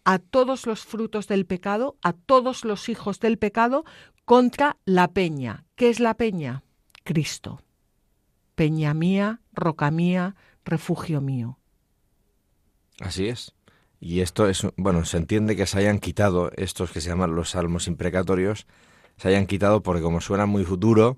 a 0.07 0.20
todos 0.20 0.66
los 0.66 0.84
frutos 0.84 1.26
del 1.26 1.46
pecado, 1.46 1.96
a 2.00 2.12
todos 2.12 2.64
los 2.64 2.88
hijos 2.88 3.18
del 3.18 3.38
pecado, 3.38 3.84
contra 4.24 4.76
la 4.84 5.09
peña. 5.09 5.64
¿Qué 5.74 5.90
es 5.90 5.98
la 5.98 6.14
peña? 6.14 6.62
Cristo. 7.02 7.61
Peña 8.54 8.94
mía, 8.94 9.40
roca 9.52 9.90
mía, 9.90 10.36
refugio 10.64 11.20
mío. 11.20 11.59
Así 13.00 13.26
es. 13.26 13.52
Y 13.98 14.20
esto 14.20 14.48
es, 14.48 14.64
bueno, 14.76 15.04
se 15.04 15.16
entiende 15.16 15.57
que 15.57 15.66
se 15.66 15.80
hayan 15.80 15.98
quitado 15.98 16.52
estos 16.57 16.92
que 16.92 17.00
se 17.00 17.09
llaman 17.09 17.34
los 17.34 17.50
salmos 17.50 17.88
imprecatorios, 17.88 18.68
se 19.16 19.28
hayan 19.28 19.46
quitado 19.46 19.82
porque 19.82 20.02
como 20.02 20.20
suena 20.20 20.46
muy 20.46 20.64
futuro, 20.64 21.16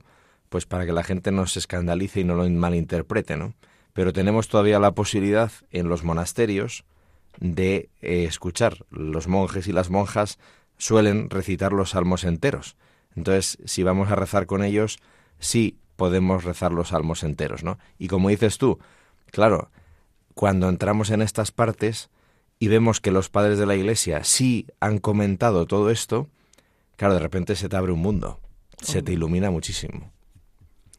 pues 0.49 0.65
para 0.65 0.87
que 0.87 0.93
la 0.93 1.05
gente 1.05 1.31
no 1.31 1.47
se 1.47 1.59
escandalice 1.59 2.21
y 2.21 2.25
no 2.25 2.37
lo 2.37 2.49
malinterprete, 2.49 3.37
¿no? 3.37 3.53
Pero 3.93 4.15
tenemos 4.15 4.49
todavía 4.49 4.79
la 4.79 4.95
posibilidad 4.95 5.53
en 5.73 5.91
los 5.91 6.05
monasterios 6.05 6.87
de 7.41 7.91
eh, 8.01 8.25
escuchar. 8.25 8.87
Los 8.91 9.29
monjes 9.29 9.67
y 9.69 9.73
las 9.73 9.91
monjas 9.91 10.39
suelen 10.77 11.31
recitar 11.31 11.73
los 11.73 11.91
salmos 11.91 12.25
enteros. 12.25 12.77
Entonces, 13.15 13.59
si 13.65 13.83
vamos 13.83 14.11
a 14.11 14.17
rezar 14.17 14.47
con 14.47 14.63
ellos, 14.63 14.99
sí 15.39 15.79
podemos 15.97 16.45
rezar 16.45 16.73
los 16.73 16.89
salmos 16.89 17.25
enteros, 17.25 17.65
¿no? 17.65 17.79
Y 17.99 18.09
como 18.09 18.29
dices 18.29 18.59
tú, 18.59 18.79
claro, 19.31 19.71
cuando 20.35 20.69
entramos 20.69 21.11
en 21.11 21.23
estas 21.23 21.51
partes 21.51 22.11
y 22.61 22.69
vemos 22.69 23.01
que 23.01 23.11
los 23.11 23.29
padres 23.29 23.59
de 23.59 23.67
la 23.67 23.75
Iglesia 23.75 24.23
sí 24.23 24.67
han 24.79 24.99
comentado 24.99 25.67
todo 25.67 25.91
esto, 25.91 26.29
claro, 26.97 27.15
de 27.15 27.21
repente 27.21 27.57
se 27.57 27.69
te 27.69 27.77
abre 27.77 27.93
un 27.93 28.01
mundo, 28.01 28.41
se 28.81 29.03
te 29.03 29.13
ilumina 29.13 29.51
muchísimo 29.51 30.13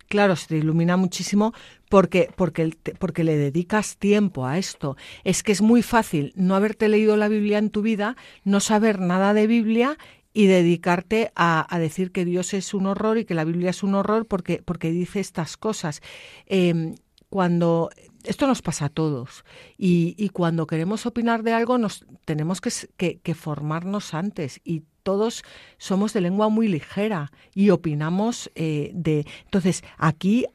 claro, 0.10 0.36
se 0.36 0.48
te 0.48 0.58
ilumina 0.58 0.98
muchísimo 0.98 1.54
porque, 1.88 2.30
porque, 2.36 2.76
porque 3.00 3.24
le 3.24 3.38
dedicas 3.38 3.96
tiempo 3.98 4.46
a 4.46 4.58
esto. 4.58 4.98
Es 5.24 5.44
que 5.44 5.54
es 5.54 5.62
muy 5.62 5.82
fácil 5.82 6.34
no 6.36 6.56
haberte 6.56 6.90
leído 6.90 7.16
la 7.16 7.30
Biblia 7.30 7.60
en 7.60 7.70
tu 7.70 7.82
vida, 7.82 8.18
no 8.44 8.60
saber 8.60 9.00
nada 9.00 9.34
de 9.34 9.48
Biblia 9.48 9.98
y 10.34 10.48
dedicarte 10.48 11.32
a, 11.36 11.68
decir 11.80 12.12
que 12.12 12.26
Dios 12.26 12.54
es 12.54 12.74
un 12.74 12.86
horror 12.86 13.18
y 13.18 13.26
que 13.26 13.34
la 13.34 13.46
Biblia 13.46 13.70
es 13.70 13.84
un 13.84 13.96
horror 13.96 14.26
porque, 14.26 14.62
porque 14.64 14.92
dice 14.92 15.20
estas 15.20 15.58
cosas. 15.58 16.02
Em, 16.46 16.96
cuando 17.30 17.90
esto 18.24 18.48
nos 18.48 18.62
pasa 18.62 18.86
a 18.86 18.90
todos 18.90 19.46
y, 19.78 20.30
cuando 20.30 20.68
queremos 20.68 21.06
opinar 21.06 21.44
de 21.44 21.54
algo 21.54 21.78
nos 21.78 22.06
tenemos 22.26 22.60
que, 22.62 23.20
que, 23.20 23.36
formarnos 23.36 24.14
antes 24.14 24.60
y 24.64 24.84
todos 25.04 25.44
somos 25.78 26.14
de 26.14 26.22
lengua 26.22 26.50
muy 26.50 26.68
ligera 26.68 27.32
y 27.54 27.70
opinamos 27.70 28.52
eh, 28.56 28.92
de 28.94 29.26
entonces 29.46 29.84
aquí 29.98 30.46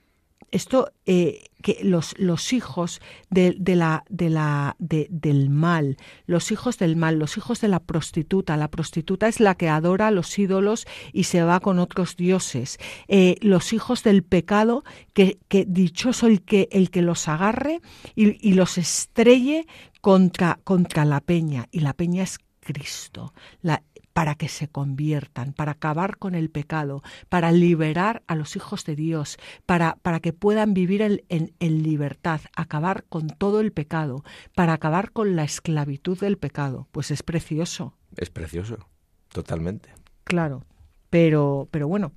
esto 0.54 0.92
eh, 1.04 1.46
que 1.62 1.78
los, 1.82 2.14
los 2.16 2.52
hijos 2.52 3.00
de, 3.28 3.56
la, 3.74 4.04
de 4.08 4.30
la, 4.30 4.76
del 4.78 5.50
mal, 5.50 5.96
los 6.26 6.52
hijos 6.52 6.78
del 6.78 6.94
mal, 6.94 7.18
los 7.18 7.36
hijos 7.36 7.60
de 7.60 7.66
la 7.66 7.80
prostituta. 7.80 8.56
La 8.56 8.68
prostituta 8.68 9.26
es 9.26 9.40
la 9.40 9.56
que 9.56 9.68
adora 9.68 10.08
a 10.08 10.10
los 10.12 10.38
ídolos 10.38 10.86
y 11.12 11.24
se 11.24 11.42
va 11.42 11.58
con 11.58 11.80
otros 11.80 12.16
dioses. 12.16 12.78
Eh, 13.08 13.36
los 13.40 13.72
hijos 13.72 14.04
del 14.04 14.22
pecado, 14.22 14.84
que, 15.12 15.38
que, 15.48 15.64
dichoso 15.66 16.28
el 16.28 16.42
que, 16.42 16.68
el 16.70 16.90
que 16.90 17.02
los 17.02 17.26
agarre 17.26 17.80
y, 18.14 18.48
y 18.48 18.52
los 18.52 18.78
estrelle 18.78 19.66
contra, 20.00 20.60
contra 20.62 21.04
la 21.04 21.20
peña. 21.20 21.66
Y 21.72 21.80
la 21.80 21.94
peña 21.94 22.22
es 22.22 22.38
Cristo. 22.60 23.34
La, 23.60 23.82
para 24.14 24.36
que 24.36 24.48
se 24.48 24.68
conviertan, 24.68 25.52
para 25.52 25.72
acabar 25.72 26.16
con 26.16 26.34
el 26.34 26.48
pecado, 26.48 27.02
para 27.28 27.52
liberar 27.52 28.22
a 28.26 28.36
los 28.36 28.56
hijos 28.56 28.84
de 28.84 28.96
Dios, 28.96 29.36
para, 29.66 29.96
para 29.96 30.20
que 30.20 30.32
puedan 30.32 30.72
vivir 30.72 31.02
en, 31.02 31.20
en, 31.28 31.82
libertad, 31.82 32.40
acabar 32.56 33.04
con 33.08 33.26
todo 33.26 33.60
el 33.60 33.72
pecado, 33.72 34.24
para 34.54 34.72
acabar 34.72 35.10
con 35.10 35.36
la 35.36 35.44
esclavitud 35.44 36.18
del 36.18 36.38
pecado. 36.38 36.88
Pues 36.92 37.10
es 37.10 37.22
precioso. 37.22 37.94
Es 38.16 38.30
precioso, 38.30 38.88
totalmente. 39.28 39.90
Claro, 40.22 40.64
pero, 41.10 41.68
pero 41.70 41.88
bueno. 41.88 42.12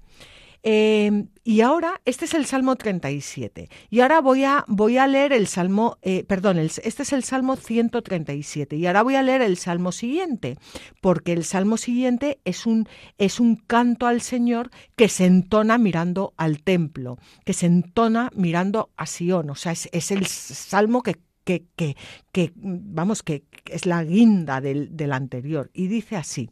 Em, 0.69 1.29
y 1.45 1.61
ahora, 1.61 2.01
este 2.03 2.25
es 2.25 2.33
el 2.33 2.45
Salmo 2.45 2.75
37. 2.75 3.69
Y 3.89 4.01
ahora 4.01 4.19
voy 4.19 4.43
a, 4.43 4.65
voy 4.67 4.97
a 4.97 5.07
leer 5.07 5.31
el 5.31 5.47
Salmo, 5.47 5.97
eh, 6.01 6.25
perdón, 6.25 6.59
este 6.59 7.03
es 7.03 7.13
el 7.13 7.23
Salmo 7.23 7.55
137. 7.55 8.75
Y 8.75 8.85
ahora 8.85 9.01
voy 9.01 9.15
a 9.15 9.23
leer 9.23 9.41
el 9.41 9.55
Salmo 9.55 9.93
siguiente, 9.93 10.57
porque 10.99 11.31
el 11.31 11.45
Salmo 11.45 11.77
siguiente 11.77 12.41
es 12.43 12.65
un, 12.65 12.85
es 13.17 13.39
un 13.39 13.55
canto 13.55 14.07
al 14.07 14.19
Señor 14.19 14.69
que 14.97 15.07
se 15.07 15.25
entona 15.25 15.77
mirando 15.77 16.33
al 16.35 16.61
templo, 16.61 17.17
que 17.45 17.53
se 17.53 17.67
entona 17.67 18.29
mirando 18.35 18.89
a 18.97 19.05
Sion. 19.05 19.49
O 19.49 19.55
sea, 19.55 19.71
es, 19.71 19.87
es 19.93 20.11
el 20.11 20.25
Salmo 20.25 21.01
que 21.01 21.15
que, 21.45 21.65
que, 21.77 21.95
que, 22.33 22.51
vamos, 22.57 23.23
que 23.23 23.45
es 23.67 23.85
la 23.85 24.03
guinda 24.03 24.59
del, 24.59 24.97
del 24.97 25.13
anterior. 25.13 25.71
Y 25.73 25.87
dice 25.87 26.17
así, 26.17 26.49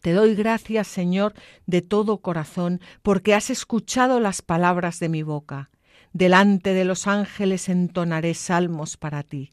te 0.00 0.12
doy 0.12 0.34
gracias, 0.34 0.86
Señor, 0.88 1.34
de 1.66 1.82
todo 1.82 2.18
corazón, 2.18 2.80
porque 3.02 3.34
has 3.34 3.50
escuchado 3.50 4.20
las 4.20 4.42
palabras 4.42 4.98
de 5.00 5.08
mi 5.08 5.22
boca. 5.22 5.70
Delante 6.12 6.72
de 6.72 6.84
los 6.84 7.06
ángeles 7.06 7.68
entonaré 7.68 8.34
salmos 8.34 8.96
para 8.96 9.22
ti. 9.22 9.50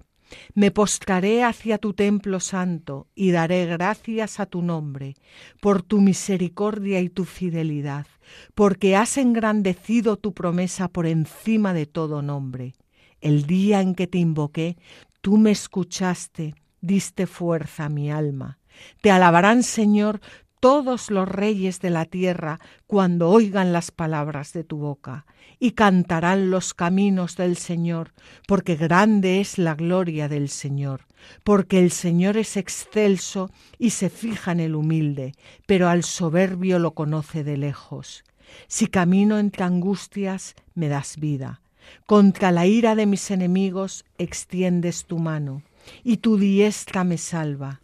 Me 0.53 0.71
postraré 0.71 1.43
hacia 1.43 1.77
tu 1.77 1.93
templo 1.93 2.39
santo 2.39 3.07
y 3.15 3.31
daré 3.31 3.65
gracias 3.65 4.39
a 4.39 4.45
tu 4.45 4.61
nombre, 4.61 5.15
por 5.61 5.81
tu 5.81 6.01
misericordia 6.01 7.01
y 7.01 7.09
tu 7.09 7.25
fidelidad, 7.25 8.07
porque 8.55 8.95
has 8.95 9.17
engrandecido 9.17 10.17
tu 10.17 10.33
promesa 10.33 10.87
por 10.87 11.05
encima 11.05 11.73
de 11.73 11.85
todo 11.85 12.21
nombre. 12.21 12.73
El 13.21 13.45
día 13.45 13.81
en 13.81 13.95
que 13.95 14.07
te 14.07 14.17
invoqué, 14.17 14.77
tú 15.21 15.37
me 15.37 15.51
escuchaste, 15.51 16.55
diste 16.81 17.27
fuerza 17.27 17.85
a 17.85 17.89
mi 17.89 18.11
alma. 18.11 18.59
Te 19.01 19.11
alabarán, 19.11 19.63
Señor, 19.63 20.21
todos 20.63 21.11
los 21.11 21.27
reyes 21.27 21.81
de 21.81 21.89
la 21.89 22.05
tierra 22.05 22.57
cuando 22.87 23.29
oigan 23.29 23.73
las 23.73 23.91
palabras 23.91 24.53
de 24.53 24.63
tu 24.63 24.77
boca, 24.77 25.25
y 25.59 25.71
cantarán 25.71 26.51
los 26.51 26.73
caminos 26.73 27.35
del 27.35 27.57
Señor, 27.57 28.13
porque 28.47 28.77
grande 28.77 29.41
es 29.41 29.57
la 29.57 29.75
gloria 29.75 30.29
del 30.29 30.47
Señor, 30.47 31.01
porque 31.43 31.79
el 31.79 31.91
Señor 31.91 32.37
es 32.37 32.55
excelso 32.55 33.51
y 33.77 33.89
se 33.89 34.09
fija 34.09 34.53
en 34.53 34.61
el 34.61 34.75
humilde, 34.75 35.33
pero 35.65 35.89
al 35.89 36.03
soberbio 36.03 36.79
lo 36.79 36.91
conoce 36.91 37.43
de 37.43 37.57
lejos. 37.57 38.23
Si 38.67 38.87
camino 38.87 39.39
entre 39.39 39.65
angustias, 39.65 40.55
me 40.75 40.87
das 40.87 41.17
vida. 41.17 41.59
Contra 42.05 42.53
la 42.53 42.65
ira 42.65 42.95
de 42.95 43.05
mis 43.05 43.31
enemigos 43.31 44.05
extiendes 44.17 45.03
tu 45.03 45.19
mano, 45.19 45.61
y 46.05 46.17
tu 46.17 46.37
diestra 46.37 47.03
me 47.03 47.17
salva. 47.17 47.81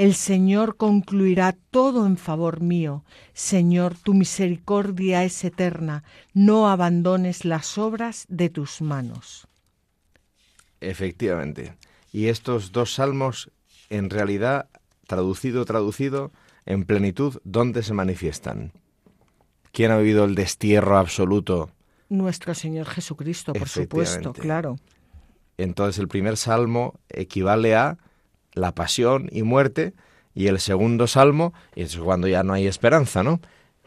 El 0.00 0.14
Señor 0.14 0.78
concluirá 0.78 1.54
todo 1.70 2.06
en 2.06 2.16
favor 2.16 2.62
mío. 2.62 3.04
Señor, 3.34 3.98
tu 3.98 4.14
misericordia 4.14 5.24
es 5.24 5.44
eterna. 5.44 6.04
No 6.32 6.70
abandones 6.70 7.44
las 7.44 7.76
obras 7.76 8.24
de 8.30 8.48
tus 8.48 8.80
manos. 8.80 9.46
Efectivamente. 10.80 11.76
Y 12.12 12.28
estos 12.28 12.72
dos 12.72 12.94
salmos, 12.94 13.50
en 13.90 14.08
realidad, 14.08 14.70
traducido, 15.06 15.66
traducido, 15.66 16.32
en 16.64 16.86
plenitud, 16.86 17.36
¿dónde 17.44 17.82
se 17.82 17.92
manifiestan? 17.92 18.72
¿Quién 19.70 19.90
ha 19.90 19.98
vivido 19.98 20.24
el 20.24 20.34
destierro 20.34 20.96
absoluto? 20.96 21.72
Nuestro 22.08 22.54
Señor 22.54 22.86
Jesucristo, 22.86 23.52
por 23.52 23.68
supuesto, 23.68 24.32
claro. 24.32 24.76
Entonces 25.58 25.98
el 25.98 26.08
primer 26.08 26.38
salmo 26.38 26.98
equivale 27.10 27.74
a 27.74 27.98
la 28.52 28.74
pasión 28.74 29.28
y 29.32 29.42
muerte, 29.42 29.94
y 30.34 30.46
el 30.46 30.60
segundo 30.60 31.06
salmo, 31.06 31.52
es 31.74 31.96
cuando 31.96 32.28
ya 32.28 32.42
no 32.42 32.52
hay 32.52 32.66
esperanza, 32.66 33.22
¿no? 33.22 33.40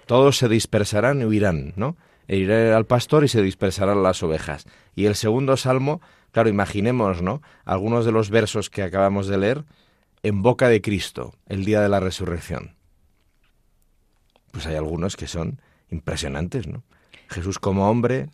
Todos 0.06 0.38
se 0.38 0.50
dispersarán 0.50 1.22
y 1.22 1.26
huirán, 1.26 1.74
¿no? 1.76 1.98
E 2.28 2.38
iré 2.38 2.74
al 2.74 2.86
pastor 2.86 3.24
y 3.24 3.28
se 3.28 3.42
dispersarán 3.42 4.04
las 4.04 4.24
ovejas. 4.24 4.66
Y 4.96 5.06
el 5.06 5.16
segundo 5.16 5.58
salmo, 5.58 6.02
claro, 6.32 6.50
imaginemos, 6.50 7.22
¿no? 7.22 7.42
Algunos 7.66 8.06
de 8.06 8.12
los 8.12 8.30
versos 8.30 8.70
que 8.70 8.84
acabamos 8.84 9.28
de 9.28 9.38
leer, 9.38 9.66
en 10.24 10.42
boca 10.42 10.70
de 10.70 10.82
Cristo, 10.82 11.36
el 11.48 11.66
día 11.66 11.82
de 11.82 11.90
la 11.90 12.00
resurrección. 12.00 12.76
Pues 14.52 14.66
hay 14.66 14.76
algunos 14.76 15.18
que 15.18 15.28
son 15.28 15.62
impresionantes, 15.90 16.68
¿no? 16.68 16.84
Jesús 17.30 17.60
como 17.60 17.90
hombre 17.90 18.30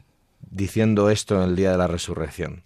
diciendo 0.51 1.09
esto 1.09 1.35
en 1.35 1.49
el 1.49 1.55
día 1.55 1.71
de 1.71 1.77
la 1.77 1.87
resurrección. 1.87 2.63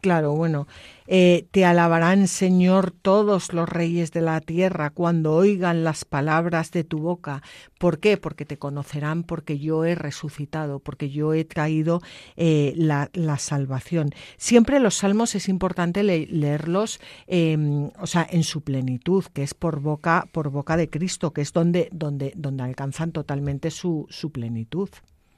Claro, 0.00 0.32
bueno, 0.32 0.66
eh, 1.06 1.46
te 1.50 1.66
alabarán, 1.66 2.26
Señor, 2.26 2.90
todos 2.90 3.52
los 3.52 3.68
reyes 3.68 4.12
de 4.12 4.22
la 4.22 4.40
tierra 4.40 4.88
cuando 4.88 5.34
oigan 5.34 5.84
las 5.84 6.06
palabras 6.06 6.70
de 6.70 6.84
tu 6.84 7.00
boca. 7.00 7.42
¿Por 7.78 7.98
qué? 7.98 8.16
Porque 8.16 8.46
te 8.46 8.56
conocerán, 8.56 9.24
porque 9.24 9.58
yo 9.58 9.84
he 9.84 9.94
resucitado, 9.94 10.78
porque 10.78 11.10
yo 11.10 11.34
he 11.34 11.44
traído 11.44 12.00
eh, 12.36 12.72
la, 12.76 13.10
salvación. 13.36 14.10
Siempre 14.38 14.80
los 14.80 14.94
salmos 14.94 15.34
es 15.34 15.50
importante 15.50 16.02
leerlos, 16.02 16.98
em, 17.26 17.90
o 18.00 18.06
sea, 18.06 18.26
en 18.30 18.42
su 18.42 18.62
plenitud, 18.62 19.24
que 19.34 19.42
es 19.42 19.52
por 19.52 19.80
boca, 19.80 20.28
por 20.32 20.48
boca 20.48 20.78
de 20.78 20.88
Cristo, 20.88 21.32
que 21.34 21.42
es 21.42 21.52
donde, 21.52 21.90
donde, 21.92 22.32
donde 22.36 22.62
alcanzan 22.62 23.12
totalmente 23.12 23.70
su, 23.70 24.06
su 24.08 24.32
plenitud. 24.32 24.88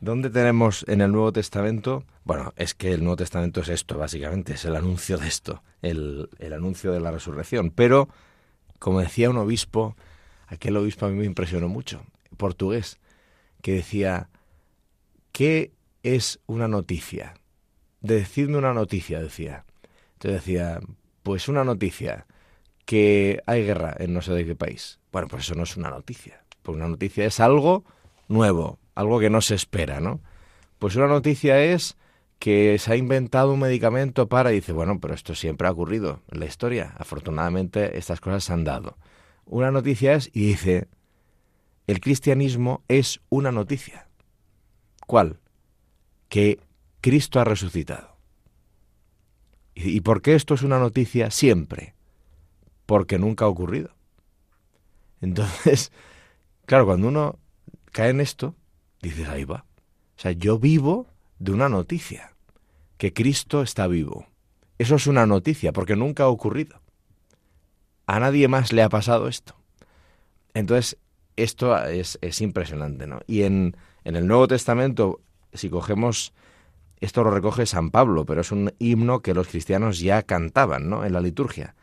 ¿Dónde 0.02 0.30
tenemos 0.30 0.84
en 0.88 1.00
el 1.00 1.12
Nuevo 1.12 1.32
Testamento? 1.32 2.02
Bueno, 2.24 2.52
es 2.56 2.74
que 2.74 2.90
el 2.92 3.04
Nuevo 3.04 3.14
Testamento 3.14 3.60
es 3.60 3.68
esto, 3.68 3.98
básicamente, 3.98 4.54
es 4.54 4.64
el 4.64 4.74
anuncio 4.74 5.16
de 5.16 5.28
esto, 5.28 5.62
el, 5.80 6.28
anuncio 6.52 6.90
de 6.90 6.98
la 6.98 7.12
resurrección. 7.12 7.70
Pero, 7.70 8.08
como 8.80 8.98
decía 8.98 9.30
un 9.30 9.36
obispo, 9.36 9.94
aquel 10.48 10.76
obispo 10.76 11.06
a 11.06 11.08
mí 11.08 11.16
me 11.16 11.24
impresionó 11.24 11.68
mucho, 11.68 12.02
portugués, 12.36 12.98
que 13.62 13.74
decía, 13.74 14.28
¿qué 15.30 15.70
es 16.02 16.40
una 16.46 16.66
noticia? 16.66 17.34
Decidme 18.00 18.58
una 18.58 18.74
noticia, 18.74 19.20
decía. 19.20 19.64
Entonces 20.14 20.44
decía, 20.44 20.80
pues 21.22 21.46
una 21.46 21.62
noticia, 21.62 22.26
que 22.86 23.40
hay 23.46 23.64
guerra 23.64 23.94
en 24.00 24.14
no 24.14 24.20
sé 24.20 24.32
de 24.32 24.44
qué 24.46 24.56
país. 24.56 24.98
Bueno, 25.12 25.28
pues 25.28 25.44
eso 25.44 25.54
no 25.54 25.62
es 25.62 25.76
una 25.76 25.90
noticia. 25.90 26.44
Pues 26.64 26.74
una 26.74 26.88
noticia 26.88 27.24
es 27.24 27.38
algo 27.38 27.84
nuevo, 28.26 28.80
algo 28.94 29.20
que 29.20 29.30
no 29.30 29.40
se 29.40 29.54
espera, 29.54 30.00
¿no? 30.00 30.20
Pues 30.78 30.96
una 30.96 31.06
noticia 31.06 31.62
es 31.62 31.96
que 32.38 32.76
se 32.78 32.92
ha 32.92 32.96
inventado 32.96 33.52
un 33.52 33.60
medicamento 33.60 34.28
para, 34.28 34.50
y 34.50 34.56
dice, 34.56 34.72
bueno, 34.72 34.98
pero 34.98 35.14
esto 35.14 35.34
siempre 35.34 35.68
ha 35.68 35.70
ocurrido 35.70 36.22
en 36.28 36.40
la 36.40 36.46
historia. 36.46 36.92
Afortunadamente 36.98 37.96
estas 37.98 38.20
cosas 38.20 38.42
se 38.44 38.52
han 38.52 38.64
dado. 38.64 38.98
Una 39.44 39.70
noticia 39.70 40.14
es, 40.14 40.28
y 40.32 40.46
dice, 40.46 40.88
el 41.86 42.00
cristianismo 42.00 42.82
es 42.88 43.20
una 43.28 43.52
noticia. 43.52 44.08
¿Cuál? 45.06 45.38
Que 46.28 46.58
Cristo 47.00 47.38
ha 47.38 47.44
resucitado. 47.44 48.16
¿Y 49.74 50.00
por 50.00 50.20
qué 50.20 50.34
esto 50.34 50.54
es 50.54 50.62
una 50.62 50.78
noticia 50.78 51.30
siempre? 51.30 51.94
Porque 52.86 53.18
nunca 53.18 53.44
ha 53.44 53.48
ocurrido. 53.48 53.90
Entonces, 55.20 55.92
claro, 56.66 56.86
cuando 56.86 57.08
uno 57.08 57.38
cae 57.92 58.10
en 58.10 58.20
esto, 58.20 58.56
dices, 59.08 59.28
ahí 59.28 59.44
va. 59.44 59.64
O 60.16 60.20
sea, 60.20 60.32
yo 60.32 60.58
vivo 60.58 61.08
de 61.38 61.52
una 61.52 61.68
noticia, 61.68 62.34
que 62.96 63.12
Cristo 63.12 63.62
está 63.62 63.88
vivo. 63.88 64.26
Eso 64.78 64.94
es 64.94 65.06
una 65.06 65.26
noticia, 65.26 65.72
porque 65.72 65.96
nunca 65.96 66.24
ha 66.24 66.28
ocurrido. 66.28 66.80
A 68.06 68.20
nadie 68.20 68.46
más 68.48 68.72
le 68.72 68.82
ha 68.82 68.88
pasado 68.88 69.28
esto. 69.28 69.56
Entonces, 70.54 70.98
esto 71.36 71.76
es, 71.84 72.18
es 72.20 72.40
impresionante, 72.40 73.06
¿no? 73.06 73.20
Y 73.26 73.42
en, 73.42 73.76
en 74.04 74.16
el 74.16 74.26
Nuevo 74.26 74.46
Testamento, 74.46 75.20
si 75.52 75.68
cogemos, 75.68 76.32
esto 77.00 77.24
lo 77.24 77.30
recoge 77.30 77.66
San 77.66 77.90
Pablo, 77.90 78.24
pero 78.24 78.42
es 78.42 78.52
un 78.52 78.72
himno 78.78 79.20
que 79.20 79.34
los 79.34 79.48
cristianos 79.48 79.98
ya 79.98 80.22
cantaban, 80.22 80.88
¿no? 80.88 81.04
En 81.04 81.12
la 81.12 81.20
liturgia, 81.20 81.74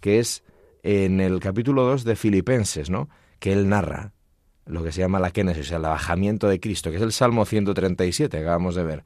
que 0.00 0.18
es 0.18 0.44
en 0.82 1.20
el 1.20 1.40
capítulo 1.40 1.84
2 1.84 2.04
de 2.04 2.16
Filipenses, 2.16 2.90
¿no? 2.90 3.08
Que 3.38 3.52
él 3.52 3.68
narra 3.68 4.12
lo 4.66 4.82
que 4.82 4.92
se 4.92 5.00
llama 5.00 5.20
la 5.20 5.30
Kénesis, 5.30 5.70
el 5.70 5.82
bajamiento 5.82 6.48
de 6.48 6.60
Cristo, 6.60 6.90
que 6.90 6.96
es 6.96 7.02
el 7.02 7.12
Salmo 7.12 7.44
137 7.44 8.36
que 8.36 8.42
acabamos 8.42 8.74
de 8.74 8.84
ver. 8.84 9.04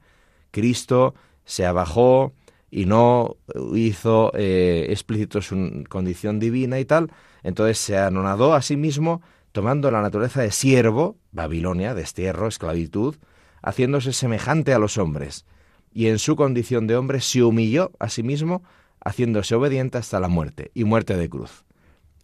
Cristo 0.51 1.13
se 1.45 1.65
abajó 1.65 2.33
y 2.69 2.85
no 2.85 3.37
hizo 3.75 4.31
eh, 4.35 4.87
explícito 4.89 5.41
su 5.41 5.83
condición 5.89 6.39
divina 6.39 6.79
y 6.79 6.85
tal, 6.85 7.11
entonces 7.43 7.77
se 7.77 7.97
anonadó 7.97 8.53
a 8.53 8.61
sí 8.61 8.77
mismo 8.77 9.21
tomando 9.51 9.91
la 9.91 10.01
naturaleza 10.01 10.41
de 10.41 10.51
siervo, 10.51 11.17
Babilonia, 11.31 11.93
destierro, 11.93 12.47
esclavitud, 12.47 13.17
haciéndose 13.61 14.13
semejante 14.13 14.73
a 14.73 14.79
los 14.79 14.97
hombres, 14.97 15.45
y 15.93 16.07
en 16.07 16.19
su 16.19 16.35
condición 16.35 16.87
de 16.87 16.95
hombre 16.95 17.19
se 17.19 17.43
humilló 17.43 17.91
a 17.99 18.09
sí 18.09 18.23
mismo, 18.23 18.63
haciéndose 19.03 19.55
obediente 19.55 19.97
hasta 19.97 20.19
la 20.19 20.29
muerte, 20.29 20.71
y 20.73 20.85
muerte 20.85 21.17
de 21.17 21.29
cruz. 21.29 21.65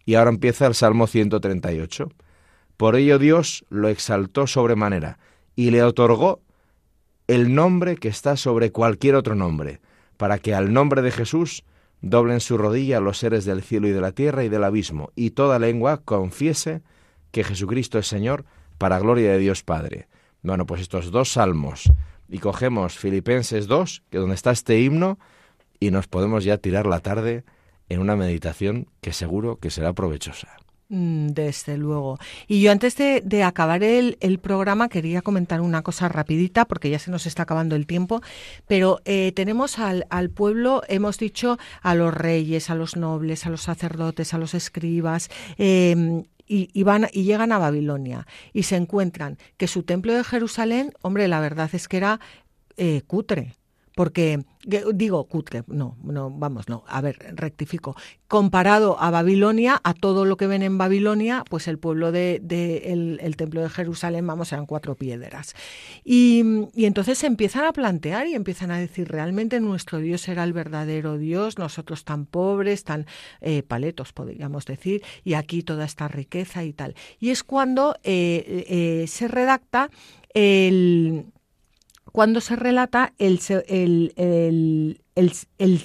Y 0.06 0.14
ahora 0.14 0.30
empieza 0.30 0.66
el 0.66 0.74
Salmo 0.74 1.06
138. 1.06 2.08
Por 2.78 2.94
ello 2.94 3.18
Dios 3.18 3.66
lo 3.70 3.88
exaltó 3.88 4.46
sobremanera 4.46 5.18
y 5.56 5.72
le 5.72 5.82
otorgó 5.82 6.40
el 7.26 7.52
nombre 7.52 7.96
que 7.96 8.06
está 8.06 8.36
sobre 8.36 8.70
cualquier 8.70 9.16
otro 9.16 9.34
nombre, 9.34 9.80
para 10.16 10.38
que 10.38 10.54
al 10.54 10.72
nombre 10.72 11.02
de 11.02 11.10
Jesús 11.10 11.64
doblen 12.02 12.38
su 12.38 12.56
rodilla 12.56 13.00
los 13.00 13.18
seres 13.18 13.44
del 13.44 13.62
cielo 13.62 13.88
y 13.88 13.90
de 13.90 14.00
la 14.00 14.12
tierra 14.12 14.44
y 14.44 14.48
del 14.48 14.62
abismo, 14.62 15.10
y 15.16 15.30
toda 15.30 15.58
lengua 15.58 16.02
confiese 16.04 16.82
que 17.32 17.42
Jesucristo 17.42 17.98
es 17.98 18.06
Señor, 18.06 18.44
para 18.78 19.00
gloria 19.00 19.32
de 19.32 19.38
Dios 19.38 19.64
Padre. 19.64 20.06
Bueno, 20.44 20.64
pues 20.64 20.80
estos 20.80 21.10
dos 21.10 21.32
salmos, 21.32 21.90
y 22.28 22.38
cogemos 22.38 22.96
Filipenses 22.96 23.66
2, 23.66 24.04
que 24.08 24.18
donde 24.18 24.36
está 24.36 24.52
este 24.52 24.80
himno, 24.80 25.18
y 25.80 25.90
nos 25.90 26.06
podemos 26.06 26.44
ya 26.44 26.58
tirar 26.58 26.86
la 26.86 27.00
tarde 27.00 27.44
en 27.88 27.98
una 27.98 28.14
meditación 28.14 28.86
que 29.00 29.12
seguro 29.12 29.56
que 29.56 29.70
será 29.70 29.92
provechosa. 29.94 30.56
Mm, 30.90 31.28
desde 31.28 31.76
luego. 31.76 32.18
Y 32.46 32.62
yo 32.62 32.72
antes 32.72 32.96
de, 32.96 33.42
acabar 33.44 33.82
el, 33.82 34.16
programa 34.40 34.88
quería 34.88 35.20
comentar 35.20 35.60
una 35.60 35.82
cosa 35.82 36.08
rapidita 36.08 36.64
porque 36.64 36.88
ya 36.88 36.98
se 36.98 37.10
nos 37.10 37.26
está 37.26 37.42
acabando 37.42 37.76
el 37.76 37.86
tiempo, 37.86 38.22
pero 38.66 39.00
eh, 39.04 39.32
tenemos 39.32 39.78
al, 39.78 40.06
pueblo, 40.30 40.82
hemos 40.88 41.18
dicho 41.18 41.58
a 41.82 41.94
los 41.94 42.14
reyes, 42.14 42.70
a 42.70 42.74
los 42.74 42.96
nobles, 42.96 43.44
a 43.44 43.50
los 43.50 43.62
sacerdotes, 43.62 44.32
a 44.32 44.38
los 44.38 44.54
escribas, 44.54 45.28
em, 45.58 46.24
y, 46.46 46.82
van 46.84 47.08
y 47.12 47.24
llegan 47.24 47.52
a 47.52 47.58
Babilonia 47.58 48.26
y 48.54 48.62
se 48.62 48.76
encuentran 48.76 49.36
que 49.58 49.68
su 49.68 49.82
templo 49.82 50.14
de 50.14 50.24
Jerusalén, 50.24 50.94
hombre, 51.02 51.28
la 51.28 51.40
verdad 51.40 51.68
es 51.74 51.86
que 51.88 51.98
era 51.98 52.18
eh, 52.78 53.02
cutre 53.06 53.57
porque 53.98 54.44
digo 54.94 55.24
cutre, 55.24 55.64
no, 55.66 55.96
no, 56.04 56.30
vamos, 56.30 56.68
no, 56.68 56.84
a 56.86 57.00
ver, 57.00 57.18
rectifico. 57.34 57.96
Comparado 58.28 58.96
a 59.00 59.10
Babilonia, 59.10 59.80
a 59.82 59.92
todo 59.92 60.24
lo 60.24 60.36
que 60.36 60.46
ven 60.46 60.62
en 60.62 60.78
Babilonia, 60.78 61.42
pues 61.50 61.66
el 61.66 61.80
pueblo 61.80 62.12
de, 62.12 62.40
el, 63.20 63.36
templo 63.36 63.60
de 63.60 63.68
Jerusalén, 63.68 64.24
vamos, 64.24 64.52
eran 64.52 64.66
cuatro 64.66 64.94
piedras. 64.94 65.56
Y, 66.04 66.44
entonces 66.76 67.18
se 67.18 67.26
empiezan 67.26 67.64
a 67.64 67.72
plantear 67.72 68.28
y 68.28 68.34
empiezan 68.34 68.70
a 68.70 68.78
decir, 68.78 69.08
realmente 69.08 69.58
nuestro 69.58 69.98
Dios 69.98 70.28
era 70.28 70.44
el 70.44 70.52
verdadero 70.52 71.18
Dios, 71.18 71.58
nosotros 71.58 72.04
tan 72.04 72.24
pobres, 72.24 72.84
tan 72.84 73.06
eh, 73.40 73.64
paletos, 73.64 74.12
podríamos 74.12 74.64
decir, 74.64 75.02
y 75.24 75.34
aquí 75.34 75.64
toda 75.64 75.84
esta 75.84 76.06
riqueza 76.06 76.62
y 76.62 76.72
tal. 76.72 76.94
Y 77.18 77.30
es 77.30 77.42
cuando 77.42 77.96
eh, 78.04 78.64
eh, 78.68 79.06
se 79.08 79.26
redacta 79.26 79.90
el 80.34 81.32
cuando 82.18 82.40
se 82.40 82.56
relata 82.56 83.14
el, 83.18 83.38
el, 83.68 84.12
el, 84.16 84.98
el 85.58 85.82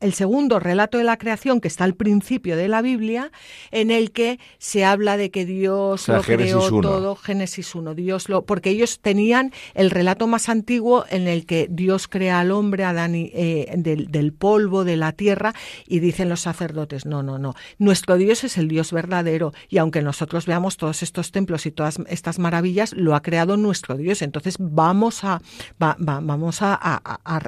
el 0.00 0.14
segundo 0.14 0.60
relato 0.60 0.98
de 0.98 1.04
la 1.04 1.16
creación 1.16 1.60
que 1.60 1.68
está 1.68 1.84
al 1.84 1.94
principio 1.94 2.56
de 2.56 2.68
la 2.68 2.82
Biblia, 2.82 3.32
en 3.70 3.90
el 3.90 4.12
que 4.12 4.38
se 4.58 4.84
habla 4.84 5.16
de 5.16 5.30
que 5.30 5.46
Dios 5.46 6.08
lo 6.08 6.22
creó 6.22 6.80
todo, 6.80 7.16
Génesis 7.16 7.74
1, 7.74 7.94
Dios 7.94 8.28
lo, 8.28 8.44
porque 8.44 8.70
ellos 8.70 9.00
tenían 9.00 9.52
el 9.74 9.90
relato 9.90 10.26
más 10.26 10.48
antiguo 10.48 11.04
en 11.10 11.28
el 11.28 11.46
que 11.46 11.66
Dios 11.70 12.08
crea 12.08 12.40
al 12.40 12.50
hombre, 12.50 12.84
eh, 12.84 13.72
del, 13.76 14.32
polvo, 14.32 14.84
de 14.84 14.96
la 14.96 15.12
tierra, 15.12 15.54
y 15.86 16.00
dicen 16.00 16.28
los 16.28 16.40
sacerdotes, 16.40 17.06
no, 17.06 17.22
no, 17.22 17.38
no, 17.38 17.54
nuestro 17.78 18.16
Dios 18.16 18.44
es 18.44 18.58
el 18.58 18.68
Dios 18.68 18.92
verdadero, 18.92 19.52
y 19.68 19.78
aunque 19.78 20.02
nosotros 20.02 20.46
veamos 20.46 20.76
todos 20.76 21.02
estos 21.02 21.32
templos 21.32 21.66
y 21.66 21.70
todas 21.70 21.98
estas 22.08 22.38
maravillas, 22.38 22.92
lo 22.92 23.14
ha 23.14 23.22
creado 23.22 23.56
nuestro 23.56 23.96
Dios, 23.96 24.22
entonces 24.22 24.56
vamos 24.58 25.24
a, 25.24 25.40
vamos 25.78 26.58
a, 26.62 27.02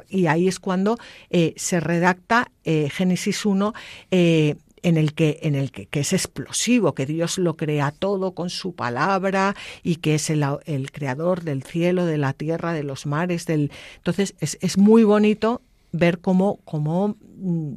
y 0.09 0.27
ahí 0.27 0.47
es 0.47 0.59
cuando 0.59 0.97
eh, 1.29 1.53
se 1.57 1.79
redacta 1.79 2.32
eh, 2.63 2.89
Génesis 2.89 3.45
1 3.45 3.73
eh, 4.11 4.55
en 4.83 4.97
el 4.97 5.13
que 5.13 5.39
en 5.41 5.55
el 5.55 5.71
que, 5.71 5.87
es 5.99 6.13
explosivo, 6.13 6.93
que 6.93 7.05
Dios 7.05 7.37
lo 7.37 7.55
crea 7.55 7.91
todo 7.91 8.33
con 8.33 8.49
su 8.49 8.75
palabra 8.75 9.55
y 9.81 9.95
que 9.97 10.15
es 10.15 10.29
el, 10.29 10.43
creador 10.91 11.43
del 11.43 11.63
cielo, 11.63 12.05
de 12.05 12.17
la 12.17 12.33
tierra, 12.33 12.73
de 12.73 12.83
los 12.83 13.05
mares, 13.05 13.45
del 13.45 13.71
entonces 13.95 14.35
es, 14.39 14.77
muy 14.77 15.03
bonito 15.03 15.61
ver 15.91 16.19
cómo, 16.19 16.59
cómo 16.65 17.15
mm, 17.37 17.75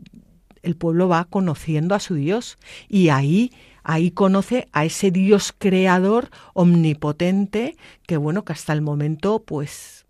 el 0.63 0.77
pueblo 0.77 1.09
va 1.09 1.25
conociendo 1.25 1.95
a 1.95 2.01
su 2.01 2.15
Dios 2.15 2.59
y 2.89 3.09
ahí 3.09 3.53
ahí 3.85 4.11
conoce 4.11 4.67
a 4.73 4.85
ese 4.85 5.13
Dios 5.13 5.55
creador 5.57 6.31
omnipotente 6.55 7.77
que 8.07 8.17
bueno 8.17 8.45
que 8.45 8.53
hasta 8.53 8.73
el 8.73 8.83
momento 8.83 9.45
pues 9.45 10.06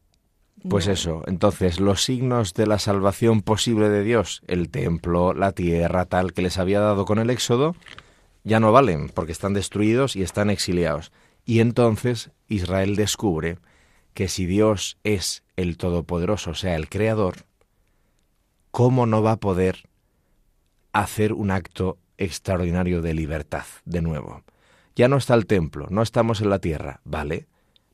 pues 0.69 0.87
eso, 0.87 1.23
entonces 1.27 1.81
los 1.81 2.03
signos 2.03 2.55
de 2.55 2.67
la 2.67 2.79
salvación 2.79 3.43
posible 3.43 3.89
de 3.89 4.03
Dios, 4.03 4.43
el 4.47 4.69
templo, 4.71 5.35
la 5.35 5.53
tierra, 5.53 6.07
tal 6.07 6.33
que 6.33 6.43
les 6.43 6.59
había 6.59 6.81
dado 6.81 7.05
con 7.05 7.19
el 7.19 7.31
Éxodo, 7.31 7.75
ya 8.45 8.61
no 8.61 8.73
valen 8.73 9.09
porque 9.09 9.33
están 9.33 9.55
destruidos 9.55 10.17
y 10.17 10.23
están 10.23 10.51
exiliados. 10.51 11.13
Y 11.45 11.61
entonces 11.61 12.31
Israel 12.49 12.97
descubre 12.97 13.59
que 14.15 14.29
si 14.29 14.47
Dios 14.47 14.99
es 15.05 15.43
el 15.57 15.77
Todopoderoso, 15.77 16.51
o 16.51 16.55
sea, 16.55 16.75
el 16.77 16.89
Creador, 16.89 17.45
¿cómo 18.71 19.07
no 19.07 19.23
va 19.23 19.33
a 19.33 19.41
poder 19.41 19.89
hacer 20.93 21.33
un 21.33 21.51
acto 21.51 21.99
extraordinario 22.19 23.03
de 23.03 23.15
libertad 23.15 23.65
de 23.85 24.01
nuevo? 24.01 24.43
Ya 24.95 25.09
no 25.09 25.19
está 25.19 25.35
el 25.35 25.47
templo, 25.47 25.87
no 25.91 26.03
estamos 26.03 26.41
en 26.41 26.51
la 26.51 26.59
tierra, 26.59 27.01
¿vale? 27.05 27.47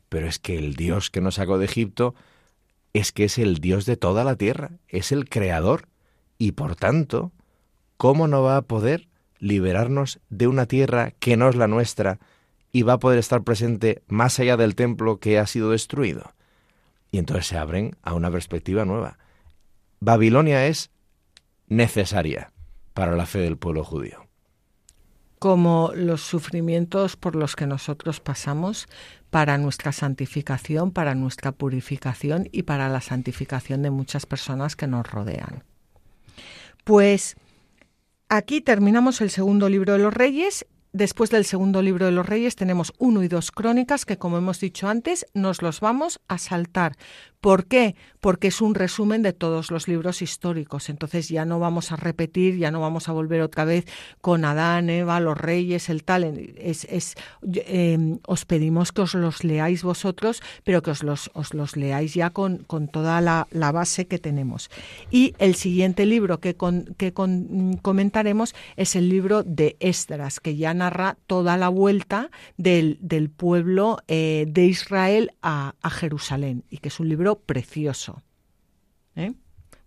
Pero 0.08 0.28
es 0.28 0.38
que 0.38 0.56
el 0.56 0.76
Dios 0.76 1.10
que 1.10 1.20
nos 1.20 1.34
sacó 1.34 1.58
de 1.58 1.64
Egipto 1.64 2.14
es 2.92 3.12
que 3.12 3.24
es 3.24 3.38
el 3.38 3.58
Dios 3.58 3.86
de 3.86 3.96
toda 3.96 4.24
la 4.24 4.36
tierra, 4.36 4.72
es 4.88 5.12
el 5.12 5.28
creador, 5.28 5.88
y 6.38 6.52
por 6.52 6.76
tanto, 6.76 7.32
¿cómo 7.96 8.28
no 8.28 8.42
va 8.42 8.56
a 8.56 8.62
poder 8.62 9.08
liberarnos 9.38 10.20
de 10.28 10.46
una 10.46 10.66
tierra 10.66 11.12
que 11.18 11.36
no 11.36 11.48
es 11.48 11.56
la 11.56 11.68
nuestra 11.68 12.18
y 12.72 12.82
va 12.82 12.94
a 12.94 12.98
poder 12.98 13.18
estar 13.18 13.42
presente 13.42 14.02
más 14.08 14.38
allá 14.38 14.56
del 14.56 14.74
templo 14.74 15.18
que 15.18 15.38
ha 15.38 15.46
sido 15.46 15.70
destruido? 15.70 16.34
Y 17.10 17.18
entonces 17.18 17.46
se 17.46 17.58
abren 17.58 17.96
a 18.02 18.14
una 18.14 18.30
perspectiva 18.30 18.84
nueva. 18.84 19.18
Babilonia 20.00 20.66
es 20.66 20.90
necesaria 21.68 22.52
para 22.94 23.14
la 23.14 23.26
fe 23.26 23.38
del 23.38 23.56
pueblo 23.56 23.84
judío 23.84 24.31
como 25.42 25.90
los 25.96 26.20
sufrimientos 26.20 27.16
por 27.16 27.34
los 27.34 27.56
que 27.56 27.66
nosotros 27.66 28.20
pasamos 28.20 28.86
para 29.30 29.58
nuestra 29.58 29.90
santificación, 29.90 30.92
para 30.92 31.16
nuestra 31.16 31.50
purificación 31.50 32.48
y 32.52 32.62
para 32.62 32.88
la 32.88 33.00
santificación 33.00 33.82
de 33.82 33.90
muchas 33.90 34.24
personas 34.24 34.76
que 34.76 34.86
nos 34.86 35.04
rodean. 35.04 35.64
Pues 36.84 37.34
aquí 38.28 38.60
terminamos 38.60 39.20
el 39.20 39.30
segundo 39.30 39.68
libro 39.68 39.94
de 39.94 39.98
los 39.98 40.14
reyes 40.14 40.64
Después 40.94 41.30
del 41.30 41.46
segundo 41.46 41.80
libro 41.80 42.04
de 42.04 42.12
los 42.12 42.26
reyes 42.26 42.54
tenemos 42.54 42.92
uno 42.98 43.22
y 43.22 43.28
dos 43.28 43.50
crónicas 43.50 44.04
que, 44.04 44.18
como 44.18 44.36
hemos 44.36 44.60
dicho 44.60 44.88
antes, 44.88 45.24
nos 45.32 45.62
los 45.62 45.80
vamos 45.80 46.20
a 46.28 46.36
saltar. 46.36 46.96
¿Por 47.42 47.66
qué? 47.66 47.96
Porque 48.20 48.46
es 48.46 48.60
un 48.60 48.76
resumen 48.76 49.22
de 49.22 49.32
todos 49.32 49.72
los 49.72 49.88
libros 49.88 50.22
históricos. 50.22 50.88
Entonces 50.88 51.28
ya 51.28 51.44
no 51.44 51.58
vamos 51.58 51.90
a 51.90 51.96
repetir, 51.96 52.56
ya 52.56 52.70
no 52.70 52.80
vamos 52.80 53.08
a 53.08 53.12
volver 53.12 53.40
otra 53.40 53.64
vez 53.64 53.84
con 54.20 54.44
Adán, 54.44 54.88
Eva, 54.88 55.18
los 55.18 55.36
reyes, 55.36 55.88
el 55.88 56.04
tal. 56.04 56.22
Em, 57.42 58.20
os 58.24 58.44
pedimos 58.44 58.92
que 58.92 59.00
os 59.00 59.14
los 59.14 59.42
leáis 59.42 59.82
vosotros, 59.82 60.40
pero 60.62 60.84
que 60.84 60.92
os 60.92 61.02
los, 61.02 61.32
os 61.34 61.52
los 61.52 61.76
leáis 61.76 62.14
ya 62.14 62.30
con, 62.30 62.58
con 62.58 62.86
toda 62.86 63.20
la, 63.20 63.48
la, 63.50 63.72
base 63.72 64.06
que 64.06 64.20
tenemos. 64.20 64.70
Y 65.10 65.34
el 65.40 65.56
siguiente 65.56 66.06
libro 66.06 66.38
que, 66.38 66.54
con, 66.54 66.94
que 66.96 67.12
con, 67.12 67.76
comentaremos 67.82 68.54
es 68.76 68.94
el 68.94 69.08
libro 69.08 69.42
de 69.42 69.76
Esdras, 69.80 70.38
que 70.38 70.54
ya 70.54 70.72
narra 70.74 71.16
toda 71.26 71.56
la 71.56 71.70
vuelta 71.70 72.30
del, 72.56 72.98
del 73.00 73.30
pueblo 73.30 73.98
eh, 74.06 74.46
de 74.48 74.66
Israel 74.66 75.32
a, 75.42 75.74
a, 75.82 75.90
Jerusalén 75.90 76.62
y 76.70 76.78
que 76.78 76.86
es 76.86 77.00
un 77.00 77.08
libro 77.08 77.31
precioso. 77.38 78.22
¿eh? 79.16 79.32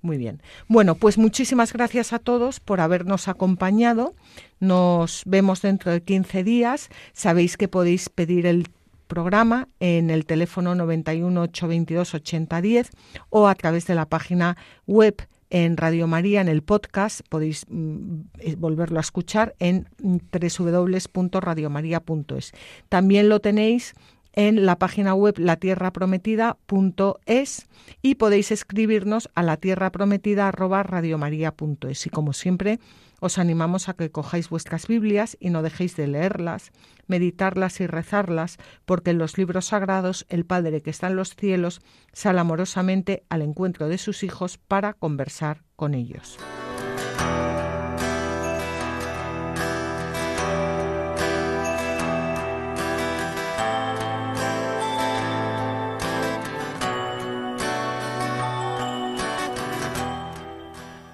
Muy 0.01 0.17
bien. 0.17 0.41
Bueno, 0.67 0.95
pues 0.95 1.17
muchísimas 1.17 1.73
gracias 1.73 2.13
a 2.13 2.19
todos 2.19 2.59
por 2.59 2.79
habernos 2.79 3.27
acompañado. 3.27 4.15
Nos 4.59 5.23
vemos 5.25 5.61
dentro 5.61 5.91
de 5.91 6.03
15 6.03 6.43
días. 6.43 6.89
Sabéis 7.13 7.57
que 7.57 7.67
podéis 7.67 8.09
pedir 8.09 8.45
el 8.45 8.67
programa 9.07 9.67
en 9.79 10.09
el 10.09 10.25
teléfono 10.25 10.75
91 10.75 11.41
822 11.41 12.15
8010 12.15 12.89
o 13.29 13.47
a 13.47 13.55
través 13.55 13.87
de 13.87 13.95
la 13.95 14.07
página 14.07 14.57
web 14.85 15.27
en 15.49 15.77
Radio 15.77 16.07
María, 16.07 16.41
en 16.41 16.49
el 16.49 16.63
podcast, 16.63 17.21
podéis 17.29 17.65
mm, 17.69 18.21
eh, 18.39 18.55
volverlo 18.57 18.97
a 18.97 19.01
escuchar 19.01 19.55
en 19.59 19.87
www.radiomaria.es. 19.99 22.51
También 22.89 23.29
lo 23.29 23.39
tenéis 23.39 23.93
en 24.35 24.65
la 24.65 24.77
página 24.77 25.13
web 25.13 25.37
latierraprometida.es 25.37 27.67
y 28.01 28.15
podéis 28.15 28.51
escribirnos 28.51 29.29
a 29.33 29.43
latierraprometida@radiomaria.es 29.43 32.05
y 32.05 32.09
como 32.09 32.33
siempre 32.33 32.79
os 33.19 33.37
animamos 33.37 33.89
a 33.89 33.93
que 33.93 34.11
cojáis 34.11 34.49
vuestras 34.49 34.87
Biblias 34.87 35.37
y 35.39 35.49
no 35.49 35.61
dejéis 35.61 35.95
de 35.95 36.07
leerlas, 36.07 36.71
meditarlas 37.07 37.79
y 37.79 37.87
rezarlas, 37.87 38.57
porque 38.85 39.11
en 39.11 39.17
los 39.17 39.37
libros 39.37 39.67
sagrados 39.67 40.25
el 40.29 40.45
Padre 40.45 40.81
que 40.81 40.89
está 40.89 41.07
en 41.07 41.15
los 41.15 41.35
cielos 41.35 41.81
sale 42.13 42.39
amorosamente 42.39 43.23
al 43.29 43.41
encuentro 43.41 43.87
de 43.87 43.97
sus 43.97 44.23
hijos 44.23 44.57
para 44.57 44.93
conversar 44.93 45.63
con 45.75 45.93
ellos. 45.93 46.37